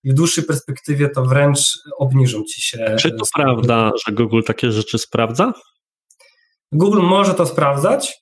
i 0.05 0.11
w 0.11 0.13
dłuższej 0.13 0.43
perspektywie 0.43 1.09
to 1.09 1.25
wręcz 1.25 1.59
obniżą 1.97 2.43
ci 2.43 2.61
się. 2.61 2.95
Czy 2.99 3.11
to 3.11 3.25
prawda, 3.35 3.91
że 4.07 4.13
Google 4.13 4.41
takie 4.45 4.71
rzeczy 4.71 4.97
sprawdza? 4.97 5.53
Google 6.71 7.01
może 7.01 7.33
to 7.33 7.45
sprawdzać, 7.45 8.13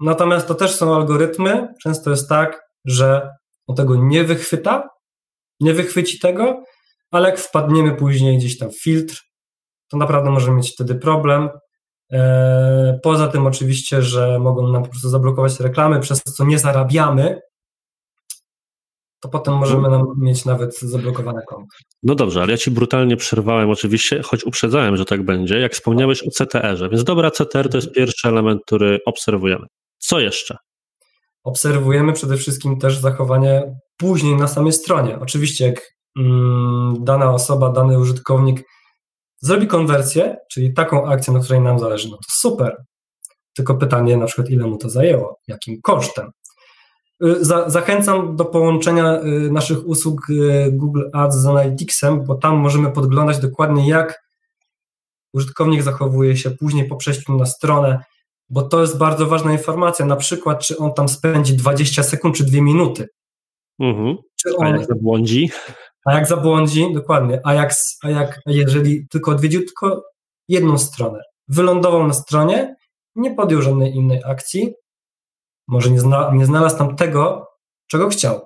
natomiast 0.00 0.48
to 0.48 0.54
też 0.54 0.74
są 0.74 0.94
algorytmy. 0.94 1.68
Często 1.82 2.10
jest 2.10 2.28
tak, 2.28 2.60
że 2.84 3.30
on 3.66 3.76
tego 3.76 3.96
nie 3.96 4.24
wychwyta, 4.24 4.88
nie 5.60 5.74
wychwyci 5.74 6.18
tego, 6.18 6.62
ale 7.10 7.30
jak 7.30 7.38
wpadniemy 7.38 7.96
później 7.96 8.38
gdzieś 8.38 8.58
tam 8.58 8.70
w 8.70 8.82
filtr, 8.82 9.20
to 9.90 9.96
naprawdę 9.96 10.30
możemy 10.30 10.56
mieć 10.56 10.72
wtedy 10.72 10.94
problem. 10.94 11.48
E, 12.12 12.98
poza 13.02 13.28
tym 13.28 13.46
oczywiście, 13.46 14.02
że 14.02 14.38
mogą 14.38 14.68
nam 14.68 14.82
po 14.82 14.88
prostu 14.88 15.08
zablokować 15.08 15.60
reklamy, 15.60 16.00
przez 16.00 16.22
co 16.22 16.44
nie 16.44 16.58
zarabiamy, 16.58 17.40
to 19.20 19.28
potem 19.28 19.54
możemy 19.54 19.90
nam 19.90 20.04
mieć 20.18 20.44
nawet 20.44 20.80
zablokowane 20.80 21.40
konto. 21.48 21.76
No 22.02 22.14
dobrze, 22.14 22.42
ale 22.42 22.52
ja 22.52 22.58
ci 22.58 22.70
brutalnie 22.70 23.16
przerwałem 23.16 23.70
oczywiście, 23.70 24.22
choć 24.22 24.44
uprzedzałem, 24.44 24.96
że 24.96 25.04
tak 25.04 25.24
będzie, 25.24 25.58
jak 25.58 25.72
wspomniałeś 25.72 26.22
o 26.22 26.30
CTR-ze, 26.30 26.88
więc 26.88 27.04
dobra, 27.04 27.30
CTR 27.30 27.68
to 27.68 27.78
jest 27.78 27.92
pierwszy 27.92 28.28
element, 28.28 28.62
który 28.66 28.98
obserwujemy. 29.06 29.66
Co 29.98 30.20
jeszcze? 30.20 30.56
Obserwujemy 31.44 32.12
przede 32.12 32.36
wszystkim 32.36 32.78
też 32.78 32.98
zachowanie 32.98 33.62
później 33.96 34.36
na 34.36 34.48
samej 34.48 34.72
stronie. 34.72 35.18
Oczywiście 35.20 35.66
jak 35.66 35.92
mm, 36.18 36.94
dana 37.04 37.34
osoba, 37.34 37.72
dany 37.72 37.98
użytkownik 37.98 38.62
zrobi 39.42 39.66
konwersję, 39.66 40.36
czyli 40.52 40.74
taką 40.74 41.06
akcję, 41.06 41.32
na 41.34 41.40
której 41.40 41.60
nam 41.60 41.78
zależy, 41.78 42.08
no 42.10 42.16
to 42.16 42.22
super. 42.30 42.76
Tylko 43.56 43.74
pytanie 43.74 44.16
na 44.16 44.26
przykład, 44.26 44.50
ile 44.50 44.66
mu 44.66 44.78
to 44.78 44.90
zajęło, 44.90 45.38
jakim 45.48 45.80
kosztem. 45.82 46.30
Y, 47.24 47.44
za, 47.44 47.70
zachęcam 47.70 48.36
do 48.36 48.44
połączenia 48.44 49.20
y, 49.20 49.50
naszych 49.50 49.86
usług 49.86 50.30
y, 50.30 50.72
Google 50.72 51.02
Ads 51.12 51.36
z 51.36 51.46
Analyticsem, 51.46 52.24
bo 52.24 52.34
tam 52.34 52.56
możemy 52.56 52.92
podglądać 52.92 53.38
dokładnie, 53.38 53.88
jak 53.88 54.22
użytkownik 55.32 55.82
zachowuje 55.82 56.36
się 56.36 56.50
później 56.50 56.88
po 56.88 56.96
przejściu 56.96 57.36
na 57.36 57.46
stronę, 57.46 58.04
bo 58.48 58.62
to 58.62 58.80
jest 58.80 58.98
bardzo 58.98 59.26
ważna 59.26 59.52
informacja, 59.52 60.06
na 60.06 60.16
przykład, 60.16 60.64
czy 60.64 60.78
on 60.78 60.94
tam 60.94 61.08
spędzi 61.08 61.56
20 61.56 62.02
sekund 62.02 62.36
czy 62.36 62.44
2 62.44 62.62
minuty. 62.62 63.08
Mhm. 63.78 64.16
Czy 64.36 64.56
on, 64.56 64.66
a 64.66 64.70
jak 64.70 64.86
zabłądzi? 64.86 65.50
A 66.04 66.14
jak 66.14 66.26
zabłądzi, 66.26 66.94
dokładnie. 66.94 67.40
A 67.44 67.54
jak, 67.54 67.74
a 68.02 68.10
jak 68.10 68.40
a 68.46 68.50
jeżeli 68.50 69.06
tylko 69.08 69.30
odwiedził 69.30 69.60
tylko 69.60 70.04
jedną 70.48 70.78
stronę, 70.78 71.20
wylądował 71.48 72.06
na 72.06 72.12
stronie, 72.12 72.76
nie 73.16 73.34
podjął 73.34 73.62
żadnej 73.62 73.94
innej 73.94 74.20
akcji, 74.24 74.74
może 75.70 75.90
nie, 75.90 76.00
zna, 76.00 76.30
nie 76.34 76.46
znalazł 76.46 76.78
tam 76.78 76.96
tego, 76.96 77.46
czego 77.86 78.08
chciał. 78.08 78.40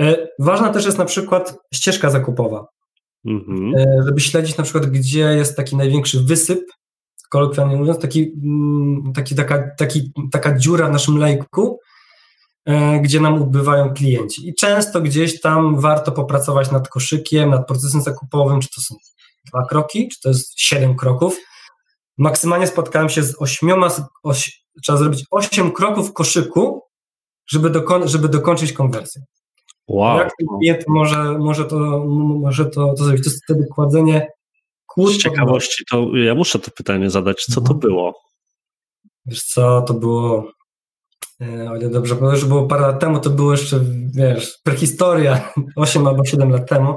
E, 0.00 0.28
ważna 0.38 0.72
też 0.72 0.84
jest 0.84 0.98
na 0.98 1.04
przykład 1.04 1.58
ścieżka 1.74 2.10
zakupowa, 2.10 2.66
mhm. 3.26 3.74
E, 3.76 4.02
żeby 4.06 4.20
śledzić 4.20 4.56
na 4.56 4.64
przykład, 4.64 4.86
gdzie 4.86 5.20
jest 5.20 5.56
taki 5.56 5.76
największy 5.76 6.20
wysyp, 6.20 6.60
kolokwialnie 7.30 7.76
mówiąc, 7.76 7.98
taki, 7.98 8.32
mm, 8.44 9.12
taki, 9.14 9.34
taka, 9.34 9.70
taki, 9.78 10.12
taka 10.32 10.58
dziura 10.58 10.88
w 10.88 10.92
naszym 10.92 11.18
lejku, 11.18 11.78
e, 12.66 13.00
gdzie 13.00 13.20
nam 13.20 13.42
ubywają 13.42 13.94
klienci. 13.94 14.48
I 14.48 14.54
często 14.54 15.00
gdzieś 15.00 15.40
tam 15.40 15.80
warto 15.80 16.12
popracować 16.12 16.70
nad 16.70 16.88
koszykiem, 16.88 17.50
nad 17.50 17.66
procesem 17.66 18.00
zakupowym, 18.02 18.60
czy 18.60 18.68
to 18.74 18.80
są 18.80 18.94
dwa 19.46 19.64
kroki, 19.64 20.08
czy 20.08 20.20
to 20.20 20.28
jest 20.28 20.60
siedem 20.60 20.96
kroków. 20.96 21.36
Maksymalnie 22.18 22.66
spotkałem 22.66 23.08
się 23.08 23.22
z 23.22 23.42
ośmioma, 23.42 23.88
oś, 24.22 24.64
trzeba 24.82 24.98
zrobić 24.98 25.24
8 25.30 25.72
kroków 25.72 26.12
koszyku, 26.12 26.82
żeby, 27.50 27.70
dokon 27.70 28.08
żeby 28.08 28.28
dokończyć 28.28 28.72
konwersję. 28.72 29.22
Wow. 29.88 30.18
Jak 30.18 30.32
klient 30.58 30.84
może, 30.88 31.38
może, 31.38 31.64
to, 31.64 31.78
może 32.40 32.66
to, 32.66 32.94
to 32.98 33.04
zrobić? 33.04 33.24
To 33.24 33.30
jest 33.30 33.44
wtedy 33.44 33.66
kładzenie 33.74 34.28
kłód. 34.86 35.12
Z 35.12 35.18
ciekawości, 35.18 35.84
to 35.90 36.16
ja 36.16 36.34
muszę 36.34 36.58
to 36.58 36.70
pytanie 36.70 37.10
zadać. 37.10 37.44
Co 37.44 37.54
to 37.54 37.60
mhm. 37.60 37.80
było? 37.80 38.14
Wiesz 39.26 39.42
co, 39.42 39.82
to 39.82 39.94
było 39.94 40.52
e, 41.40 41.70
o 41.70 41.76
ile 41.76 41.90
dobrze, 41.90 42.14
bo 42.14 42.30
już 42.30 42.44
było 42.44 42.66
parę 42.66 42.82
lat 42.82 43.00
temu, 43.00 43.20
to 43.20 43.30
było 43.30 43.52
jeszcze, 43.52 43.80
wiesz, 44.14 44.58
prehistoria, 44.62 45.52
8 45.76 46.06
albo 46.06 46.24
7 46.24 46.50
lat 46.50 46.68
temu. 46.68 46.96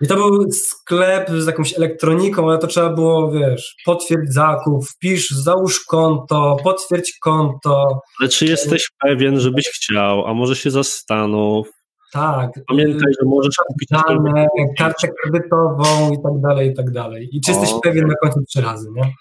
I 0.00 0.06
to 0.06 0.16
był 0.16 0.52
sklep 0.52 1.30
z 1.30 1.46
jakąś 1.46 1.76
elektroniką, 1.76 2.48
ale 2.48 2.58
to 2.58 2.66
trzeba 2.66 2.90
było, 2.90 3.30
wiesz, 3.30 3.76
potwierdź 3.84 4.32
zakup, 4.32 4.86
wpisz, 4.88 5.30
załóż 5.30 5.84
konto, 5.84 6.56
potwierdź 6.64 7.18
konto. 7.20 8.00
Ale 8.20 8.28
czy 8.28 8.44
jesteś 8.44 8.90
pewien, 9.00 9.40
żebyś 9.40 9.68
chciał, 9.68 10.26
a 10.26 10.34
może 10.34 10.56
się 10.56 10.70
zastanów? 10.70 11.68
Tak. 12.12 12.50
Pamiętaj, 12.68 13.12
że 13.20 13.26
możesz 13.26 13.54
kupić 13.66 13.88
dane, 13.88 14.46
kartę 14.78 15.08
kredytową 15.22 16.12
i 16.12 16.22
tak 16.22 16.40
dalej, 16.42 16.70
i 16.70 16.74
tak 16.74 16.90
dalej. 16.90 17.28
I 17.32 17.40
czy 17.40 17.52
o. 17.52 17.60
jesteś 17.60 17.80
pewien 17.82 18.06
na 18.06 18.14
końcu 18.14 18.40
trzy 18.48 18.60
razy, 18.60 18.88
nie? 18.94 19.14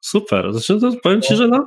Super. 0.00 0.52
Znaczy, 0.52 0.80
to 0.80 0.92
powiem 1.02 1.22
Ci, 1.22 1.36
że 1.36 1.48
no, 1.48 1.66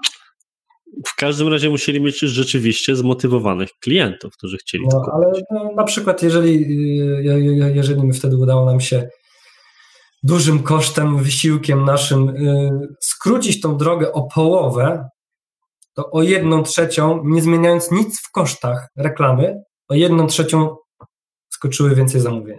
w 1.08 1.16
każdym 1.16 1.48
razie 1.48 1.70
musieli 1.70 2.02
mieć 2.02 2.22
już 2.22 2.32
rzeczywiście 2.32 2.96
zmotywowanych 2.96 3.70
klientów, 3.82 4.34
którzy 4.38 4.58
chcieli 4.58 4.84
no. 4.92 5.06
Ale 5.14 5.32
no, 5.52 5.72
na 5.76 5.84
przykład, 5.84 6.24
jeżeli, 6.24 6.66
jeżeli 7.74 8.04
my 8.04 8.14
wtedy 8.14 8.38
udało 8.38 8.66
nam 8.66 8.82
się 8.82 9.10
dużym 10.24 10.64
kosztem, 10.64 11.24
wysiłkiem 11.24 11.86
naszym 11.86 12.30
y, 12.30 12.70
skrócić 13.02 13.62
tą 13.62 13.78
drogę 13.78 14.12
o 14.12 14.24
połowę, 14.24 15.10
to 15.96 16.12
o 16.12 16.24
jedną 16.24 16.64
trzecią, 16.64 17.22
nie 17.26 17.42
zmieniając 17.42 17.92
nic 17.92 18.22
w 18.22 18.32
kosztach 18.32 18.88
reklamy, 18.98 19.54
o 19.90 19.96
jedną 19.96 20.28
trzecią 20.28 20.76
skoczyły 21.50 21.96
więcej 21.96 22.22
zamówień. 22.22 22.58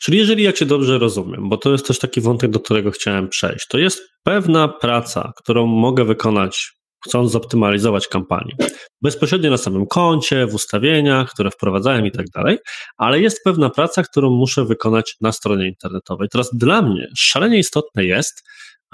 Czyli 0.00 0.18
jeżeli 0.18 0.42
ja 0.42 0.52
Cię 0.52 0.66
dobrze 0.66 0.98
rozumiem, 0.98 1.48
bo 1.48 1.56
to 1.56 1.72
jest 1.72 1.86
też 1.86 1.98
taki 1.98 2.20
wątek, 2.20 2.50
do 2.50 2.60
którego 2.60 2.90
chciałem 2.90 3.28
przejść, 3.28 3.66
to 3.68 3.78
jest 3.78 4.00
pewna 4.22 4.68
praca, 4.68 5.32
którą 5.36 5.66
mogę 5.66 6.04
wykonać 6.04 6.77
chcąc 7.06 7.32
zoptymalizować 7.32 8.08
kampanię. 8.08 8.56
Bezpośrednio 9.02 9.50
na 9.50 9.56
samym 9.56 9.86
koncie, 9.86 10.46
w 10.46 10.54
ustawieniach, 10.54 11.30
które 11.32 11.50
wprowadzałem 11.50 12.06
i 12.06 12.10
tak 12.10 12.26
dalej, 12.28 12.58
ale 12.96 13.20
jest 13.20 13.40
pewna 13.44 13.70
praca, 13.70 14.02
którą 14.02 14.30
muszę 14.30 14.64
wykonać 14.64 15.16
na 15.20 15.32
stronie 15.32 15.68
internetowej. 15.68 16.28
Teraz 16.32 16.50
dla 16.52 16.82
mnie 16.82 17.06
szalenie 17.16 17.58
istotne 17.58 18.04
jest, 18.04 18.42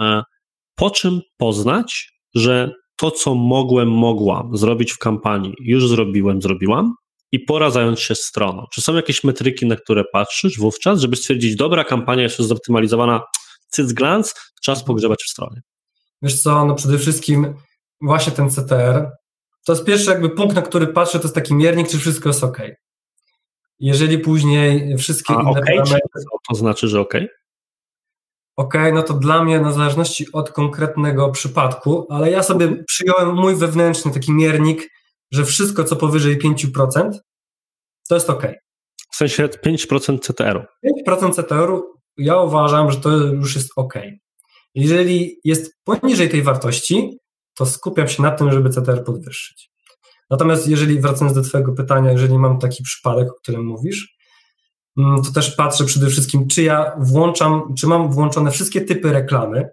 e, 0.00 0.22
po 0.74 0.90
czym 0.90 1.20
poznać, 1.36 2.12
że 2.34 2.70
to, 2.96 3.10
co 3.10 3.34
mogłem, 3.34 3.90
mogłam 3.90 4.56
zrobić 4.56 4.92
w 4.92 4.98
kampanii, 4.98 5.54
już 5.60 5.88
zrobiłem, 5.88 6.42
zrobiłam 6.42 6.94
i 7.32 7.40
pora 7.40 7.70
zająć 7.70 8.00
się 8.00 8.14
stroną. 8.14 8.66
Czy 8.72 8.80
są 8.80 8.94
jakieś 8.94 9.24
metryki, 9.24 9.66
na 9.66 9.76
które 9.76 10.04
patrzysz 10.12 10.58
wówczas, 10.58 11.00
żeby 11.00 11.16
stwierdzić, 11.16 11.56
dobra 11.56 11.84
kampania 11.84 12.22
jest 12.22 12.38
już 12.38 12.48
zoptymalizowana, 12.48 13.20
cyc 13.68 13.92
glans, 13.92 14.34
czas 14.62 14.84
pogrzebać 14.84 15.18
w 15.26 15.30
stronie? 15.30 15.60
Wiesz 16.22 16.40
co, 16.40 16.64
no 16.64 16.74
przede 16.74 16.98
wszystkim 16.98 17.54
właśnie 18.00 18.32
ten 18.32 18.50
CTR, 18.50 19.10
to 19.64 19.72
jest 19.72 19.84
pierwszy 19.84 20.10
jakby 20.10 20.30
punkt, 20.30 20.56
na 20.56 20.62
który 20.62 20.86
patrzę, 20.86 21.18
to 21.18 21.24
jest 21.24 21.34
taki 21.34 21.54
miernik, 21.54 21.88
czy 21.88 21.98
wszystko 21.98 22.28
jest 22.28 22.44
ok. 22.44 22.58
Jeżeli 23.80 24.18
później 24.18 24.96
wszystkie 24.98 25.34
A, 25.34 25.40
inne 25.40 25.50
okay, 25.50 25.62
parametry... 25.62 26.00
To 26.48 26.54
znaczy, 26.54 26.88
że 26.88 27.00
ok? 27.00 27.14
OK, 28.56 28.74
no 28.92 29.02
to 29.02 29.14
dla 29.14 29.44
mnie, 29.44 29.60
na 29.60 29.72
zależności 29.72 30.26
od 30.32 30.50
konkretnego 30.50 31.30
przypadku, 31.30 32.06
ale 32.10 32.30
ja 32.30 32.42
sobie 32.42 32.84
przyjąłem 32.84 33.34
mój 33.34 33.56
wewnętrzny 33.56 34.12
taki 34.12 34.32
miernik, 34.32 34.90
że 35.30 35.44
wszystko, 35.44 35.84
co 35.84 35.96
powyżej 35.96 36.38
5%, 36.38 37.10
to 38.08 38.14
jest 38.14 38.30
OK. 38.30 38.46
W 39.10 39.16
sensie 39.16 39.48
5% 39.66 40.18
CTR-u. 40.18 40.88
5% 41.08 41.34
CTR-u 41.34 41.94
ja 42.16 42.40
uważam, 42.40 42.90
że 42.90 43.00
to 43.00 43.10
już 43.16 43.54
jest 43.54 43.70
OK. 43.76 43.94
Jeżeli 44.74 45.40
jest 45.44 45.72
poniżej 45.84 46.28
tej 46.28 46.42
wartości, 46.42 47.18
to 47.58 47.66
skupiam 47.66 48.08
się 48.08 48.22
na 48.22 48.30
tym, 48.30 48.52
żeby 48.52 48.70
CTR 48.70 49.04
podwyższyć. 49.04 49.70
Natomiast 50.30 50.68
jeżeli, 50.68 51.00
wracając 51.00 51.34
do 51.34 51.42
Twojego 51.42 51.72
pytania, 51.72 52.12
jeżeli 52.12 52.38
mam 52.38 52.58
taki 52.58 52.82
przypadek, 52.82 53.28
o 53.30 53.34
którym 53.34 53.66
mówisz, 53.66 54.16
mm, 54.98 55.22
to 55.22 55.32
też 55.32 55.56
patrzę 55.56 55.84
przede 55.84 56.06
wszystkim, 56.06 56.48
czy 56.48 56.62
ja 56.62 56.96
włączam, 57.00 57.74
czy 57.78 57.86
mam 57.86 58.12
włączone 58.12 58.50
wszystkie 58.50 58.80
typy 58.80 59.12
reklamy, 59.12 59.68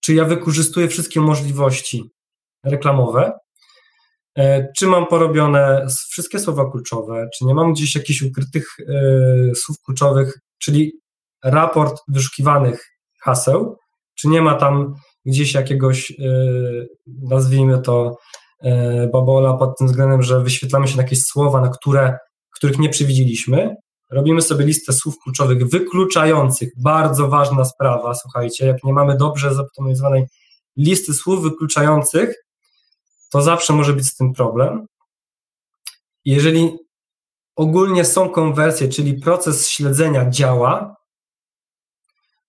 czy 0.00 0.14
ja 0.14 0.24
wykorzystuję 0.24 0.88
wszystkie 0.88 1.20
możliwości 1.20 2.10
reklamowe, 2.64 3.32
e, 4.38 4.72
czy 4.76 4.86
mam 4.86 5.06
porobione 5.06 5.86
wszystkie 6.10 6.38
słowa 6.38 6.70
kluczowe, 6.70 7.28
czy 7.38 7.44
nie 7.44 7.54
mam 7.54 7.72
gdzieś 7.72 7.94
jakichś 7.94 8.22
ukrytych 8.22 8.66
e, 8.88 9.54
słów 9.54 9.76
kluczowych, 9.86 10.38
czyli 10.58 10.92
raport 11.44 12.02
wyszukiwanych 12.08 12.90
haseł, 13.22 13.76
czy 14.14 14.28
nie 14.28 14.42
ma 14.42 14.54
tam 14.54 14.94
gdzieś 15.26 15.54
jakiegoś, 15.54 16.10
e, 16.10 16.14
nazwijmy 17.22 17.78
to, 17.78 18.16
e, 18.62 19.08
babola 19.12 19.54
pod 19.54 19.78
tym 19.78 19.86
względem, 19.86 20.22
że 20.22 20.40
wyświetlamy 20.40 20.88
się 20.88 20.96
na 20.96 21.02
jakieś 21.02 21.22
słowa, 21.22 21.60
na 21.60 21.68
które, 21.68 22.18
których 22.50 22.78
nie 22.78 22.88
przewidzieliśmy. 22.88 23.74
Robimy 24.10 24.42
sobie 24.42 24.64
listę 24.64 24.92
słów 24.92 25.14
kluczowych 25.24 25.68
wykluczających. 25.68 26.68
Bardzo 26.76 27.28
ważna 27.28 27.64
sprawa, 27.64 28.14
słuchajcie, 28.14 28.66
jak 28.66 28.84
nie 28.84 28.92
mamy 28.92 29.16
dobrze 29.16 29.54
zoptymalizowanej 29.54 30.26
listy 30.76 31.14
słów 31.14 31.42
wykluczających, 31.42 32.34
to 33.30 33.42
zawsze 33.42 33.72
może 33.72 33.92
być 33.92 34.06
z 34.06 34.16
tym 34.16 34.32
problem. 34.32 34.86
Jeżeli 36.24 36.78
ogólnie 37.56 38.04
są 38.04 38.28
konwersje, 38.28 38.88
czyli 38.88 39.14
proces 39.14 39.68
śledzenia 39.68 40.30
działa, 40.30 40.96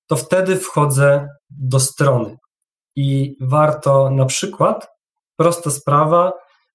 to 0.08 0.16
wtedy 0.16 0.56
wchodzę 0.56 1.28
do 1.50 1.80
strony. 1.80 2.38
I 2.96 3.36
warto 3.41 4.10
na 4.10 4.26
przykład, 4.26 4.88
prosta 5.38 5.72
sprawa, 5.72 6.34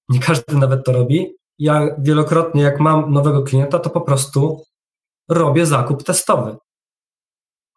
nie 0.09 0.19
każdy 0.19 0.55
nawet 0.55 0.85
to 0.85 0.91
robi. 0.91 1.35
Ja 1.59 1.95
wielokrotnie, 1.99 2.61
jak 2.61 2.79
mam 2.79 3.13
nowego 3.13 3.43
klienta, 3.43 3.79
to 3.79 3.89
po 3.89 4.01
prostu 4.01 4.63
robię 5.29 5.65
zakup 5.65 6.03
testowy. 6.03 6.57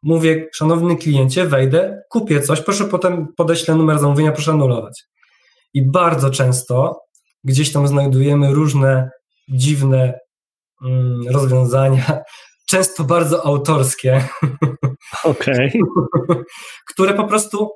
Mówię, 0.02 0.48
szanowny 0.54 0.96
kliencie, 0.96 1.46
wejdę, 1.46 2.02
kupię 2.10 2.40
coś, 2.40 2.60
proszę 2.60 2.84
potem 2.84 3.26
podeślę 3.36 3.74
numer 3.74 3.98
zamówienia, 3.98 4.32
proszę 4.32 4.52
anulować. 4.52 5.04
I 5.74 5.90
bardzo 5.90 6.30
często 6.30 7.00
gdzieś 7.44 7.72
tam 7.72 7.88
znajdujemy 7.88 8.54
różne 8.54 9.10
dziwne 9.48 10.18
mm, 10.84 11.28
rozwiązania, 11.28 12.20
często 12.70 13.04
bardzo 13.04 13.46
autorskie, 13.46 14.28
okay. 15.24 15.72
które 16.90 17.14
po 17.14 17.24
prostu 17.24 17.70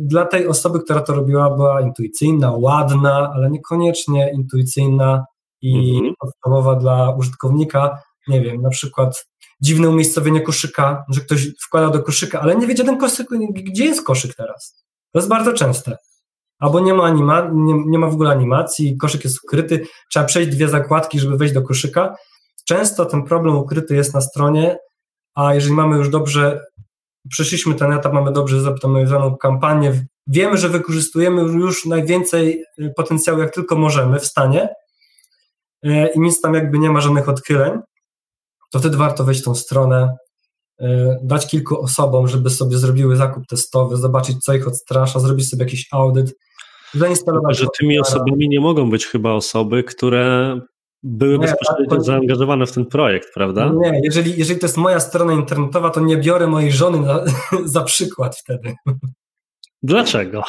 dla 0.00 0.24
tej 0.24 0.48
osoby, 0.48 0.80
która 0.80 1.00
to 1.00 1.14
robiła, 1.14 1.50
była 1.50 1.80
intuicyjna, 1.80 2.52
ładna, 2.52 3.30
ale 3.34 3.50
niekoniecznie 3.50 4.32
intuicyjna 4.34 5.24
i 5.62 5.96
mhm. 5.96 6.14
podstawowa 6.18 6.76
dla 6.76 7.10
użytkownika. 7.10 7.98
Nie 8.28 8.40
wiem, 8.40 8.62
na 8.62 8.68
przykład 8.68 9.26
dziwne 9.60 9.88
umiejscowienie 9.88 10.40
koszyka, 10.40 11.04
że 11.08 11.20
ktoś 11.20 11.48
wkłada 11.66 11.90
do 11.90 12.02
koszyka, 12.02 12.40
ale 12.40 12.56
nie 12.56 12.66
wiedział 12.66 12.86
ten 12.86 12.98
koszyk, 12.98 13.28
gdzie 13.54 13.84
jest 13.84 14.06
koszyk 14.06 14.34
teraz. 14.34 14.84
To 15.12 15.18
jest 15.18 15.28
bardzo 15.28 15.52
częste. 15.52 15.96
Albo 16.58 16.80
nie 16.80 16.94
ma, 16.94 17.04
anima, 17.04 17.50
nie, 17.52 17.74
nie 17.86 17.98
ma 17.98 18.06
w 18.06 18.14
ogóle 18.14 18.30
animacji, 18.30 18.96
koszyk 18.96 19.24
jest 19.24 19.44
ukryty, 19.44 19.86
trzeba 20.10 20.26
przejść 20.26 20.50
dwie 20.50 20.68
zakładki, 20.68 21.20
żeby 21.20 21.36
wejść 21.36 21.54
do 21.54 21.62
koszyka. 21.62 22.14
Często 22.68 23.06
ten 23.06 23.22
problem 23.22 23.56
ukryty 23.56 23.94
jest 23.94 24.14
na 24.14 24.20
stronie, 24.20 24.78
a 25.34 25.54
jeżeli 25.54 25.74
mamy 25.74 25.96
już 25.96 26.08
dobrze 26.08 26.60
przeszliśmy 27.30 27.74
ten 27.74 27.92
etap, 27.92 28.12
mamy 28.12 28.32
dobrze 28.32 28.60
zoptymalizowaną 28.60 29.36
kampanię, 29.36 30.06
wiemy, 30.26 30.56
że 30.56 30.68
wykorzystujemy 30.68 31.42
już 31.42 31.86
najwięcej 31.86 32.64
y, 32.78 32.92
potencjału, 32.96 33.38
jak 33.40 33.54
tylko 33.54 33.76
możemy 33.76 34.20
w 34.20 34.26
stanie. 34.26 34.68
Y, 35.86 36.08
i 36.14 36.20
nic 36.20 36.40
tam 36.40 36.54
jakby 36.54 36.78
nie 36.78 36.90
ma 36.90 37.00
żadnych 37.00 37.28
odchyleń, 37.28 37.72
to 38.72 38.78
wtedy 38.78 38.96
warto 38.96 39.24
wejść 39.24 39.40
w 39.40 39.44
tą 39.44 39.54
stronę, 39.54 40.16
y, 40.80 40.86
dać 41.22 41.46
kilku 41.46 41.80
osobom, 41.80 42.28
żeby 42.28 42.50
sobie 42.50 42.78
zrobiły 42.78 43.16
zakup 43.16 43.46
testowy, 43.46 43.96
zobaczyć, 43.96 44.38
co 44.38 44.54
ich 44.54 44.68
odstrasza, 44.68 45.20
zrobić 45.20 45.48
sobie 45.48 45.64
jakiś 45.64 45.88
audyt, 45.92 46.34
zainstalować. 46.94 47.58
Że 47.58 47.66
tymi 47.78 48.00
osobami 48.00 48.48
nie 48.48 48.60
mogą 48.60 48.90
być 48.90 49.06
chyba 49.06 49.32
osoby, 49.32 49.84
które 49.84 50.56
były 51.04 51.32
nie, 51.32 51.38
bezpośrednio 51.38 51.96
tak, 51.96 52.04
zaangażowane 52.04 52.66
w 52.66 52.72
ten 52.72 52.86
projekt, 52.86 53.34
prawda? 53.34 53.72
Nie, 53.74 54.00
jeżeli, 54.04 54.38
jeżeli 54.38 54.60
to 54.60 54.66
jest 54.66 54.76
moja 54.76 55.00
strona 55.00 55.32
internetowa, 55.32 55.90
to 55.90 56.00
nie 56.00 56.16
biorę 56.16 56.46
mojej 56.46 56.72
żony 56.72 57.00
na, 57.00 57.20
za 57.64 57.82
przykład 57.82 58.36
wtedy. 58.36 58.74
Dlaczego? 59.82 60.42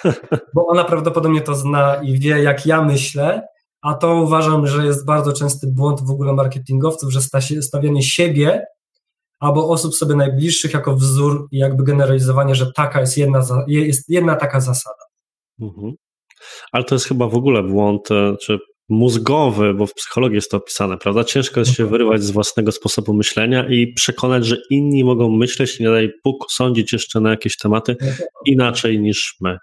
Bo 0.54 0.66
ona 0.66 0.84
prawdopodobnie 0.84 1.40
to 1.40 1.54
zna 1.54 1.94
i 2.02 2.18
wie, 2.18 2.42
jak 2.42 2.66
ja 2.66 2.82
myślę, 2.82 3.46
a 3.82 3.94
to 3.94 4.14
uważam, 4.14 4.66
że 4.66 4.86
jest 4.86 5.06
bardzo 5.06 5.32
częsty 5.32 5.66
błąd 5.66 6.00
w 6.00 6.10
ogóle 6.10 6.32
marketingowców, 6.32 7.12
że 7.12 7.20
stawianie 7.60 8.02
siebie 8.02 8.66
albo 9.40 9.68
osób 9.68 9.94
sobie 9.94 10.14
najbliższych 10.14 10.74
jako 10.74 10.94
wzór 10.94 11.48
i 11.52 11.58
jakby 11.58 11.84
generalizowanie, 11.84 12.54
że 12.54 12.72
taka 12.72 13.00
jest 13.00 13.18
jedna, 13.18 13.42
jest 13.66 14.08
jedna 14.08 14.36
taka 14.36 14.60
zasada. 14.60 15.04
Mhm. 15.60 15.92
Ale 16.72 16.84
to 16.84 16.94
jest 16.94 17.06
chyba 17.06 17.28
w 17.28 17.34
ogóle 17.34 17.62
błąd, 17.62 18.10
e, 18.10 18.36
czy 18.36 18.58
mózgowy, 18.92 19.74
bo 19.74 19.86
w 19.86 19.94
psychologii 19.94 20.34
jest 20.34 20.50
to 20.50 20.56
opisane, 20.56 20.98
prawda? 20.98 21.24
Ciężko 21.24 21.60
jest 21.60 21.72
się 21.72 21.86
wyrywać 21.86 22.22
z 22.22 22.30
własnego 22.30 22.72
sposobu 22.72 23.14
myślenia 23.14 23.68
i 23.68 23.92
przekonać, 23.92 24.46
że 24.46 24.56
inni 24.70 25.04
mogą 25.04 25.30
myśleć, 25.30 25.80
nie 25.80 25.88
daj 25.88 26.12
Bóg, 26.24 26.46
sądzić 26.50 26.92
jeszcze 26.92 27.20
na 27.20 27.30
jakieś 27.30 27.56
tematy 27.56 27.96
inaczej 28.46 29.00
niż 29.00 29.36
my. 29.40 29.58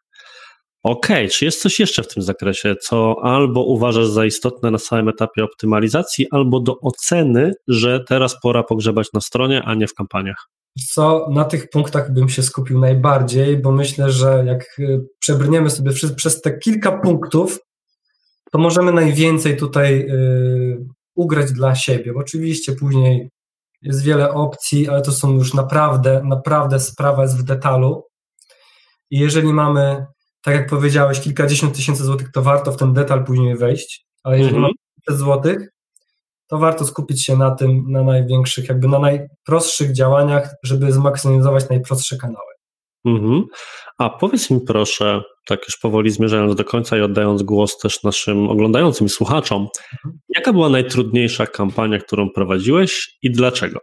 Okej, 0.83 1.25
okay, 1.25 1.29
czy 1.29 1.45
jest 1.45 1.61
coś 1.61 1.79
jeszcze 1.79 2.03
w 2.03 2.07
tym 2.13 2.23
zakresie, 2.23 2.75
co 2.81 3.15
albo 3.23 3.63
uważasz 3.63 4.07
za 4.07 4.25
istotne 4.25 4.71
na 4.71 4.77
samym 4.77 5.09
etapie 5.09 5.43
optymalizacji, 5.43 6.27
albo 6.31 6.59
do 6.59 6.79
oceny, 6.79 7.53
że 7.67 8.03
teraz 8.07 8.41
pora 8.41 8.63
pogrzebać 8.63 9.07
na 9.13 9.21
stronie, 9.21 9.63
a 9.63 9.75
nie 9.75 9.87
w 9.87 9.93
kampaniach? 9.93 10.49
Co 10.93 11.27
na 11.31 11.45
tych 11.45 11.69
punktach 11.69 12.13
bym 12.13 12.29
się 12.29 12.43
skupił 12.43 12.79
najbardziej, 12.79 13.57
bo 13.57 13.71
myślę, 13.71 14.11
że 14.11 14.43
jak 14.47 14.79
y, 14.79 15.01
przebrniemy 15.19 15.69
sobie 15.69 15.91
przez 16.15 16.41
te 16.41 16.57
kilka 16.57 16.91
punktów, 16.91 17.59
to 18.51 18.59
możemy 18.59 18.91
najwięcej 18.91 19.57
tutaj 19.57 19.99
y, 19.99 20.85
ugrać 21.15 21.51
dla 21.51 21.75
siebie. 21.75 22.13
Bo 22.13 22.19
oczywiście 22.19 22.75
później 22.75 23.29
jest 23.81 24.03
wiele 24.03 24.33
opcji, 24.33 24.89
ale 24.89 25.01
to 25.01 25.11
są 25.11 25.33
już 25.33 25.53
naprawdę, 25.53 26.21
naprawdę 26.23 26.79
sprawa 26.79 27.21
jest 27.21 27.39
w 27.39 27.43
detalu. 27.43 28.03
I 29.11 29.19
jeżeli 29.19 29.53
mamy 29.53 30.05
tak 30.43 30.55
jak 30.55 30.69
powiedziałeś, 30.69 31.19
kilkadziesiąt 31.19 31.75
tysięcy 31.75 32.03
złotych, 32.03 32.31
to 32.31 32.41
warto 32.41 32.71
w 32.71 32.77
ten 32.77 32.93
detal 32.93 33.25
później 33.25 33.57
wejść, 33.57 34.05
ale 34.23 34.37
jeżeli 34.37 34.57
mm 34.57 34.69
-hmm. 34.69 34.73
mamy 35.07 35.17
złotych, 35.19 35.69
to 36.47 36.57
warto 36.57 36.85
skupić 36.85 37.25
się 37.25 37.37
na 37.37 37.55
tym, 37.55 37.83
na 37.91 38.03
największych, 38.03 38.69
jakby 38.69 38.87
na 38.87 38.99
najprostszych 38.99 39.93
działaniach, 39.93 40.55
żeby 40.63 40.91
zmaksymalizować 40.91 41.69
najprostsze 41.69 42.17
kanały. 42.17 42.53
Mm 43.05 43.21
-hmm. 43.21 43.43
A 43.97 44.09
powiedz 44.09 44.49
mi 44.49 44.61
proszę, 44.61 45.21
tak 45.49 45.67
już 45.67 45.77
powoli 45.77 46.11
zmierzając 46.11 46.55
do 46.55 46.65
końca 46.65 46.97
i 46.97 47.01
oddając 47.01 47.43
głos 47.43 47.77
też 47.77 48.03
naszym 48.03 48.49
oglądającym 48.49 49.07
i 49.07 49.09
słuchaczom, 49.09 49.67
mhm. 49.93 50.19
jaka 50.35 50.53
była 50.53 50.69
najtrudniejsza 50.69 51.47
kampania, 51.47 51.99
którą 51.99 52.29
prowadziłeś 52.29 53.17
i 53.21 53.31
dlaczego? 53.31 53.79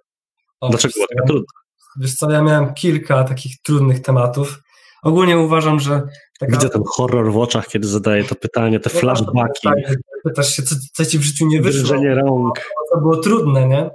O, 0.60 0.68
dlaczego 0.68 0.94
była 0.94 1.06
taka 1.06 1.26
trudna? 1.26 1.52
Wiesz 2.00 2.14
co, 2.14 2.30
ja 2.30 2.42
miałem 2.42 2.74
kilka 2.74 3.24
takich 3.24 3.52
trudnych 3.62 4.00
tematów. 4.00 4.58
Ogólnie 5.02 5.38
uważam, 5.38 5.80
że. 5.80 6.02
Taka... 6.40 6.52
Widzę 6.52 6.68
ten 6.68 6.82
horror 6.86 7.32
w 7.32 7.36
oczach, 7.36 7.66
kiedy 7.66 7.88
zadaję 7.88 8.24
to 8.24 8.34
pytanie, 8.34 8.80
te 8.80 8.90
flashbacki. 8.90 9.68
Tak, 9.68 9.96
pytasz 10.24 10.56
się, 10.56 10.62
co, 10.62 10.74
co 10.92 11.04
ci 11.04 11.18
w 11.18 11.22
życiu 11.22 11.46
nie 11.46 11.62
wyszło. 11.62 11.82
Drżenie 11.82 12.14
rąk. 12.14 12.60
To 12.92 13.00
było 13.00 13.16
trudne, 13.16 13.68
nie? 13.68 13.90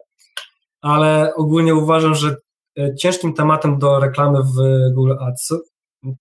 Ale 0.81 1.33
ogólnie 1.35 1.75
uważam, 1.75 2.15
że 2.15 2.35
e, 2.79 2.95
ciężkim 2.95 3.33
tematem 3.33 3.79
do 3.79 3.99
reklamy 3.99 4.39
w 4.43 4.55
Google 4.95 5.15
Ads 5.19 5.53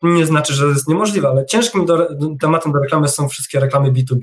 nie 0.03 0.27
znaczy, 0.27 0.55
że 0.55 0.67
jest 0.67 0.89
niemożliwe, 0.89 1.29
ale 1.29 1.47
ciężkim 1.47 1.87
do, 1.87 2.09
tematem 2.41 2.73
do 2.73 2.79
reklamy 2.79 3.09
są 3.09 3.29
wszystkie 3.29 3.61
reklamy 3.61 3.93
B2B. 3.93 4.21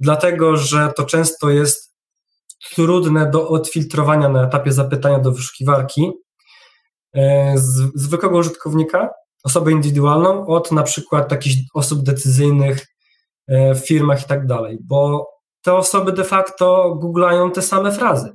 Dlatego, 0.00 0.56
że 0.56 0.92
to 0.96 1.04
często 1.04 1.50
jest 1.50 1.92
trudne 2.74 3.30
do 3.30 3.48
odfiltrowania 3.48 4.28
na 4.28 4.44
etapie 4.44 4.72
zapytania 4.72 5.18
do 5.18 5.32
wyszukiwarki 5.32 6.12
e, 7.14 7.52
z 7.58 7.92
zwykłego 7.94 8.38
użytkownika 8.38 9.10
osobę 9.44 9.72
indywidualną 9.72 10.46
od 10.46 10.72
na 10.72 10.82
przykład 10.82 11.28
takich 11.28 11.54
osób 11.74 12.02
decyzyjnych 12.02 12.86
e, 13.48 13.74
w 13.74 13.86
firmach 13.86 14.22
i 14.22 14.26
tak 14.26 14.46
dalej, 14.46 14.78
bo 14.80 15.28
te 15.62 15.74
osoby 15.74 16.12
de 16.12 16.24
facto 16.24 16.94
googlają 16.94 17.50
te 17.50 17.62
same 17.62 17.92
frazy. 17.92 18.32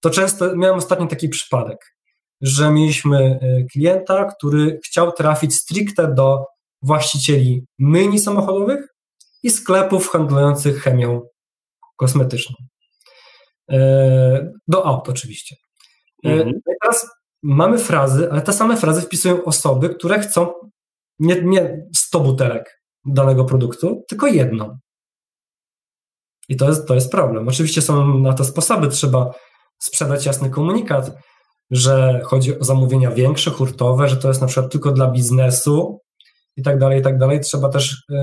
To 0.00 0.10
często, 0.10 0.56
miałem 0.56 0.76
ostatnio 0.76 1.06
taki 1.06 1.28
przypadek, 1.28 1.96
że 2.40 2.70
mieliśmy 2.70 3.18
e, 3.18 3.64
klienta, 3.64 4.24
który 4.24 4.80
chciał 4.84 5.12
trafić 5.12 5.54
stricte 5.54 6.14
do 6.14 6.44
właścicieli 6.82 7.66
myjni 7.78 8.18
samochodowych 8.18 8.86
i 9.42 9.50
sklepów 9.50 10.08
handlujących 10.08 10.82
chemią 10.82 11.22
kosmetyczną. 11.96 12.56
E, 13.70 14.52
do 14.68 14.86
aut 14.86 15.08
oczywiście. 15.08 15.56
Mhm. 16.24 16.60
teraz 16.82 17.10
mamy 17.42 17.78
frazy, 17.78 18.28
ale 18.32 18.42
te 18.42 18.52
same 18.52 18.76
frazy 18.76 19.02
wpisują 19.02 19.44
osoby, 19.44 19.88
które 19.88 20.18
chcą 20.18 20.52
nie, 21.18 21.42
nie 21.42 21.86
100 21.96 22.20
butelek 22.20 22.82
danego 23.06 23.44
produktu, 23.44 24.04
tylko 24.08 24.26
jedną. 24.26 24.78
I 26.48 26.56
to 26.56 26.68
jest, 26.68 26.88
to 26.88 26.94
jest 26.94 27.10
problem. 27.10 27.48
Oczywiście 27.48 27.82
są 27.82 28.18
na 28.18 28.32
to 28.32 28.44
sposoby, 28.44 28.88
trzeba 28.88 29.30
sprzedać 29.78 30.26
jasny 30.26 30.50
komunikat, 30.50 31.10
że 31.70 32.20
chodzi 32.24 32.58
o 32.58 32.64
zamówienia 32.64 33.10
większe, 33.10 33.50
hurtowe, 33.50 34.08
że 34.08 34.16
to 34.16 34.28
jest 34.28 34.40
na 34.40 34.46
przykład 34.46 34.72
tylko 34.72 34.92
dla 34.92 35.10
biznesu 35.10 36.00
i 36.56 36.62
tak 36.62 36.78
dalej, 36.78 37.00
i 37.00 37.02
tak 37.02 37.18
dalej. 37.18 37.40
Trzeba 37.40 37.68
też 37.68 37.92
y, 37.92 38.16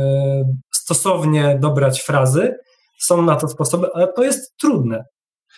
stosownie 0.73 1.57
dobrać 1.61 2.01
frazy. 2.01 2.55
Są 2.99 3.21
na 3.21 3.35
to 3.35 3.47
sposoby, 3.47 3.87
ale 3.93 4.13
to 4.13 4.23
jest 4.23 4.57
trudne. 4.57 5.03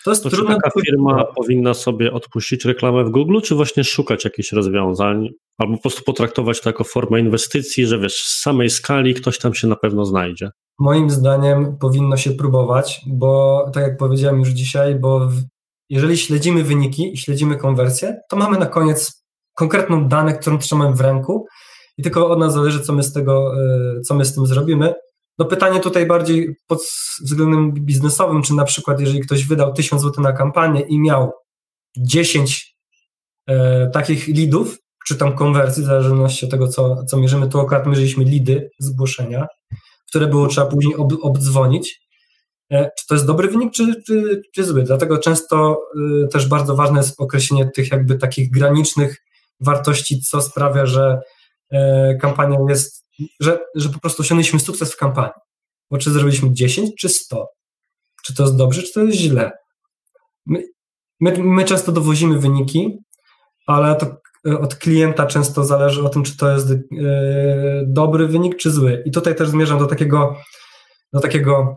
To 0.06 0.12
jest 0.12 0.24
to 0.24 0.30
trudne. 0.30 0.56
Czy 0.56 0.62
taka 0.62 0.82
firma 0.82 1.26
powinna 1.36 1.74
sobie 1.74 2.14
odpuścić 2.14 2.66
reklamę 2.66 3.04
w 3.04 3.10
Google, 3.10 3.40
czy 3.42 3.56
właśnie 3.56 3.84
szukać 3.84 4.26
jakichś 4.26 4.52
rozwiązań, 4.52 5.30
albo 5.58 5.76
po 5.76 5.82
prostu 5.82 6.04
potraktować 6.04 6.62
to 6.62 6.70
jako 6.70 6.84
formę 6.84 7.20
inwestycji, 7.20 7.86
że 7.86 8.00
wiesz, 8.00 8.24
z 8.24 8.42
samej 8.42 8.70
skali 8.70 9.14
ktoś 9.14 9.40
tam 9.40 9.54
się 9.54 9.68
na 9.68 9.76
pewno 9.76 10.06
znajdzie? 10.06 10.50
Moim 10.80 11.10
zdaniem 11.10 11.78
powinno 11.78 12.18
się 12.18 12.32
próbować, 12.32 13.02
bo 13.08 13.66
tak 13.74 13.84
jak 13.84 13.98
powiedziałem 13.98 14.40
już 14.40 14.50
dzisiaj, 14.50 14.96
bo 14.96 15.30
jeżeli 15.90 16.18
śledzimy 16.18 16.64
wyniki 16.64 17.14
i 17.14 17.18
śledzimy 17.18 17.58
konwersję, 17.58 18.18
to 18.30 18.38
mamy 18.38 18.60
na 18.60 18.66
koniec 18.66 19.24
konkretną 19.56 20.08
dane, 20.08 20.34
którą 20.34 20.58
trzymamy 20.58 20.96
w 20.96 21.02
ręku 21.02 21.46
i 21.98 22.04
tylko 22.04 22.30
od 22.30 22.40
nas 22.40 22.54
zależy, 22.54 22.80
co 22.80 22.94
my 22.94 23.04
z 23.04 23.14
tego, 23.14 23.54
e, 23.64 24.02
co 24.02 24.16
my 24.16 24.26
z 24.26 24.36
tym 24.36 24.46
zrobimy. 24.46 24.94
No 25.38 25.46
pytanie 25.46 25.80
tutaj 25.80 26.06
bardziej 26.06 26.56
pod 26.68 26.80
względem 27.22 27.72
biznesowym, 27.74 28.42
czy 28.42 28.54
na 28.54 28.66
przykład 28.66 29.00
jeżeli 29.00 29.20
ktoś 29.20 29.46
wydał 29.46 29.74
1000 29.74 30.02
zł 30.02 30.24
na 30.24 30.34
kampanię 30.34 30.82
i 30.82 31.00
miał 31.00 31.32
10 31.98 32.76
e, 33.48 33.88
takich 33.88 34.28
leadów, 34.28 34.78
czy 35.08 35.16
tam 35.16 35.36
konwersji, 35.36 35.84
w 35.84 35.86
zależności 35.86 36.46
od 36.46 36.52
tego, 36.52 36.68
co, 36.68 37.04
co 37.04 37.18
mierzymy, 37.18 37.50
tu 37.50 37.60
akurat 37.60 37.88
mierzyliśmy 37.88 38.24
lidy, 38.24 38.70
zgłoszenia, 38.80 39.48
które 40.10 40.28
było 40.28 40.48
trzeba 40.48 40.68
później 40.68 40.96
ob, 40.96 41.14
obdzwonić. 41.22 42.09
E, 42.72 42.92
czy 43.00 43.08
to 43.08 43.16
jest 43.16 43.26
dobry 43.26 43.48
wynik, 43.48 43.74
czy, 43.74 44.04
czy, 44.08 44.42
czy 44.56 44.64
zły? 44.64 44.84
Dlatego 44.84 45.18
często 45.18 45.82
y, 46.26 46.28
też 46.28 46.48
bardzo 46.48 46.76
ważne 46.76 47.00
jest 47.00 47.22
określenie 47.22 47.72
tych 47.76 47.92
jakby 47.92 48.16
takich 48.16 48.52
granicznych 48.52 49.18
wartości, 49.60 50.22
co 50.22 50.42
sprawia, 50.42 50.86
że 50.86 51.22
e, 51.72 52.16
kampania 52.22 52.58
jest 52.70 53.00
że, 53.40 53.60
że 53.76 53.90
po 53.90 54.00
prostu 54.00 54.22
osiągnęliśmy 54.22 54.60
sukces 54.60 54.94
w 54.94 54.98
kampanii. 54.98 55.42
Bo 55.92 55.98
czy 55.98 56.12
zrobiliśmy 56.12 56.54
10 56.54 56.92
czy 57.00 57.10
100? 57.10 57.48
Czy 58.24 58.36
to 58.36 58.44
jest 58.44 58.56
dobrze, 58.56 58.84
czy 58.84 58.94
to 58.94 59.04
jest 59.04 59.18
źle? 59.18 59.52
My, 60.46 60.64
my, 61.20 61.34
my 61.38 61.66
często 61.66 61.92
dowozimy 61.92 62.40
wyniki, 62.40 62.98
ale 63.68 63.96
to 63.96 64.06
e, 64.48 64.60
od 64.60 64.76
klienta 64.76 65.26
często 65.26 65.64
zależy 65.64 66.04
o 66.04 66.10
tym, 66.10 66.24
czy 66.24 66.38
to 66.38 66.52
jest 66.52 66.68
dobry 67.88 68.28
wynik, 68.28 68.58
czy 68.58 68.72
zły. 68.72 69.04
I 69.06 69.12
tutaj 69.12 69.36
też 69.36 69.50
zmierzam 69.50 69.80
do 69.80 69.86
takiego, 69.86 70.36
do 71.14 71.20
takiego 71.20 71.76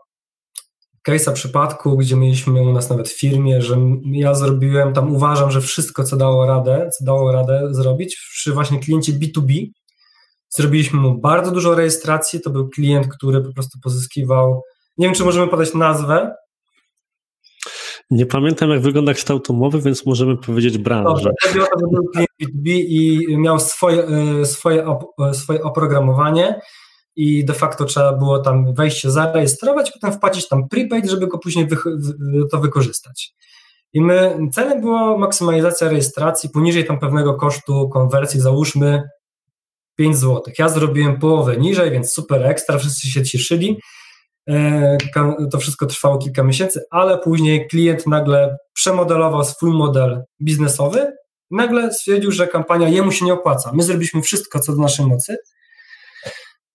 case'a 1.09 1.33
przypadku, 1.33 1.97
gdzie 1.97 2.17
mieliśmy 2.17 2.63
u 2.63 2.73
nas 2.73 2.91
nawet 2.91 3.09
w 3.09 3.19
firmie, 3.19 3.63
że 3.63 3.77
ja 4.05 4.35
zrobiłem, 4.35 4.93
tam 4.93 5.15
uważam, 5.15 5.51
że 5.51 5.61
wszystko, 5.61 6.05
co 6.05 6.17
dało 6.17 6.47
radę, 6.47 6.91
co 6.99 7.05
dało 7.05 7.33
radę 7.33 7.69
zrobić 7.71 8.17
przy 8.17 8.53
właśnie 8.53 8.79
kliencie 8.79 9.13
B2B, 9.13 9.67
Zrobiliśmy 10.57 11.01
mu 11.01 11.19
bardzo 11.19 11.51
dużo 11.51 11.75
rejestracji. 11.75 12.41
To 12.41 12.51
był 12.51 12.69
klient, 12.69 13.09
który 13.09 13.41
po 13.41 13.53
prostu 13.53 13.79
pozyskiwał. 13.83 14.63
Nie 14.99 15.07
wiem, 15.07 15.15
czy 15.15 15.25
możemy 15.25 15.49
podać 15.49 15.75
nazwę. 15.75 16.35
Nie 18.11 18.27
pamiętam, 18.27 18.71
jak 18.71 18.81
wygląda 18.81 19.15
kształt 19.15 19.51
umowy, 19.51 19.81
więc 19.81 20.07
możemy 20.07 20.37
powiedzieć 20.37 20.79
branżę. 20.79 21.31
Dobrze, 21.45 21.67
to 21.81 21.89
był 21.89 22.09
klient 22.13 22.31
B2B 22.43 22.69
i 22.69 23.37
miał 23.39 23.59
swoje, 23.59 24.05
e, 24.05 24.45
swoje, 24.45 24.87
e, 25.21 25.35
swoje 25.35 25.63
oprogramowanie 25.63 26.61
i 27.17 27.45
de 27.45 27.55
facto 27.55 27.85
trzeba 27.85 28.13
było 28.13 28.39
tam 28.39 28.75
wejść 28.75 29.01
się 29.01 29.11
zarejestrować, 29.11 29.91
potem 29.91 30.13
wpłacić 30.13 30.49
tam 30.49 30.69
prepaid, 30.69 31.11
żeby 31.11 31.27
go 31.27 31.39
później 31.39 31.69
to 32.51 32.59
wykorzystać. 32.59 33.35
I 33.93 34.01
my, 34.01 34.39
celem 34.53 34.81
była 34.81 35.19
maksymalizacja 35.19 35.89
rejestracji 35.89 36.51
poniżej 36.51 36.85
tam 36.85 36.99
pewnego 36.99 37.35
kosztu 37.35 37.89
konwersji, 37.89 38.41
załóżmy 38.41 39.03
5 39.97 40.17
zł. 40.17 40.43
Ja 40.59 40.69
zrobiłem 40.69 41.19
połowę 41.19 41.57
niżej, 41.57 41.91
więc 41.91 42.13
super 42.13 42.47
ekstra, 42.47 42.79
wszyscy 42.79 43.11
się 43.11 43.23
cieszyli. 43.23 43.79
E, 44.49 44.97
to 45.53 45.59
wszystko 45.59 45.87
trwało 45.87 46.19
kilka 46.19 46.43
miesięcy, 46.43 46.85
ale 46.91 47.19
później 47.19 47.69
klient 47.69 48.07
nagle 48.07 48.57
przemodelował 48.73 49.45
swój 49.45 49.71
model 49.71 50.23
biznesowy. 50.43 51.13
Nagle 51.51 51.93
stwierdził, 51.93 52.31
że 52.31 52.47
kampania 52.47 52.89
jemu 52.89 53.13
się 53.13 53.25
nie 53.25 53.33
opłaca. 53.33 53.71
My 53.75 53.83
zrobiliśmy 53.83 54.23
wszystko, 54.23 54.61
co 54.61 54.73
do 54.73 54.83
naszej 54.83 55.07
mocy, 55.07 55.37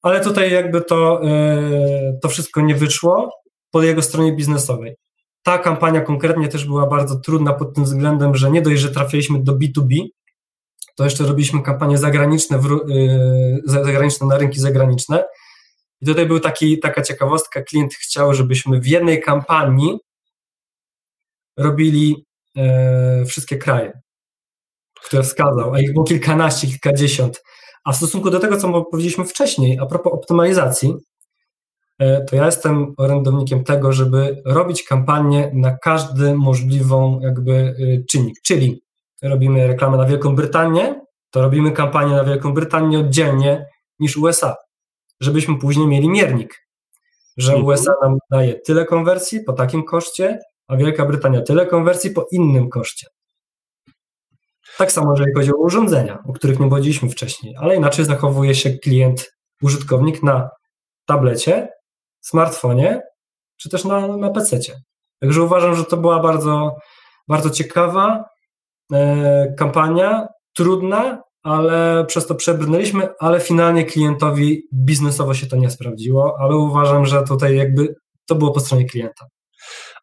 ale 0.08 0.22
tutaj 0.22 0.51
jakby 0.51 0.82
to, 0.82 1.22
e, 1.24 2.20
to 2.22 2.30
wszystko 2.30 2.62
nie 2.62 2.76
wyszło 2.76 3.41
po 3.72 3.84
jego 3.84 4.01
stronie 4.01 4.34
biznesowej. 4.34 4.95
Ta 5.43 5.58
kampania 5.58 6.01
konkretnie 6.01 6.47
też 6.47 6.66
była 6.66 6.88
bardzo 6.88 7.16
trudna 7.16 7.53
pod 7.53 7.76
tym 7.76 7.84
względem, 7.84 8.36
że 8.36 8.51
nie 8.51 8.62
dość, 8.62 8.82
że 8.82 8.91
trafiliśmy 8.91 9.43
do 9.43 9.53
B2B, 9.53 10.08
to 10.95 11.03
jeszcze 11.03 11.24
robiliśmy 11.24 11.62
kampanie 11.62 11.97
zagraniczne, 11.97 12.60
w, 12.60 12.66
yy, 12.88 13.62
zagraniczne 13.66 14.28
na 14.28 14.38
rynki 14.38 14.60
zagraniczne. 14.60 15.24
I 16.01 16.05
tutaj 16.05 16.26
był 16.26 16.39
taki, 16.39 16.80
taka 16.80 17.01
ciekawostka, 17.01 17.62
klient 17.62 17.93
chciał, 17.93 18.34
żebyśmy 18.34 18.80
w 18.80 18.88
jednej 18.88 19.22
kampanii 19.22 19.97
robili 21.58 22.26
e, 22.58 23.26
wszystkie 23.26 23.58
kraje, 23.58 24.01
które 25.03 25.24
wskazał, 25.24 25.74
a 25.74 25.80
ich 25.80 25.93
było 25.93 26.05
kilkanaście, 26.05 26.68
kilkadziesiąt, 26.68 27.43
A 27.88 27.91
w 27.91 27.95
stosunku 27.95 28.29
do 28.29 28.39
tego, 28.39 28.57
co 28.57 28.83
powiedzieliśmy 28.83 29.25
wcześniej, 29.25 29.79
a 29.79 29.85
propos 29.85 30.13
optymalizacji, 30.13 30.93
e, 31.99 32.25
to 32.25 32.35
ja 32.35 32.45
jestem 32.45 32.93
orędownikiem 32.97 33.63
tego, 33.63 33.93
żeby 33.93 34.41
robić 34.45 34.83
kampanię 34.83 35.51
na 35.53 35.77
każdy 35.77 36.35
możliwą 36.35 37.19
jakby 37.19 37.51
y, 37.51 38.05
czynnik. 38.09 38.35
Czyli 38.43 38.81
robimy 39.21 39.67
reklamę 39.67 39.97
na 39.97 40.05
Wielką 40.05 40.35
Brytanię, 40.35 41.01
to 41.31 41.41
robimy 41.41 41.71
kampanię 41.71 42.15
na 42.15 42.23
Wielką 42.23 42.53
Brytanię 42.53 42.99
oddzielnie 42.99 43.65
niż 43.99 44.17
USA, 44.17 44.55
żebyśmy 45.19 45.59
później 45.59 45.88
mieli 45.88 46.09
miernik, 46.09 46.55
że 47.38 47.51
mhm. 47.51 47.65
USA 47.65 47.93
nam 48.01 48.17
daje 48.31 48.59
tyle 48.59 48.85
konwersji 48.85 49.39
po 49.39 49.53
takim 49.53 49.83
koszcie, 49.83 50.39
a 50.67 50.77
Wielka 50.77 51.05
Brytania 51.05 51.41
tyle 51.41 51.65
konwersji 51.65 52.11
po 52.11 52.27
innym 52.31 52.69
koszcie. 52.69 53.07
Tak 54.78 54.91
samo, 54.91 55.11
jeżeli 55.11 55.34
chodzi 55.34 55.53
o 55.53 55.57
urządzenia, 55.57 56.23
o 56.28 56.34
których 56.34 56.59
nie 56.59 56.69
powiedzieliśmy 56.69 57.09
wcześniej, 57.09 57.55
ale 57.59 57.75
inaczej 57.75 58.05
zachowuje 58.05 58.55
się 58.55 58.69
klient, 58.69 59.32
użytkownik 59.61 60.23
na 60.23 60.49
tablecie, 61.05 61.69
smartfonie, 62.21 63.01
czy 63.57 63.69
też 63.69 63.86
na, 63.86 64.17
na 64.17 64.30
PC. 64.30 64.59
Także 65.21 65.43
uważam, 65.43 65.75
że 65.75 65.86
to 65.86 65.97
była 65.97 66.19
bardzo, 66.19 66.75
bardzo 67.28 67.49
ciekawa 67.49 68.23
e, 68.93 69.53
kampania, 69.57 70.28
trudna, 70.55 71.21
ale 71.43 72.05
przez 72.05 72.28
to 72.28 72.36
przebrnęliśmy, 72.36 73.07
ale 73.19 73.39
finalnie 73.39 73.86
klientowi 73.86 74.61
biznesowo 74.73 75.34
się 75.34 75.47
to 75.47 75.55
nie 75.55 75.69
sprawdziło, 75.69 76.36
ale 76.39 76.55
uważam, 76.55 77.05
że 77.05 77.23
tutaj 77.23 77.55
jakby 77.55 77.95
to 78.28 78.36
było 78.36 78.51
po 78.51 78.59
stronie 78.59 78.86
klienta. 78.86 79.25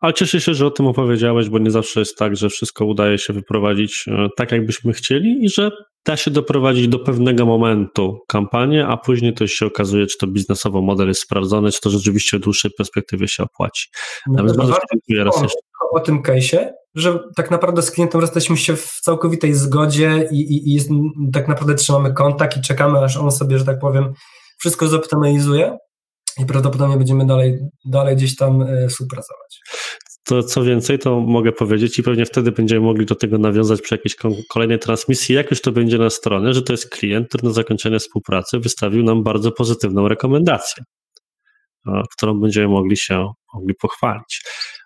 Ale 0.05 0.15
cieszę 0.15 0.41
się, 0.41 0.55
że 0.55 0.67
o 0.67 0.71
tym 0.71 0.87
opowiedziałeś, 0.87 1.49
bo 1.49 1.59
nie 1.59 1.71
zawsze 1.71 2.01
jest 2.01 2.17
tak, 2.19 2.37
że 2.37 2.49
wszystko 2.49 2.85
udaje 2.85 3.19
się 3.19 3.33
wyprowadzić 3.33 4.05
e, 4.09 4.29
tak, 4.37 4.53
jakbyśmy 4.53 4.93
chcieli 4.93 5.45
i 5.45 5.49
że 5.49 5.71
da 6.07 6.17
się 6.17 6.31
doprowadzić 6.31 6.89
do 6.89 6.99
pewnego 6.99 7.47
momentu 7.47 8.19
kampanię, 8.29 8.87
a 8.87 8.97
później 8.97 9.35
to 9.35 9.47
się 9.47 9.67
okazuje, 9.67 10.07
czy 10.07 10.19
to 10.19 10.27
biznesowo 10.27 10.83
model 10.83 11.09
jest 11.09 11.21
sprawdzony, 11.21 11.73
czy 11.73 11.81
to 11.81 11.91
rzeczywiście 11.91 12.39
w 12.39 12.41
dłuższej 12.41 12.71
perspektywie 12.79 13.29
się 13.29 13.43
opłaci. 13.43 13.89
No 14.27 14.35
Nawet 14.35 14.57
bardzo 14.57 14.77
dziękuję 14.93 15.25
raz 15.25 15.43
jeszcze. 15.43 15.59
O 15.93 16.01
tym 16.01 16.23
case'ie, 16.23 16.69
że 16.95 17.19
tak 17.37 17.51
naprawdę 17.51 17.83
z 17.83 17.91
klientem 17.91 18.21
jesteśmy 18.21 18.57
się 18.57 18.77
w 18.77 19.01
całkowitej 19.03 19.55
zgodzie 19.55 20.29
i, 20.33 20.41
i, 20.41 20.77
i 20.77 20.81
tak 21.33 21.49
naprawdę 21.49 21.75
trzymamy 21.75 22.13
kontakt 22.13 22.57
i 22.57 22.61
czekamy, 22.61 22.99
aż 22.99 23.17
on 23.17 23.33
sobie, 23.33 23.59
że 23.59 23.65
tak 23.65 23.79
powiem, 23.79 24.13
wszystko 24.59 24.87
zoptymalizuje 24.87 25.77
i 26.39 26.47
prawdopodobnie 26.47 26.97
będziemy 26.97 27.27
dalej, 27.27 27.59
dalej 27.85 28.17
gdzieś 28.17 28.37
tam 28.37 28.63
e, 28.63 28.89
współpracować. 28.89 29.61
To 30.25 30.43
co 30.43 30.62
więcej, 30.62 30.99
to 30.99 31.20
mogę 31.20 31.53
powiedzieć 31.53 31.99
i 31.99 32.03
pewnie 32.03 32.27
wtedy 32.27 32.53
będziemy 32.53 32.81
mogli 32.87 33.07
do 33.07 33.14
tego 33.14 33.39
nawiązać 33.39 33.83
przy 33.83 33.95
jakiejś 33.95 34.16
kolejnej 34.49 34.79
transmisji, 34.79 35.35
jak 35.35 35.51
już 35.51 35.61
to 35.61 35.72
będzie 35.72 35.99
na 35.99 36.11
stronę, 36.11 36.55
że 36.55 36.62
to 36.62 36.72
jest 36.72 36.91
klient, 36.91 37.29
który 37.29 37.45
na 37.45 37.51
zakończenie 37.51 37.99
współpracy 37.99 38.59
wystawił 38.59 39.03
nam 39.03 39.22
bardzo 39.22 39.53
pozytywną 39.53 40.09
rekomendację, 40.09 40.85
którą 42.12 42.41
będziemy 42.41 42.68
mogli 42.68 42.97
się 42.97 43.33
mogli 43.55 43.75
pochwalić. 43.75 44.43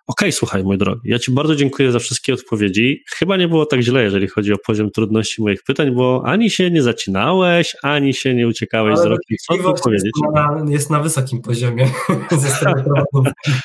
Okej, 0.08 0.28
okay, 0.28 0.32
słuchaj, 0.32 0.64
mój 0.64 0.78
drogi, 0.78 1.00
ja 1.04 1.18
Ci 1.18 1.32
bardzo 1.32 1.56
dziękuję 1.56 1.92
za 1.92 1.98
wszystkie 1.98 2.34
odpowiedzi. 2.34 3.04
Chyba 3.16 3.36
nie 3.36 3.48
było 3.48 3.66
tak 3.66 3.80
źle, 3.80 4.02
jeżeli 4.02 4.28
chodzi 4.28 4.52
o 4.52 4.58
poziom 4.66 4.90
trudności 4.90 5.42
moich 5.42 5.62
pytań, 5.62 5.90
bo 5.90 6.22
ani 6.24 6.50
się 6.50 6.70
nie 6.70 6.82
zacinałeś, 6.82 7.76
ani 7.82 8.14
się 8.14 8.34
nie 8.34 8.48
uciekałeś 8.48 8.94
Ale 8.94 9.02
z 9.02 9.06
rokiem. 9.06 9.36
Co 9.46 9.56
tu 9.56 9.82
powiedzieć? 9.82 10.12
Jest 10.22 10.34
na, 10.34 10.72
jest 10.72 10.90
na 10.90 11.00
wysokim 11.00 11.42
poziomie. 11.42 11.90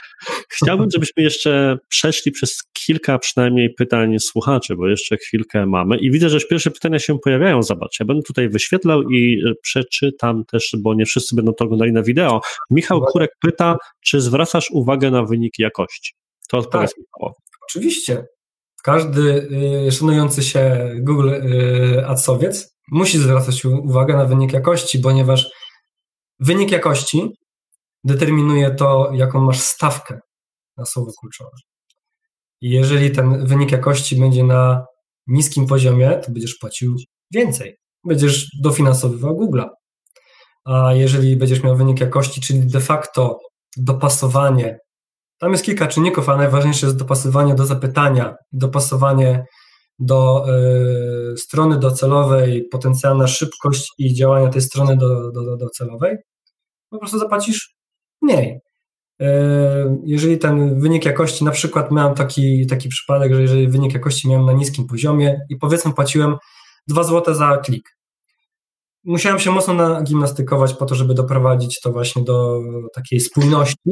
Chciałbym, 0.61 0.89
żebyśmy 0.93 1.23
jeszcze 1.23 1.77
przeszli 1.87 2.31
przez 2.31 2.63
kilka 2.73 3.19
przynajmniej 3.19 3.73
pytań 3.73 4.19
słuchaczy, 4.19 4.75
bo 4.75 4.87
jeszcze 4.87 5.17
chwilkę 5.17 5.65
mamy 5.65 5.97
i 5.97 6.11
widzę, 6.11 6.29
że 6.29 6.35
już 6.35 6.47
pierwsze 6.47 6.71
pytania 6.71 6.99
się 6.99 7.19
pojawiają. 7.19 7.63
Zobacz, 7.63 7.99
ja 7.99 8.05
będę 8.05 8.23
tutaj 8.23 8.49
wyświetlał 8.49 9.03
i 9.09 9.43
przeczytam 9.61 10.45
też, 10.45 10.75
bo 10.79 10.93
nie 10.93 11.05
wszyscy 11.05 11.35
będą 11.35 11.53
to 11.53 11.65
oglądali 11.65 11.91
na 11.91 12.03
wideo. 12.03 12.41
Michał 12.69 13.01
Kurek 13.01 13.31
pyta, 13.41 13.77
czy 14.01 14.21
zwracasz 14.21 14.71
uwagę 14.71 15.11
na 15.11 15.23
wyniki 15.23 15.61
jakości? 15.61 16.13
To 16.49 16.57
odpowiedz 16.57 16.93
tak. 16.95 17.31
Oczywiście. 17.69 18.25
Każdy 18.83 19.49
y, 19.87 19.91
szanujący 19.91 20.43
się 20.43 20.91
Google 20.99 21.29
y, 21.29 22.05
Adsowiec 22.07 22.75
musi 22.91 23.17
zwracać 23.17 23.65
uwagę 23.65 24.17
na 24.17 24.25
wynik 24.25 24.53
jakości, 24.53 24.99
ponieważ 24.99 25.51
wynik 26.39 26.71
jakości 26.71 27.29
determinuje 28.03 28.71
to, 28.71 29.11
jaką 29.13 29.41
masz 29.41 29.59
stawkę 29.59 30.19
na 30.77 30.85
słowo 30.85 31.11
kluczowe. 31.19 31.57
I 32.61 32.69
jeżeli 32.69 33.11
ten 33.11 33.45
wynik 33.45 33.71
jakości 33.71 34.15
będzie 34.15 34.43
na 34.43 34.85
niskim 35.27 35.67
poziomie, 35.67 36.21
to 36.25 36.31
będziesz 36.31 36.55
płacił 36.55 36.95
więcej. 37.31 37.77
Będziesz 38.03 38.47
dofinansowywał 38.61 39.37
Google'a. 39.37 39.69
A 40.65 40.93
jeżeli 40.93 41.35
będziesz 41.35 41.63
miał 41.63 41.77
wynik 41.77 41.99
jakości, 41.99 42.41
czyli 42.41 42.67
de 42.67 42.79
facto 42.79 43.39
dopasowanie 43.77 44.79
tam 45.43 45.51
jest 45.51 45.65
kilka 45.65 45.87
czynników, 45.87 46.29
a 46.29 46.37
najważniejsze 46.37 46.85
jest 46.85 46.97
dopasowanie 46.97 47.55
do 47.55 47.65
zapytania, 47.65 48.35
dopasowanie 48.51 49.45
do 49.99 50.45
y, 51.33 51.37
strony 51.37 51.79
docelowej, 51.79 52.67
potencjalna 52.71 53.27
szybkość 53.27 53.91
i 53.97 54.13
działania 54.13 54.49
tej 54.49 54.61
strony 54.61 54.97
do, 54.97 55.31
do, 55.31 55.57
docelowej. 55.57 56.17
Po 56.89 56.99
prostu 56.99 57.19
zapłacisz 57.19 57.75
mniej. 58.21 58.59
Y, 59.21 59.25
jeżeli 60.05 60.37
ten 60.37 60.79
wynik 60.79 61.05
jakości, 61.05 61.45
na 61.45 61.51
przykład 61.51 61.91
miałem 61.91 62.15
taki, 62.15 62.67
taki 62.67 62.89
przypadek, 62.89 63.33
że 63.33 63.41
jeżeli 63.41 63.67
wynik 63.67 63.93
jakości 63.93 64.29
miałem 64.29 64.45
na 64.45 64.53
niskim 64.53 64.87
poziomie 64.87 65.39
i 65.49 65.55
powiedzmy 65.55 65.93
płaciłem 65.93 66.35
2 66.87 67.03
zł 67.03 67.33
za 67.33 67.57
klik, 67.57 67.97
musiałem 69.03 69.39
się 69.39 69.51
mocno 69.51 69.73
nagimnastykować 69.73 70.73
po 70.73 70.85
to, 70.85 70.95
żeby 70.95 71.13
doprowadzić 71.13 71.81
to 71.81 71.91
właśnie 71.91 72.23
do 72.23 72.61
takiej 72.93 73.19
spójności 73.19 73.89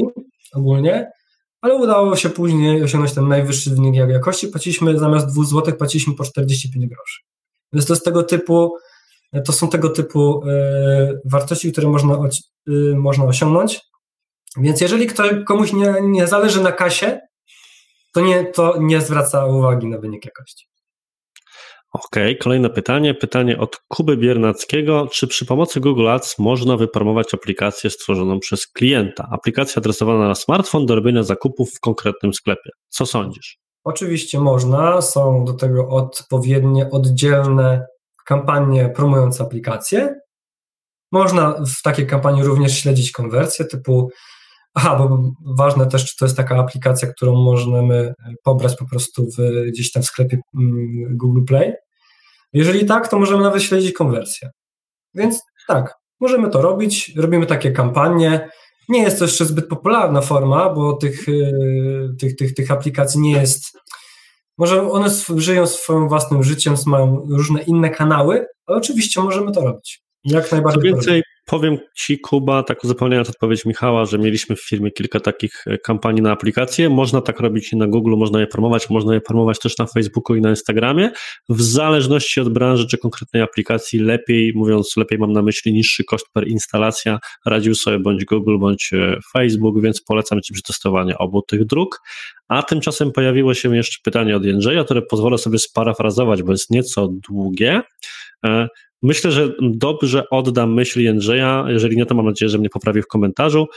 ogólnie, 0.53 1.11
ale 1.62 1.76
udało 1.76 2.16
się 2.16 2.30
później 2.30 2.84
osiągnąć 2.84 3.14
ten 3.14 3.28
najwyższy 3.28 3.70
wynik 3.70 3.95
jakości. 3.95 4.47
Płaciliśmy 4.47 4.99
zamiast 4.99 5.28
2 5.34 5.43
zł, 5.43 5.76
płaciliśmy 5.76 6.16
po 6.16 6.24
45 6.24 6.88
groszy. 6.88 7.22
Więc 7.74 7.86
to 7.86 7.93
jest 7.93 8.05
tego 8.05 8.24
typu, 8.24 8.78
to 9.45 9.53
są 9.53 9.70
tego 9.70 9.89
typu 9.89 10.47
y, 10.47 11.22
wartości, 11.26 11.72
które 11.72 11.88
można, 11.88 12.18
y, 12.70 12.95
można 12.95 13.26
osiągnąć. 13.26 13.82
Więc 14.57 14.82
jeżeli 14.82 15.07
ktoś, 15.07 15.32
komuś 15.47 15.74
nie, 15.74 15.95
nie 16.01 16.28
zależy 16.28 16.64
na 16.64 16.72
kasie, 16.72 17.20
to 18.14 18.22
nie, 18.22 18.45
to 18.45 18.78
nie 18.80 19.01
zwraca 19.01 19.45
uwagi 19.45 19.88
na 19.88 19.97
wynik 19.97 20.26
jakości. 20.26 20.70
Okej, 21.91 22.23
okay, 22.23 22.35
kolejne 22.35 22.69
pytanie. 22.69 23.13
Pytanie 23.13 23.59
od 23.59 23.77
Kuby 23.87 24.17
Biernackiego. 24.17 25.07
Czy 25.11 25.27
przy 25.27 25.45
pomocy 25.45 25.79
Google 25.79 26.07
Ads 26.07 26.39
można 26.39 26.77
wypromować 26.77 27.33
aplikację 27.33 27.89
stworzoną 27.89 28.39
przez 28.39 28.67
klienta? 28.67 29.27
Aplikacja 29.31 29.79
adresowana 29.79 30.27
na 30.27 30.35
smartfon 30.35 30.85
do 30.85 30.95
robienia 30.95 31.23
zakupów 31.23 31.71
w 31.75 31.79
konkretnym 31.79 32.33
sklepie. 32.33 32.69
Co 32.89 33.05
sądzisz? 33.05 33.57
Oczywiście 33.83 34.39
można. 34.39 35.01
Są 35.01 35.45
do 35.45 35.53
tego 35.53 35.87
odpowiednie, 35.89 36.89
oddzielne 36.89 37.85
kampanie 38.25 38.89
promujące 38.89 39.43
aplikacje. 39.43 40.15
Można 41.11 41.63
w 41.79 41.81
takiej 41.81 42.07
kampanii 42.07 42.43
również 42.43 42.79
śledzić 42.79 43.11
konwersję 43.11 43.65
typu 43.65 44.09
Aha, 44.74 44.95
bo 44.95 45.32
ważne 45.55 45.88
też, 45.88 46.05
czy 46.05 46.17
to 46.17 46.26
jest 46.26 46.38
taka 46.38 46.57
aplikacja, 46.57 47.07
którą 47.07 47.36
możemy 47.36 48.13
pobrać 48.43 48.76
po 48.76 48.86
prostu 48.86 49.28
w, 49.38 49.67
gdzieś 49.67 49.91
tam 49.91 50.03
w 50.03 50.05
sklepie 50.05 50.39
mm, 50.55 51.17
Google 51.17 51.43
Play. 51.45 51.74
Jeżeli 52.53 52.86
tak, 52.86 53.07
to 53.07 53.19
możemy 53.19 53.43
nawet 53.43 53.63
śledzić 53.63 53.93
konwersję. 53.93 54.49
Więc 55.13 55.41
tak, 55.67 55.95
możemy 56.19 56.49
to 56.49 56.61
robić, 56.61 57.11
robimy 57.15 57.45
takie 57.45 57.72
kampanie. 57.72 58.49
Nie 58.89 59.01
jest 59.01 59.19
to 59.19 59.26
jeszcze 59.26 59.45
zbyt 59.45 59.67
popularna 59.67 60.22
forma, 60.22 60.69
bo 60.69 60.93
tych, 60.93 61.30
y, 61.30 61.51
tych, 62.19 62.36
tych, 62.36 62.53
tych 62.53 62.72
aplikacji 62.72 63.19
nie 63.19 63.32
jest. 63.32 63.78
Może 64.57 64.91
one 64.91 65.09
żyją 65.38 65.67
swoim 65.67 66.09
własnym 66.09 66.43
życiem, 66.43 66.76
mają 66.86 67.28
różne 67.30 67.61
inne 67.61 67.89
kanały, 67.89 68.45
ale 68.65 68.78
oczywiście 68.78 69.22
możemy 69.22 69.51
to 69.51 69.61
robić. 69.61 70.03
Jak 70.26 70.51
najbardziej. 70.51 70.91
Co 70.91 70.95
więcej, 70.95 71.24
powiem 71.45 71.78
Ci, 71.95 72.19
Kuba, 72.19 72.63
tak 72.63 72.84
uzupełniając 72.84 73.30
odpowiedź 73.30 73.65
Michała, 73.65 74.05
że 74.05 74.17
mieliśmy 74.17 74.55
w 74.55 74.61
firmie 74.61 74.91
kilka 74.91 75.19
takich 75.19 75.63
e, 75.67 75.78
kampanii 75.78 76.22
na 76.22 76.32
aplikacje. 76.32 76.89
Można 76.89 77.22
tak 77.22 77.39
robić 77.39 77.74
i 77.74 77.78
na 77.78 77.88
Google, 77.88 78.15
można 78.17 78.39
je 78.39 78.47
promować, 78.47 78.89
można 78.89 79.13
je 79.13 79.22
promować 79.22 79.59
też 79.59 79.78
na 79.78 79.86
Facebooku 79.86 80.36
i 80.36 80.41
na 80.41 80.49
Instagramie. 80.49 81.11
W 81.49 81.61
zależności 81.61 82.41
od 82.41 82.49
branży 82.49 82.88
czy 82.88 82.97
konkretnej 82.97 83.43
aplikacji, 83.43 83.99
lepiej, 83.99 84.51
mówiąc 84.55 84.97
lepiej, 84.97 85.19
mam 85.19 85.34
na 85.34 85.41
myśli 85.41 85.74
niższy 85.74 86.03
koszt 86.03 86.26
per 86.34 86.47
instalacja, 86.47 87.19
radził 87.45 87.76
sobie 87.76 87.99
bądź 87.99 88.26
Google, 88.26 88.57
bądź 88.59 88.89
e, 88.93 89.17
Facebook, 89.34 89.82
więc 89.82 90.01
polecam 90.01 90.41
Ci 90.41 90.53
przetestowanie 90.53 91.17
obu 91.17 91.41
tych 91.41 91.65
dróg. 91.65 92.01
A 92.47 92.63
tymczasem 92.63 93.11
pojawiło 93.11 93.53
się 93.53 93.76
jeszcze 93.76 93.97
pytanie 94.03 94.36
od 94.36 94.45
Jędrzeja, 94.45 94.84
które 94.84 95.01
pozwolę 95.01 95.38
sobie 95.38 95.59
sparafrazować, 95.59 96.43
bo 96.43 96.51
jest 96.51 96.69
nieco 96.69 97.07
długie. 97.30 97.82
E, 98.45 98.67
Myślę, 99.03 99.31
że 99.31 99.49
dobrze 99.61 100.29
oddam 100.29 100.73
myśl 100.73 101.01
Jędrzeja. 101.01 101.65
Jeżeli 101.67 101.97
nie, 101.97 102.05
to 102.05 102.15
mam 102.15 102.25
nadzieję, 102.25 102.49
że 102.49 102.57
mnie 102.57 102.69
poprawi 102.69 103.01
w 103.01 103.07
komentarzu. 103.07 103.67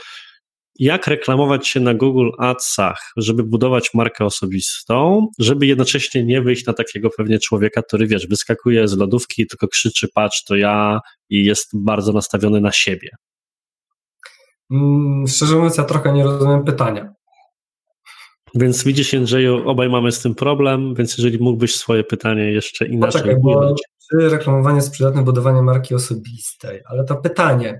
jak 0.79 1.07
reklamować 1.07 1.67
się 1.67 1.79
na 1.79 1.93
Google 1.93 2.29
Adsach, 2.37 3.11
żeby 3.17 3.43
budować 3.43 3.93
markę 3.93 4.25
osobistą, 4.25 5.27
żeby 5.39 5.65
jednocześnie 5.65 6.23
nie 6.23 6.41
wyjść 6.41 6.65
na 6.65 6.73
takiego 6.73 7.09
pewnie 7.17 7.39
człowieka, 7.39 7.81
który 7.81 8.07
wiesz, 8.07 8.27
wyskakuje 8.27 8.87
z 8.87 8.97
lodówki 8.97 9.41
i 9.41 9.47
tylko 9.47 9.67
krzyczy, 9.67 10.07
patrz, 10.13 10.43
to 10.43 10.55
ja 10.55 10.99
i 11.29 11.45
jest 11.45 11.69
bardzo 11.73 12.13
nastawiony 12.13 12.61
na 12.61 12.71
siebie. 12.71 13.09
Mm, 14.71 15.27
szczerze 15.27 15.55
mówiąc, 15.55 15.77
ja 15.77 15.83
trochę 15.83 16.13
nie 16.13 16.23
rozumiem 16.23 16.63
pytania. 16.63 17.13
Więc 18.55 18.83
widzisz, 18.83 19.13
Jędrzeju, 19.13 19.69
obaj 19.69 19.89
mamy 19.89 20.11
z 20.11 20.21
tym 20.21 20.35
problem, 20.35 20.95
więc 20.95 21.17
jeżeli 21.17 21.37
mógłbyś 21.39 21.75
swoje 21.75 22.03
pytanie 22.03 22.51
jeszcze 22.51 22.85
inaczej 22.85 23.21
Poczekaj, 23.21 23.41
bo 23.41 23.75
czy 24.09 24.29
reklamowanie 24.29 24.75
jest 24.75 24.91
przydatne 24.91 25.23
budowanie 25.23 25.61
marki 25.61 25.95
osobistej? 25.95 26.81
Ale 26.85 27.03
to 27.03 27.15
pytanie, 27.15 27.79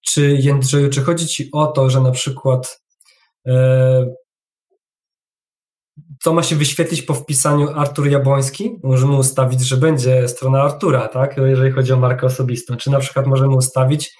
czy 0.00 0.36
Jędrzeju, 0.40 0.90
czy 0.90 1.02
chodzi 1.02 1.26
Ci 1.26 1.48
o 1.52 1.66
to, 1.66 1.90
że 1.90 2.00
na 2.00 2.10
przykład 2.10 2.80
e, 3.46 4.06
co 6.22 6.32
ma 6.32 6.42
się 6.42 6.56
wyświetlić 6.56 7.02
po 7.02 7.14
wpisaniu 7.14 7.68
Artur 7.74 8.08
Jabłoński? 8.08 8.76
Możemy 8.82 9.16
ustawić, 9.16 9.60
że 9.60 9.76
będzie 9.76 10.28
strona 10.28 10.62
Artura, 10.62 11.08
tak? 11.08 11.36
Jeżeli 11.36 11.72
chodzi 11.72 11.92
o 11.92 11.96
markę 11.96 12.26
osobistą. 12.26 12.76
Czy 12.76 12.90
na 12.90 12.98
przykład 12.98 13.26
możemy 13.26 13.56
ustawić 13.56 14.10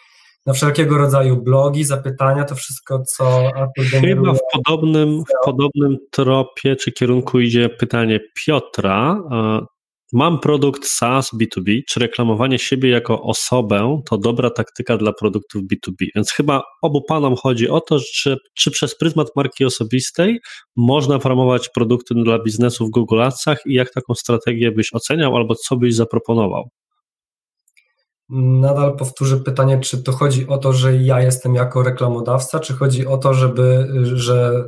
na 0.46 0.52
wszelkiego 0.52 0.98
rodzaju 0.98 1.42
blogi, 1.42 1.84
zapytania, 1.84 2.44
to 2.44 2.54
wszystko, 2.54 3.02
co 3.02 3.50
Artur 3.56 3.84
Chyba 3.84 4.32
w 4.32 4.38
podobnym, 4.52 5.22
w 5.24 5.44
podobnym 5.44 5.96
tropie 6.10 6.76
czy 6.76 6.92
kierunku 6.92 7.40
idzie 7.40 7.68
pytanie 7.68 8.20
Piotra. 8.34 9.22
Mam 10.12 10.40
produkt 10.40 10.86
SaaS 10.86 11.30
B2B, 11.34 11.80
czy 11.88 12.00
reklamowanie 12.00 12.58
siebie 12.58 12.90
jako 12.90 13.22
osobę 13.22 14.02
to 14.06 14.18
dobra 14.18 14.50
taktyka 14.50 14.96
dla 14.96 15.12
produktów 15.12 15.62
B2B? 15.62 16.06
Więc 16.14 16.32
chyba 16.32 16.62
obu 16.82 17.02
panom 17.08 17.36
chodzi 17.36 17.68
o 17.68 17.80
to, 17.80 17.98
czy, 18.14 18.36
czy 18.54 18.70
przez 18.70 18.96
pryzmat 18.98 19.28
marki 19.36 19.64
osobistej 19.64 20.38
można 20.76 21.18
promować 21.18 21.68
produkty 21.68 22.14
dla 22.14 22.38
biznesu 22.42 22.86
w 22.86 22.90
Google 22.90 23.22
Adsach 23.22 23.58
i 23.66 23.74
jak 23.74 23.92
taką 23.92 24.14
strategię 24.14 24.72
byś 24.72 24.94
oceniał 24.94 25.36
albo 25.36 25.54
co 25.54 25.76
byś 25.76 25.94
zaproponował? 25.94 26.68
Nadal 28.30 28.96
powtórzę 28.96 29.36
pytanie, 29.36 29.80
czy 29.80 30.02
to 30.02 30.12
chodzi 30.12 30.46
o 30.46 30.58
to, 30.58 30.72
że 30.72 30.96
ja 30.96 31.20
jestem 31.20 31.54
jako 31.54 31.82
reklamodawca, 31.82 32.60
czy 32.60 32.74
chodzi 32.74 33.06
o 33.06 33.18
to, 33.18 33.34
żeby, 33.34 33.88
że 34.02 34.64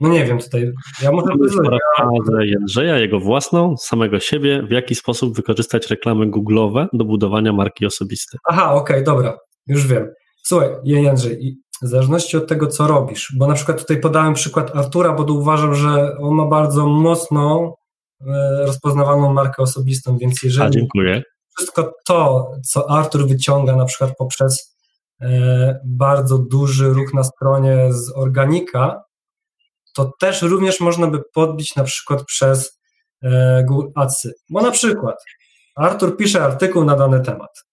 no 0.00 0.08
nie 0.08 0.24
wiem, 0.24 0.38
tutaj 0.38 0.72
ja 1.02 1.12
muszę 1.12 1.26
parafrazę 1.56 2.46
Jędrzeja, 2.46 2.98
jego 2.98 3.20
własną, 3.20 3.76
samego 3.76 4.20
siebie, 4.20 4.62
w 4.62 4.70
jaki 4.70 4.94
sposób 4.94 5.36
wykorzystać 5.36 5.90
reklamy 5.90 6.26
Google'owe 6.26 6.86
do 6.92 7.04
budowania 7.04 7.52
marki 7.52 7.86
osobistej. 7.86 8.40
Aha, 8.44 8.74
okej, 8.74 8.96
okay, 8.96 9.04
dobra, 9.04 9.38
już 9.66 9.86
wiem. 9.86 10.08
Słuchaj, 10.42 10.68
Jędrzej, 10.84 11.58
w 11.82 11.86
zależności 11.86 12.36
od 12.36 12.46
tego, 12.46 12.66
co 12.66 12.86
robisz, 12.86 13.32
bo 13.38 13.46
na 13.46 13.54
przykład 13.54 13.80
tutaj 13.80 14.00
podałem 14.00 14.34
przykład 14.34 14.76
Artura, 14.76 15.12
bo 15.12 15.32
uważam, 15.32 15.74
że 15.74 16.16
on 16.18 16.34
ma 16.34 16.46
bardzo 16.46 16.86
mocną, 16.86 17.74
e, 18.20 18.66
rozpoznawaną 18.66 19.32
markę 19.32 19.62
osobistą, 19.62 20.18
więc 20.18 20.42
jeżeli 20.42 20.66
A, 20.66 20.70
dziękuję. 20.70 21.22
wszystko 21.56 21.92
to, 22.06 22.50
co 22.64 22.90
Artur 22.90 23.28
wyciąga 23.28 23.76
na 23.76 23.84
przykład 23.84 24.10
poprzez 24.18 24.76
e, 25.20 25.80
bardzo 25.84 26.38
duży 26.38 26.88
ruch 26.88 27.14
na 27.14 27.24
stronie 27.24 27.92
z 27.92 28.12
organika, 28.16 29.02
to 29.94 30.12
też 30.20 30.42
również 30.42 30.80
można 30.80 31.06
by 31.06 31.18
podbić 31.34 31.76
na 31.76 31.84
przykład 31.84 32.24
przez 32.24 32.80
e, 33.22 33.64
Google 33.68 33.88
Adsy. 33.94 34.32
Bo 34.50 34.62
na 34.62 34.70
przykład 34.70 35.16
Artur 35.76 36.16
pisze 36.16 36.44
artykuł 36.44 36.84
na 36.84 36.96
dany 36.96 37.20
temat 37.20 37.64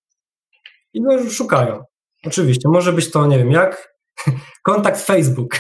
i 0.94 1.02
go 1.02 1.30
szukają. 1.30 1.84
Oczywiście, 2.26 2.70
może 2.70 2.94
być 2.94 3.12
to, 3.12 3.28
nie 3.28 3.38
wiem, 3.38 3.52
jak 3.52 3.96
kontakt 4.64 5.02
Facebook. 5.02 5.56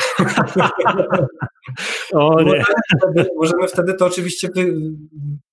O 2.13 2.41
nie. 2.41 2.45
Możemy 2.45 2.73
wtedy, 3.01 3.29
możemy 3.35 3.67
wtedy 3.67 3.93
to 3.93 4.05
oczywiście 4.05 4.49
wy, 4.55 4.73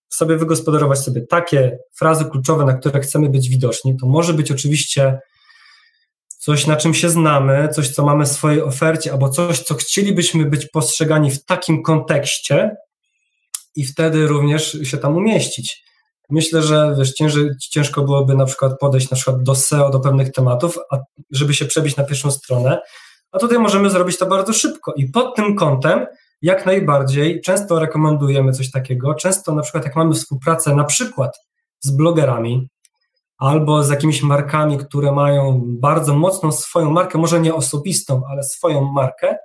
sobie 0.09 0.37
wygospodarować 0.37 0.99
sobie 0.99 1.27
takie 1.27 1.79
frazy 1.99 2.25
kluczowe, 2.25 2.65
na 2.65 2.75
które 2.75 3.01
chcemy 3.01 3.29
być 3.29 3.49
widoczni. 3.49 3.97
To 3.97 4.07
może 4.07 4.35
być 4.35 4.53
oczywiście 4.53 5.19
coś, 6.43 6.67
na 6.67 6.77
czym 6.77 6.95
się 6.95 7.11
znamy, 7.11 7.69
coś, 7.69 7.91
co 7.91 8.05
mamy 8.05 8.25
w 8.25 8.29
swojej 8.29 8.63
ofercie, 8.63 9.13
albo 9.13 9.29
coś, 9.29 9.59
co 9.63 9.75
chcielibyśmy 9.75 10.45
być 10.45 10.67
postrzegani 10.67 11.31
w 11.31 11.45
takim 11.45 11.83
kontekście 11.83 12.71
i 13.77 13.85
wtedy 13.85 14.27
również 14.27 14.79
się 14.83 14.99
tam 14.99 15.17
umieścić. 15.17 15.85
Myślę, 16.31 16.63
że 16.63 16.95
wiesz, 16.99 17.13
ciężko 17.71 18.03
byłoby 18.03 18.35
na 18.35 18.45
przykład 18.45 18.73
podejść 18.81 19.11
na 19.11 19.17
przykład 19.17 19.43
do 19.43 19.55
SEO, 19.55 19.91
do 19.91 20.01
pewnych 20.01 20.33
tematów, 20.33 20.79
a 20.91 20.99
żeby 21.31 21.55
się 21.55 21.65
przebić 21.65 21.97
na 21.97 22.05
pierwszą 22.05 22.31
stronę, 22.31 22.79
a 23.33 23.39
tutaj 23.39 23.59
możemy 23.59 23.91
zrobić 23.91 24.19
to 24.19 24.27
bardzo 24.27 24.53
szybko 24.53 24.93
i 24.97 25.09
pod 25.09 25.37
tym 25.37 25.57
kątem 25.57 26.07
jak 26.43 26.67
najbardziej 26.67 27.41
często 27.41 27.79
rekomendujemy 27.79 28.53
coś 28.53 28.71
takiego, 28.71 29.15
często 29.15 29.55
na 29.55 29.63
przykład 29.63 29.85
jak 29.85 29.97
mamy 29.97 30.15
współpracę 30.15 30.75
na 30.75 30.85
przykład 30.85 31.41
z 31.81 31.91
blogerami, 31.91 32.69
albo 33.43 33.83
z 33.83 33.91
jakimiś 33.91 34.23
markami, 34.23 34.79
które 34.79 35.13
mają 35.13 35.63
bardzo 35.67 36.15
mocną 36.15 36.53
swoją 36.53 36.91
markę, 36.91 37.19
może 37.19 37.41
nie 37.41 37.55
osobistą, 37.55 38.23
ale 38.31 38.43
swoją 38.43 38.93
markę, 38.93 39.37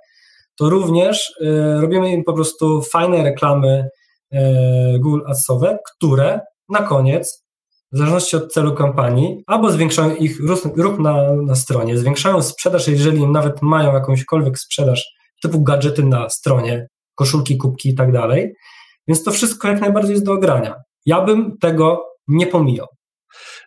to 0.56 0.70
również 0.70 1.36
y, 1.40 1.80
robimy 1.80 2.12
im 2.12 2.24
po 2.24 2.32
prostu 2.32 2.82
fajne 2.82 3.22
reklamy 3.22 3.88
y, 4.32 4.38
Google 4.98 5.20
Adsowe, 5.26 5.78
które 5.94 6.40
na 6.68 6.82
koniec, 6.82 7.44
w 7.92 7.98
zależności 7.98 8.36
od 8.36 8.52
celu 8.52 8.74
kampanii, 8.74 9.42
albo 9.46 9.72
zwiększają 9.72 10.14
ich 10.14 10.40
ruch, 10.76 10.98
na, 10.98 11.32
na 11.32 11.54
stronie, 11.54 11.98
zwiększają 11.98 12.42
sprzedaż, 12.42 12.88
jeżeli 12.88 13.26
nawet 13.26 13.62
mają 13.62 13.92
jakąśkolwiek 13.92 14.58
sprzedaż 14.58 15.04
typu 15.42 15.62
gadżety 15.62 16.04
na 16.04 16.28
stronie, 16.28 16.88
koszulki, 17.14 17.56
kubki 17.56 17.88
i 17.88 17.94
tak 17.94 18.12
dalej. 18.12 18.54
Więc 19.08 19.24
to 19.24 19.30
wszystko 19.30 19.68
jak 19.68 19.80
najbardziej 19.80 20.12
jest 20.12 20.24
do 20.24 20.32
ogrania. 20.32 20.74
Ja 21.06 21.20
bym 21.20 21.58
tego 21.60 22.04
nie 22.28 22.46
pomijał. 22.46 22.86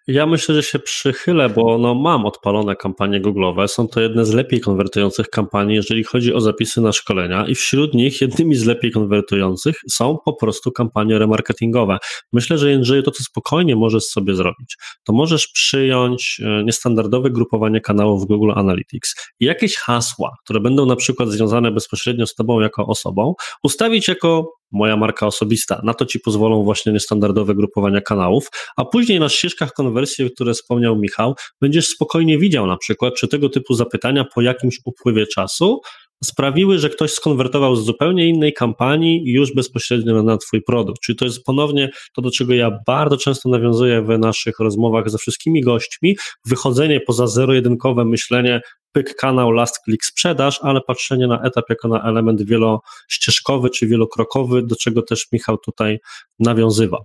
Ja 0.08 0.26
myślę, 0.26 0.56
że 0.56 0.64
się 0.64 0.80
przychylę, 0.80 1.50
bo 1.50 1.78
no, 1.78 1.96
mam 1.96 2.26
odpalone 2.26 2.76
kampanie 2.76 3.22
Google'owe. 3.22 3.68
Są 3.68 3.88
to 3.88 4.02
jedne 4.02 4.26
z 4.26 4.34
lepiej 4.34 4.62
konwertujących 4.62 5.30
kampanii, 5.30 5.76
jeżeli 5.76 6.04
chodzi 6.04 6.34
o 6.34 6.42
zapisy 6.42 6.82
na 6.82 6.92
szkolenia, 6.92 7.48
i 7.48 7.56
wśród 7.56 7.94
nich 7.94 8.22
jednymi 8.22 8.56
z 8.56 8.66
lepiej 8.66 8.92
konwertujących 8.92 9.76
są 9.92 10.18
po 10.26 10.34
prostu 10.34 10.72
kampanie 10.72 11.20
remarketingowe. 11.20 11.98
Myślę, 12.34 12.58
że 12.58 12.70
Jędrzeju, 12.72 13.04
to 13.04 13.12
co 13.12 13.24
spokojnie 13.24 13.76
możesz 13.76 14.04
sobie 14.04 14.36
zrobić, 14.36 14.76
to 15.04 15.14
możesz 15.14 15.48
przyjąć 15.48 16.42
e, 16.44 16.64
niestandardowe 16.64 17.30
grupowanie 17.30 17.82
kanałów 17.82 18.28
Google 18.28 18.52
Analytics 18.56 19.16
i 19.40 19.46
jakieś 19.46 19.76
hasła, 19.76 20.30
które 20.44 20.60
będą 20.60 20.86
na 20.86 20.96
przykład 20.96 21.30
związane 21.30 21.72
bezpośrednio 21.72 22.28
z 22.28 22.36
Tobą 22.36 22.60
jako 22.60 22.86
osobą, 22.86 23.34
ustawić 23.64 24.08
jako 24.08 24.61
moja 24.72 24.98
marka 24.98 25.28
osobista. 25.28 25.82
Na 25.84 25.94
to 25.94 26.06
ci 26.06 26.20
pozwolą 26.20 26.64
właśnie 26.64 26.94
niestandardowe 26.94 27.56
grupowania 27.56 28.02
kanałów, 28.02 28.48
a 28.78 28.86
później 28.86 29.20
na 29.20 29.30
ścieżkach 29.30 29.74
konwersji, 29.74 30.32
które 30.32 30.54
wspomniał 30.54 30.98
Michał, 30.98 31.36
będziesz 31.62 31.88
spokojnie 31.88 32.38
widział 32.38 32.68
na 32.68 32.78
przykład, 32.78 33.14
czy 33.16 33.28
tego 33.28 33.50
typu 33.50 33.74
zapytania 33.74 34.26
po 34.36 34.42
jakimś 34.42 34.78
upływie 34.86 35.28
czasu 35.28 35.82
sprawiły, 36.24 36.80
że 36.80 36.90
ktoś 36.90 37.14
skonwertował 37.14 37.76
z 37.76 37.86
zupełnie 37.86 38.30
innej 38.30 38.54
kampanii 38.54 39.32
już 39.32 39.54
bezpośrednio 39.54 40.24
na 40.24 40.38
Twój 40.38 40.62
produkt. 40.62 41.02
Czyli 41.02 41.18
to 41.18 41.26
jest 41.26 41.44
ponownie 41.44 41.90
to, 42.16 42.22
do 42.22 42.32
czego 42.32 42.54
ja 42.54 42.72
bardzo 42.88 43.18
często 43.18 43.50
nawiązuję 43.50 44.02
w 44.02 44.20
naszych 44.20 44.60
rozmowach 44.60 45.10
ze 45.10 45.18
wszystkimi 45.18 45.62
gośćmi, 45.62 46.18
wychodzenie 46.46 47.00
poza 47.00 47.28
zero-jedynkowe 47.28 48.06
myślenie, 48.06 48.62
pyk 48.92 49.16
kanał, 49.16 49.52
last 49.52 49.80
click 49.86 50.06
sprzedaż, 50.06 50.60
ale 50.62 50.82
patrzenie 50.82 51.28
na 51.28 51.42
etap 51.42 51.66
jako 51.70 51.88
na 51.88 52.04
element 52.04 52.42
wielościeżkowy 52.42 53.70
czy 53.70 53.88
wielokrokowy, 53.88 54.62
do 54.64 54.76
czego 54.76 55.02
też 55.02 55.28
Michał 55.32 55.58
tutaj 55.58 56.00
nawiązywał. 56.40 57.04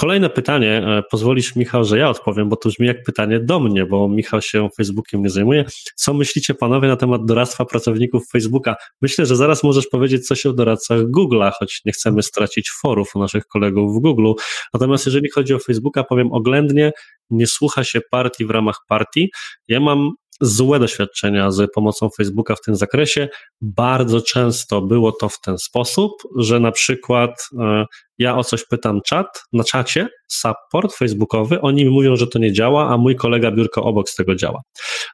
Kolejne 0.00 0.30
pytanie, 0.30 0.82
e, 0.86 1.02
pozwolisz 1.10 1.56
Michał, 1.56 1.84
że 1.84 1.98
ja 1.98 2.10
odpowiem, 2.10 2.48
bo 2.48 2.56
to 2.56 2.68
brzmi 2.68 2.86
jak 2.86 3.02
pytanie 3.02 3.40
do 3.40 3.60
mnie, 3.60 3.86
bo 3.86 4.08
Michał 4.08 4.42
się 4.42 4.68
Facebookiem 4.76 5.22
nie 5.22 5.30
zajmuje. 5.30 5.64
Co 5.94 6.14
myślicie 6.14 6.54
panowie 6.54 6.88
na 6.88 6.96
temat 6.96 7.24
doradztwa 7.24 7.64
pracowników 7.64 8.28
Facebooka? 8.32 8.76
Myślę, 9.02 9.26
że 9.26 9.36
zaraz 9.36 9.62
możesz 9.62 9.86
powiedzieć 9.86 10.26
coś 10.26 10.46
o 10.46 10.52
doradcach 10.52 10.98
Google'a, 11.00 11.50
choć 11.58 11.80
nie 11.84 11.92
chcemy 11.92 12.22
stracić 12.22 12.70
forów 12.70 13.16
u 13.16 13.18
naszych 13.18 13.46
kolegów 13.46 13.96
w 13.96 14.00
Google. 14.00 14.32
Natomiast 14.74 15.06
jeżeli 15.06 15.30
chodzi 15.30 15.54
o 15.54 15.58
Facebooka, 15.58 16.04
powiem 16.04 16.32
oględnie, 16.32 16.92
nie 17.30 17.46
słucha 17.46 17.84
się 17.84 18.00
partii 18.10 18.46
w 18.46 18.50
ramach 18.50 18.76
partii. 18.88 19.30
Ja 19.68 19.80
mam 19.80 20.10
złe 20.40 20.78
doświadczenia 20.78 21.50
z 21.50 21.72
pomocą 21.72 22.08
Facebooka 22.16 22.54
w 22.54 22.60
tym 22.60 22.76
zakresie. 22.76 23.28
Bardzo 23.60 24.20
często 24.22 24.82
było 24.82 25.12
to 25.12 25.28
w 25.28 25.40
ten 25.40 25.58
sposób, 25.58 26.12
że 26.36 26.60
na 26.60 26.72
przykład 26.72 27.48
e, 27.58 27.84
ja 28.20 28.36
o 28.36 28.44
coś 28.44 28.64
pytam 28.64 29.00
czat, 29.06 29.42
na 29.52 29.64
czacie, 29.64 30.08
support 30.28 30.94
facebookowy, 30.94 31.60
oni 31.60 31.84
mi 31.84 31.90
mówią, 31.90 32.16
że 32.16 32.26
to 32.26 32.38
nie 32.38 32.52
działa, 32.52 32.88
a 32.88 32.96
mój 32.96 33.16
kolega 33.16 33.50
biurko 33.50 33.82
obok 33.82 34.10
z 34.10 34.14
tego 34.14 34.34
działa. 34.34 34.60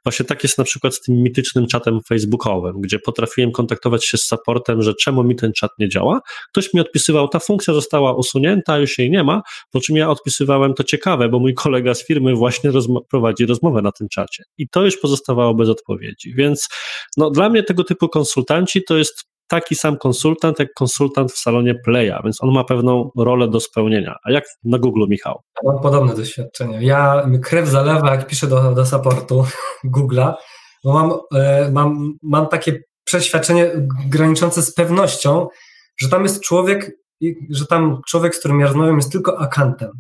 Właśnie 0.04 0.26
tak 0.26 0.42
jest 0.42 0.59
na 0.59 0.64
przykład 0.64 0.94
z 0.94 1.00
tym 1.00 1.22
mitycznym 1.22 1.66
czatem 1.66 2.00
facebookowym, 2.09 2.80
gdzie 2.80 2.98
potrafiłem 2.98 3.52
kontaktować 3.52 4.07
się 4.07 4.18
z 4.18 4.22
supportem, 4.22 4.82
że 4.82 4.94
czemu 4.94 5.24
mi 5.24 5.36
ten 5.36 5.52
czat 5.52 5.70
nie 5.78 5.88
działa. 5.88 6.20
Ktoś 6.48 6.74
mi 6.74 6.80
odpisywał, 6.80 7.28
ta 7.28 7.38
funkcja 7.38 7.74
została 7.74 8.14
usunięta, 8.14 8.78
już 8.78 8.98
jej 8.98 9.11
nie 9.11 9.24
ma, 9.24 9.42
po 9.70 9.80
czym 9.80 9.96
ja 9.96 10.11
odpisywałem, 10.11 10.74
to 10.74 10.84
ciekawe, 10.84 11.28
bo 11.28 11.38
mój 11.38 11.54
kolega 11.54 11.94
z 11.94 12.07
firmy 12.07 12.34
właśnie 12.34 12.70
rozmo 12.70 13.00
prowadzi 13.11 13.46
rozmowę 13.46 13.82
na 13.82 13.92
tym 13.92 14.09
czacie. 14.09 14.44
I 14.59 14.68
to 14.68 14.84
już 14.84 14.96
pozostawało 14.96 15.54
bez 15.54 15.68
odpowiedzi. 15.68 16.34
Więc 16.34 16.68
no, 17.16 17.30
dla 17.30 17.48
mnie 17.48 17.62
tego 17.62 17.84
typu 17.84 18.09
konsultanci 18.09 18.84
to 18.84 18.96
jest 18.96 19.36
taki 19.49 19.74
sam 19.74 19.97
konsultant, 19.97 20.59
jak 20.59 20.68
konsultant 20.74 21.32
w 21.32 21.38
salonie 21.38 21.74
Playa, 21.84 22.20
więc 22.24 22.42
on 22.42 22.53
ma 22.53 22.64
pewną 22.64 23.11
rolę 23.18 23.49
do 23.49 23.61
spełnienia. 23.61 24.16
A 24.24 24.32
jak 24.32 24.44
na 24.64 24.78
Google, 24.78 25.05
Michał? 25.09 25.40
Mam 25.64 25.82
podobne 25.82 26.14
doświadczenie. 26.14 26.78
Ja 26.80 27.28
krew 27.42 27.68
zalewa, 27.68 28.11
jak 28.11 28.26
piszę 28.26 28.47
do, 28.47 28.74
do 28.74 28.86
supportu 28.86 29.44
Google'a, 29.97 30.34
bo 30.84 30.92
mam, 30.92 31.12
e, 31.34 31.70
mam, 31.70 32.12
mam 32.22 32.49
takie 32.49 32.78
przeświadczenie 33.05 33.70
graniczące 34.09 34.62
z 34.62 34.74
pewnością, 34.74 35.49
że 36.01 36.09
tam 36.09 36.22
jest 36.22 36.42
człowiek, 36.42 36.92
że 37.51 37.66
tam 37.66 38.01
człowiek, 38.09 38.34
z 38.34 38.38
którym 38.38 38.61
ja 38.61 38.66
rozmawiam, 38.66 38.97
jest 38.97 39.12
tylko 39.12 39.40
akantem. 39.40 39.90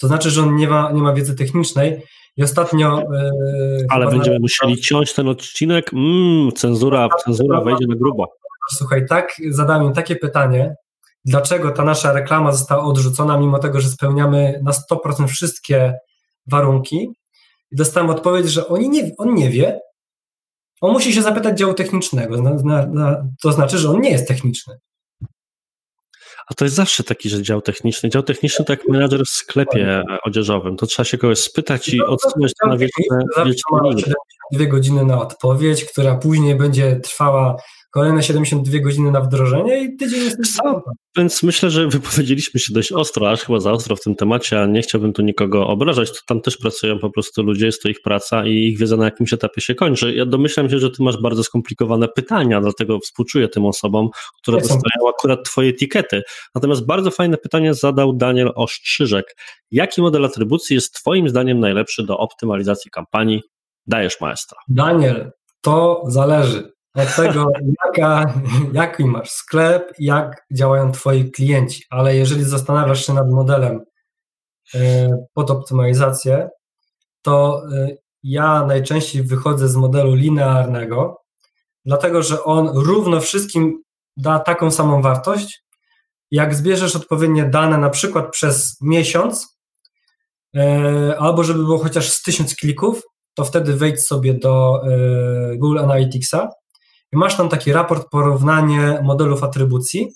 To 0.00 0.06
znaczy, 0.06 0.30
że 0.30 0.42
on 0.42 0.56
nie 0.56 0.68
ma, 0.68 0.92
nie 0.92 1.02
ma 1.02 1.14
wiedzy 1.14 1.34
technicznej 1.34 2.02
i 2.36 2.42
ostatnio. 2.42 2.98
Yy, 2.98 3.86
Ale 3.88 4.06
będziemy 4.06 4.36
na... 4.36 4.40
musieli 4.40 4.80
ciąć 4.80 5.14
ten 5.14 5.28
odcinek. 5.28 5.90
Mm, 5.94 6.52
cenzura, 6.52 7.08
cenzura 7.24 7.60
wejdzie 7.60 7.86
na 7.88 7.96
grubo. 7.96 8.26
Słuchaj, 8.70 9.06
tak 9.08 9.32
zadałem 9.50 9.82
im 9.82 9.92
takie 9.92 10.16
pytanie, 10.16 10.74
dlaczego 11.24 11.70
ta 11.70 11.84
nasza 11.84 12.12
reklama 12.12 12.52
została 12.52 12.84
odrzucona, 12.84 13.38
mimo 13.38 13.58
tego, 13.58 13.80
że 13.80 13.88
spełniamy 13.88 14.60
na 14.62 14.72
100% 14.72 15.28
wszystkie 15.28 15.94
warunki. 16.46 17.08
I 17.70 17.76
dostałem 17.76 18.10
odpowiedź, 18.10 18.46
że 18.46 18.68
oni 18.68 18.88
nie, 18.88 19.10
on 19.18 19.34
nie 19.34 19.50
wie. 19.50 19.80
On 20.80 20.92
musi 20.92 21.12
się 21.12 21.22
zapytać 21.22 21.58
działu 21.58 21.74
technicznego. 21.74 22.36
to 23.42 23.52
znaczy, 23.52 23.78
że 23.78 23.90
on 23.90 24.00
nie 24.00 24.10
jest 24.10 24.28
techniczny. 24.28 24.78
A 26.48 26.54
to 26.54 26.64
jest 26.64 26.76
zawsze 26.76 27.04
taki, 27.04 27.28
że 27.28 27.42
dział 27.42 27.62
techniczny. 27.62 28.10
Dział 28.10 28.22
techniczny 28.22 28.64
to 28.64 28.72
jak 28.72 28.88
menadżer 28.88 29.20
w 29.26 29.30
sklepie 29.30 30.02
odzieżowym. 30.24 30.76
To 30.76 30.86
trzeba 30.86 31.04
się 31.04 31.18
kogoś 31.18 31.38
spytać 31.38 31.88
i 31.88 32.02
odsunąć 32.02 32.52
to 32.62 32.68
na 32.68 32.76
wieczne, 32.76 33.18
wieczne 33.44 34.12
dwie 34.52 34.68
godziny 34.68 35.04
na 35.04 35.20
odpowiedź, 35.20 35.84
która 35.84 36.14
później 36.14 36.54
będzie 36.54 36.96
trwała 36.96 37.56
kolejne 37.92 38.22
72 38.22 38.78
godziny 38.78 39.10
na 39.10 39.20
wdrożenie 39.20 39.84
i 39.84 39.96
tydzień 39.96 40.20
jest 40.24 40.56
Co? 40.56 40.82
Więc 41.16 41.42
myślę, 41.42 41.70
że 41.70 41.88
wypowiedzieliśmy 41.88 42.60
się 42.60 42.74
dość 42.74 42.92
ostro, 42.92 43.30
aż 43.30 43.40
chyba 43.40 43.60
za 43.60 43.72
ostro 43.72 43.96
w 43.96 44.00
tym 44.00 44.14
temacie, 44.14 44.62
a 44.62 44.66
nie 44.66 44.82
chciałbym 44.82 45.12
tu 45.12 45.22
nikogo 45.22 45.66
obrażać. 45.66 46.10
To 46.10 46.18
tam 46.26 46.40
też 46.40 46.56
pracują 46.56 46.98
po 46.98 47.10
prostu 47.10 47.42
ludzie, 47.42 47.66
jest 47.66 47.82
to 47.82 47.88
ich 47.88 48.02
praca 48.02 48.46
i 48.46 48.50
ich 48.50 48.78
wiedza 48.78 48.96
na 48.96 49.04
jakimś 49.04 49.32
etapie 49.32 49.60
się 49.60 49.74
kończy. 49.74 50.14
Ja 50.14 50.26
domyślam 50.26 50.70
się, 50.70 50.78
że 50.78 50.90
ty 50.90 51.02
masz 51.02 51.22
bardzo 51.22 51.44
skomplikowane 51.44 52.08
pytania, 52.08 52.60
dlatego 52.60 52.98
współczuję 52.98 53.48
tym 53.48 53.66
osobom, 53.66 54.08
które 54.42 54.58
dostają 54.58 55.08
akurat 55.08 55.44
twoje 55.44 55.70
etykiety. 55.70 56.22
Natomiast 56.54 56.86
bardzo 56.86 57.10
fajne 57.10 57.36
pytanie 57.36 57.74
zadał 57.74 58.12
Daniel 58.12 58.52
Ostrzyżek. 58.54 59.36
Jaki 59.70 60.02
model 60.02 60.24
atrybucji 60.24 60.74
jest 60.74 60.94
twoim 60.94 61.28
zdaniem 61.28 61.60
najlepszy 61.60 62.06
do 62.06 62.18
optymalizacji 62.18 62.90
kampanii? 62.90 63.42
Dajesz 63.86 64.20
maestra. 64.20 64.58
Daniel, 64.68 65.30
to 65.60 66.02
zależy 66.06 66.72
od 66.94 67.16
tego, 67.16 67.46
jaka, 67.84 68.34
jaki 68.72 69.04
masz 69.04 69.30
sklep, 69.30 69.92
jak 69.98 70.46
działają 70.52 70.92
Twoi 70.92 71.30
klienci. 71.30 71.84
Ale 71.90 72.16
jeżeli 72.16 72.44
zastanawiasz 72.44 73.06
się 73.06 73.14
nad 73.14 73.30
modelem 73.30 73.84
e, 74.74 75.08
pod 75.34 75.50
optymalizację, 75.50 76.48
to 77.22 77.62
e, 77.72 77.88
ja 78.22 78.66
najczęściej 78.66 79.22
wychodzę 79.22 79.68
z 79.68 79.76
modelu 79.76 80.14
linearnego, 80.14 81.22
dlatego 81.84 82.22
że 82.22 82.44
on 82.44 82.68
równo 82.68 83.20
wszystkim 83.20 83.82
da 84.16 84.38
taką 84.38 84.70
samą 84.70 85.02
wartość. 85.02 85.64
Jak 86.30 86.54
zbierzesz 86.54 86.96
odpowiednie 86.96 87.44
dane, 87.44 87.78
na 87.78 87.90
przykład 87.90 88.30
przez 88.30 88.76
miesiąc, 88.80 89.58
e, 90.56 91.16
albo 91.18 91.44
żeby 91.44 91.58
było 91.58 91.78
chociaż 91.78 92.10
z 92.10 92.22
tysiąc 92.22 92.54
klików, 92.54 93.02
to 93.34 93.44
wtedy 93.44 93.76
wejdź 93.76 94.00
sobie 94.00 94.34
do 94.34 94.80
Google 95.56 95.78
Analyticsa 95.78 96.48
i 97.12 97.16
masz 97.16 97.36
tam 97.36 97.48
taki 97.48 97.72
raport 97.72 98.08
porównanie 98.10 99.00
modelów 99.02 99.42
atrybucji 99.42 100.08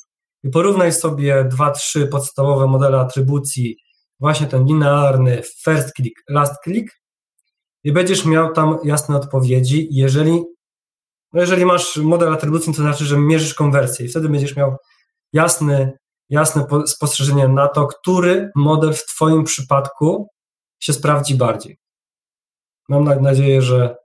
i 0.43 0.51
porównaj 0.51 0.93
sobie 0.93 1.45
dwa, 1.45 1.71
trzy 1.71 2.07
podstawowe 2.07 2.67
modele 2.67 3.01
atrybucji, 3.01 3.79
właśnie 4.21 4.47
ten 4.47 4.65
linearny 4.65 5.43
first 5.65 5.93
click, 5.97 6.23
last 6.29 6.55
click 6.65 6.93
i 7.85 7.93
będziesz 7.93 8.25
miał 8.25 8.53
tam 8.53 8.79
jasne 8.85 9.17
odpowiedzi. 9.17 9.89
Jeżeli, 9.91 10.43
no 11.33 11.41
jeżeli 11.41 11.67
masz 11.67 11.97
model 11.97 12.33
atrybucji, 12.33 12.75
to 12.75 12.83
znaczy, 12.83 13.05
że 13.05 13.19
mierzysz 13.19 13.55
konwersję 13.55 14.07
i 14.07 14.09
wtedy 14.09 14.29
będziesz 14.29 14.57
miał 14.57 14.77
jasny, 15.33 15.99
jasne 16.29 16.67
spostrzeżenie 16.87 17.49
na 17.49 17.69
to, 17.69 17.87
który 17.87 18.51
model 18.55 18.95
w 18.95 19.07
Twoim 19.07 19.45
przypadku 19.45 20.29
się 20.81 20.93
sprawdzi 20.93 21.35
bardziej. 21.35 21.79
Mam 22.89 23.05
nadzieję, 23.23 23.63
że 23.63 23.97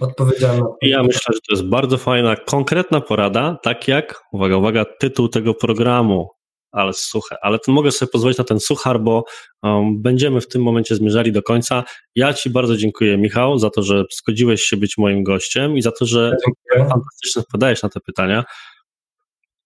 odpowiedzialna. 0.00 0.66
Ja 0.82 1.02
myślę, 1.02 1.34
że 1.34 1.40
to 1.48 1.54
jest 1.54 1.64
bardzo 1.64 1.98
fajna, 1.98 2.36
konkretna 2.36 3.00
porada, 3.00 3.58
tak 3.62 3.88
jak, 3.88 4.22
uwaga, 4.32 4.56
uwaga, 4.56 4.84
tytuł 5.00 5.28
tego 5.28 5.54
programu, 5.54 6.28
ale 6.72 6.92
suche, 6.92 7.36
ale 7.42 7.58
to 7.58 7.72
mogę 7.72 7.92
sobie 7.92 8.10
pozwolić 8.12 8.38
na 8.38 8.44
ten 8.44 8.60
suchar, 8.60 9.00
bo 9.00 9.24
um, 9.62 10.02
będziemy 10.02 10.40
w 10.40 10.48
tym 10.48 10.62
momencie 10.62 10.94
zmierzali 10.94 11.32
do 11.32 11.42
końca. 11.42 11.84
Ja 12.14 12.34
Ci 12.34 12.50
bardzo 12.50 12.76
dziękuję, 12.76 13.18
Michał, 13.18 13.58
za 13.58 13.70
to, 13.70 13.82
że 13.82 14.04
zgodziłeś 14.18 14.62
się 14.62 14.76
być 14.76 14.98
moim 14.98 15.22
gościem 15.22 15.76
i 15.76 15.82
za 15.82 15.92
to, 15.92 16.06
że 16.06 16.36
fantastycznie 16.76 17.42
odpowiadałeś 17.42 17.82
na 17.82 17.88
te 17.88 18.00
pytania. 18.00 18.44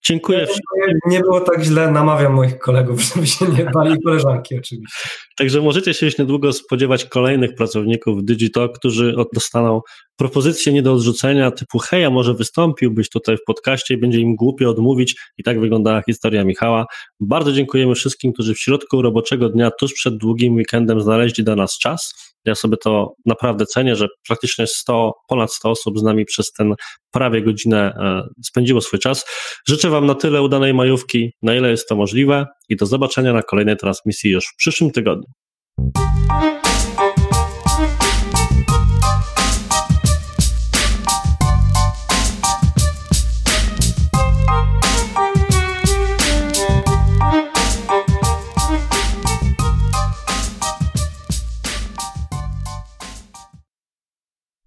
Dziękuję. 0.04 0.46
Nie, 1.06 1.20
było 1.20 1.40
tak 1.40 1.62
źle, 1.62 1.90
namawiam 1.90 2.32
moich 2.32 2.58
kolegów, 2.58 3.00
żeby 3.14 3.26
się 3.26 3.46
nie 3.46 3.64
bali, 3.64 4.02
koleżanki 4.04 4.58
oczywiście. 4.58 5.08
Także 5.36 5.60
możecie 5.60 5.94
się 5.94 6.06
już 6.06 6.18
niedługo 6.18 6.52
spodziewać 6.52 7.04
kolejnych 7.04 7.54
pracowników 7.54 8.24
Digitalk, 8.24 8.78
którzy 8.78 9.14
dostaną 9.34 9.80
propozycje 10.16 10.72
nie 10.72 10.82
do 10.82 10.92
odrzucenia 10.92 11.50
typu 11.50 11.78
hej, 11.78 12.04
a 12.04 12.10
może 12.10 12.34
wystąpiłbyś 12.34 13.08
tutaj 13.10 13.36
w 13.36 13.44
podcaście 13.46 13.94
i 13.94 13.96
będzie 13.96 14.20
im 14.20 14.36
głupio 14.36 14.70
odmówić 14.70 15.16
i 15.38 15.42
tak 15.42 15.60
wyglądała 15.60 16.02
historia 16.02 16.44
Michała. 16.44 16.86
Bardzo 17.20 17.52
dziękujemy 17.52 17.94
wszystkim, 17.94 18.32
którzy 18.32 18.54
w 18.54 18.58
środku 18.58 19.02
roboczego 19.02 19.48
dnia, 19.48 19.70
tuż 19.70 19.92
przed 19.94 20.16
długim 20.16 20.54
weekendem 20.54 21.00
znaleźli 21.00 21.44
dla 21.44 21.56
nas 21.56 21.78
czas. 21.78 22.14
Ja 22.44 22.54
sobie 22.54 22.76
to 22.76 23.14
naprawdę 23.26 23.66
cenię, 23.66 23.96
że 23.96 24.08
praktycznie 24.28 24.66
100, 24.66 25.12
ponad 25.28 25.52
100 25.52 25.70
osób 25.70 25.98
z 25.98 26.02
nami 26.02 26.24
przez 26.24 26.52
ten 26.52 26.74
prawie 27.10 27.42
godzinę 27.42 27.94
e, 27.96 28.22
spędziło 28.44 28.80
swój 28.80 28.98
czas. 28.98 29.24
Życzę 29.68 29.90
Wam 29.90 30.06
na 30.06 30.14
tyle 30.14 30.42
udanej 30.42 30.74
majówki, 30.74 31.32
na 31.42 31.54
ile 31.54 31.70
jest 31.70 31.88
to 31.88 31.96
możliwe 31.96 32.46
i 32.68 32.76
do 32.76 32.86
zobaczenia 32.86 33.32
na 33.32 33.42
kolejnej 33.42 33.76
transmisji 33.76 34.30
już 34.30 34.46
w 34.46 34.56
przyszłym 34.56 34.90
tygodniu. 34.90 35.28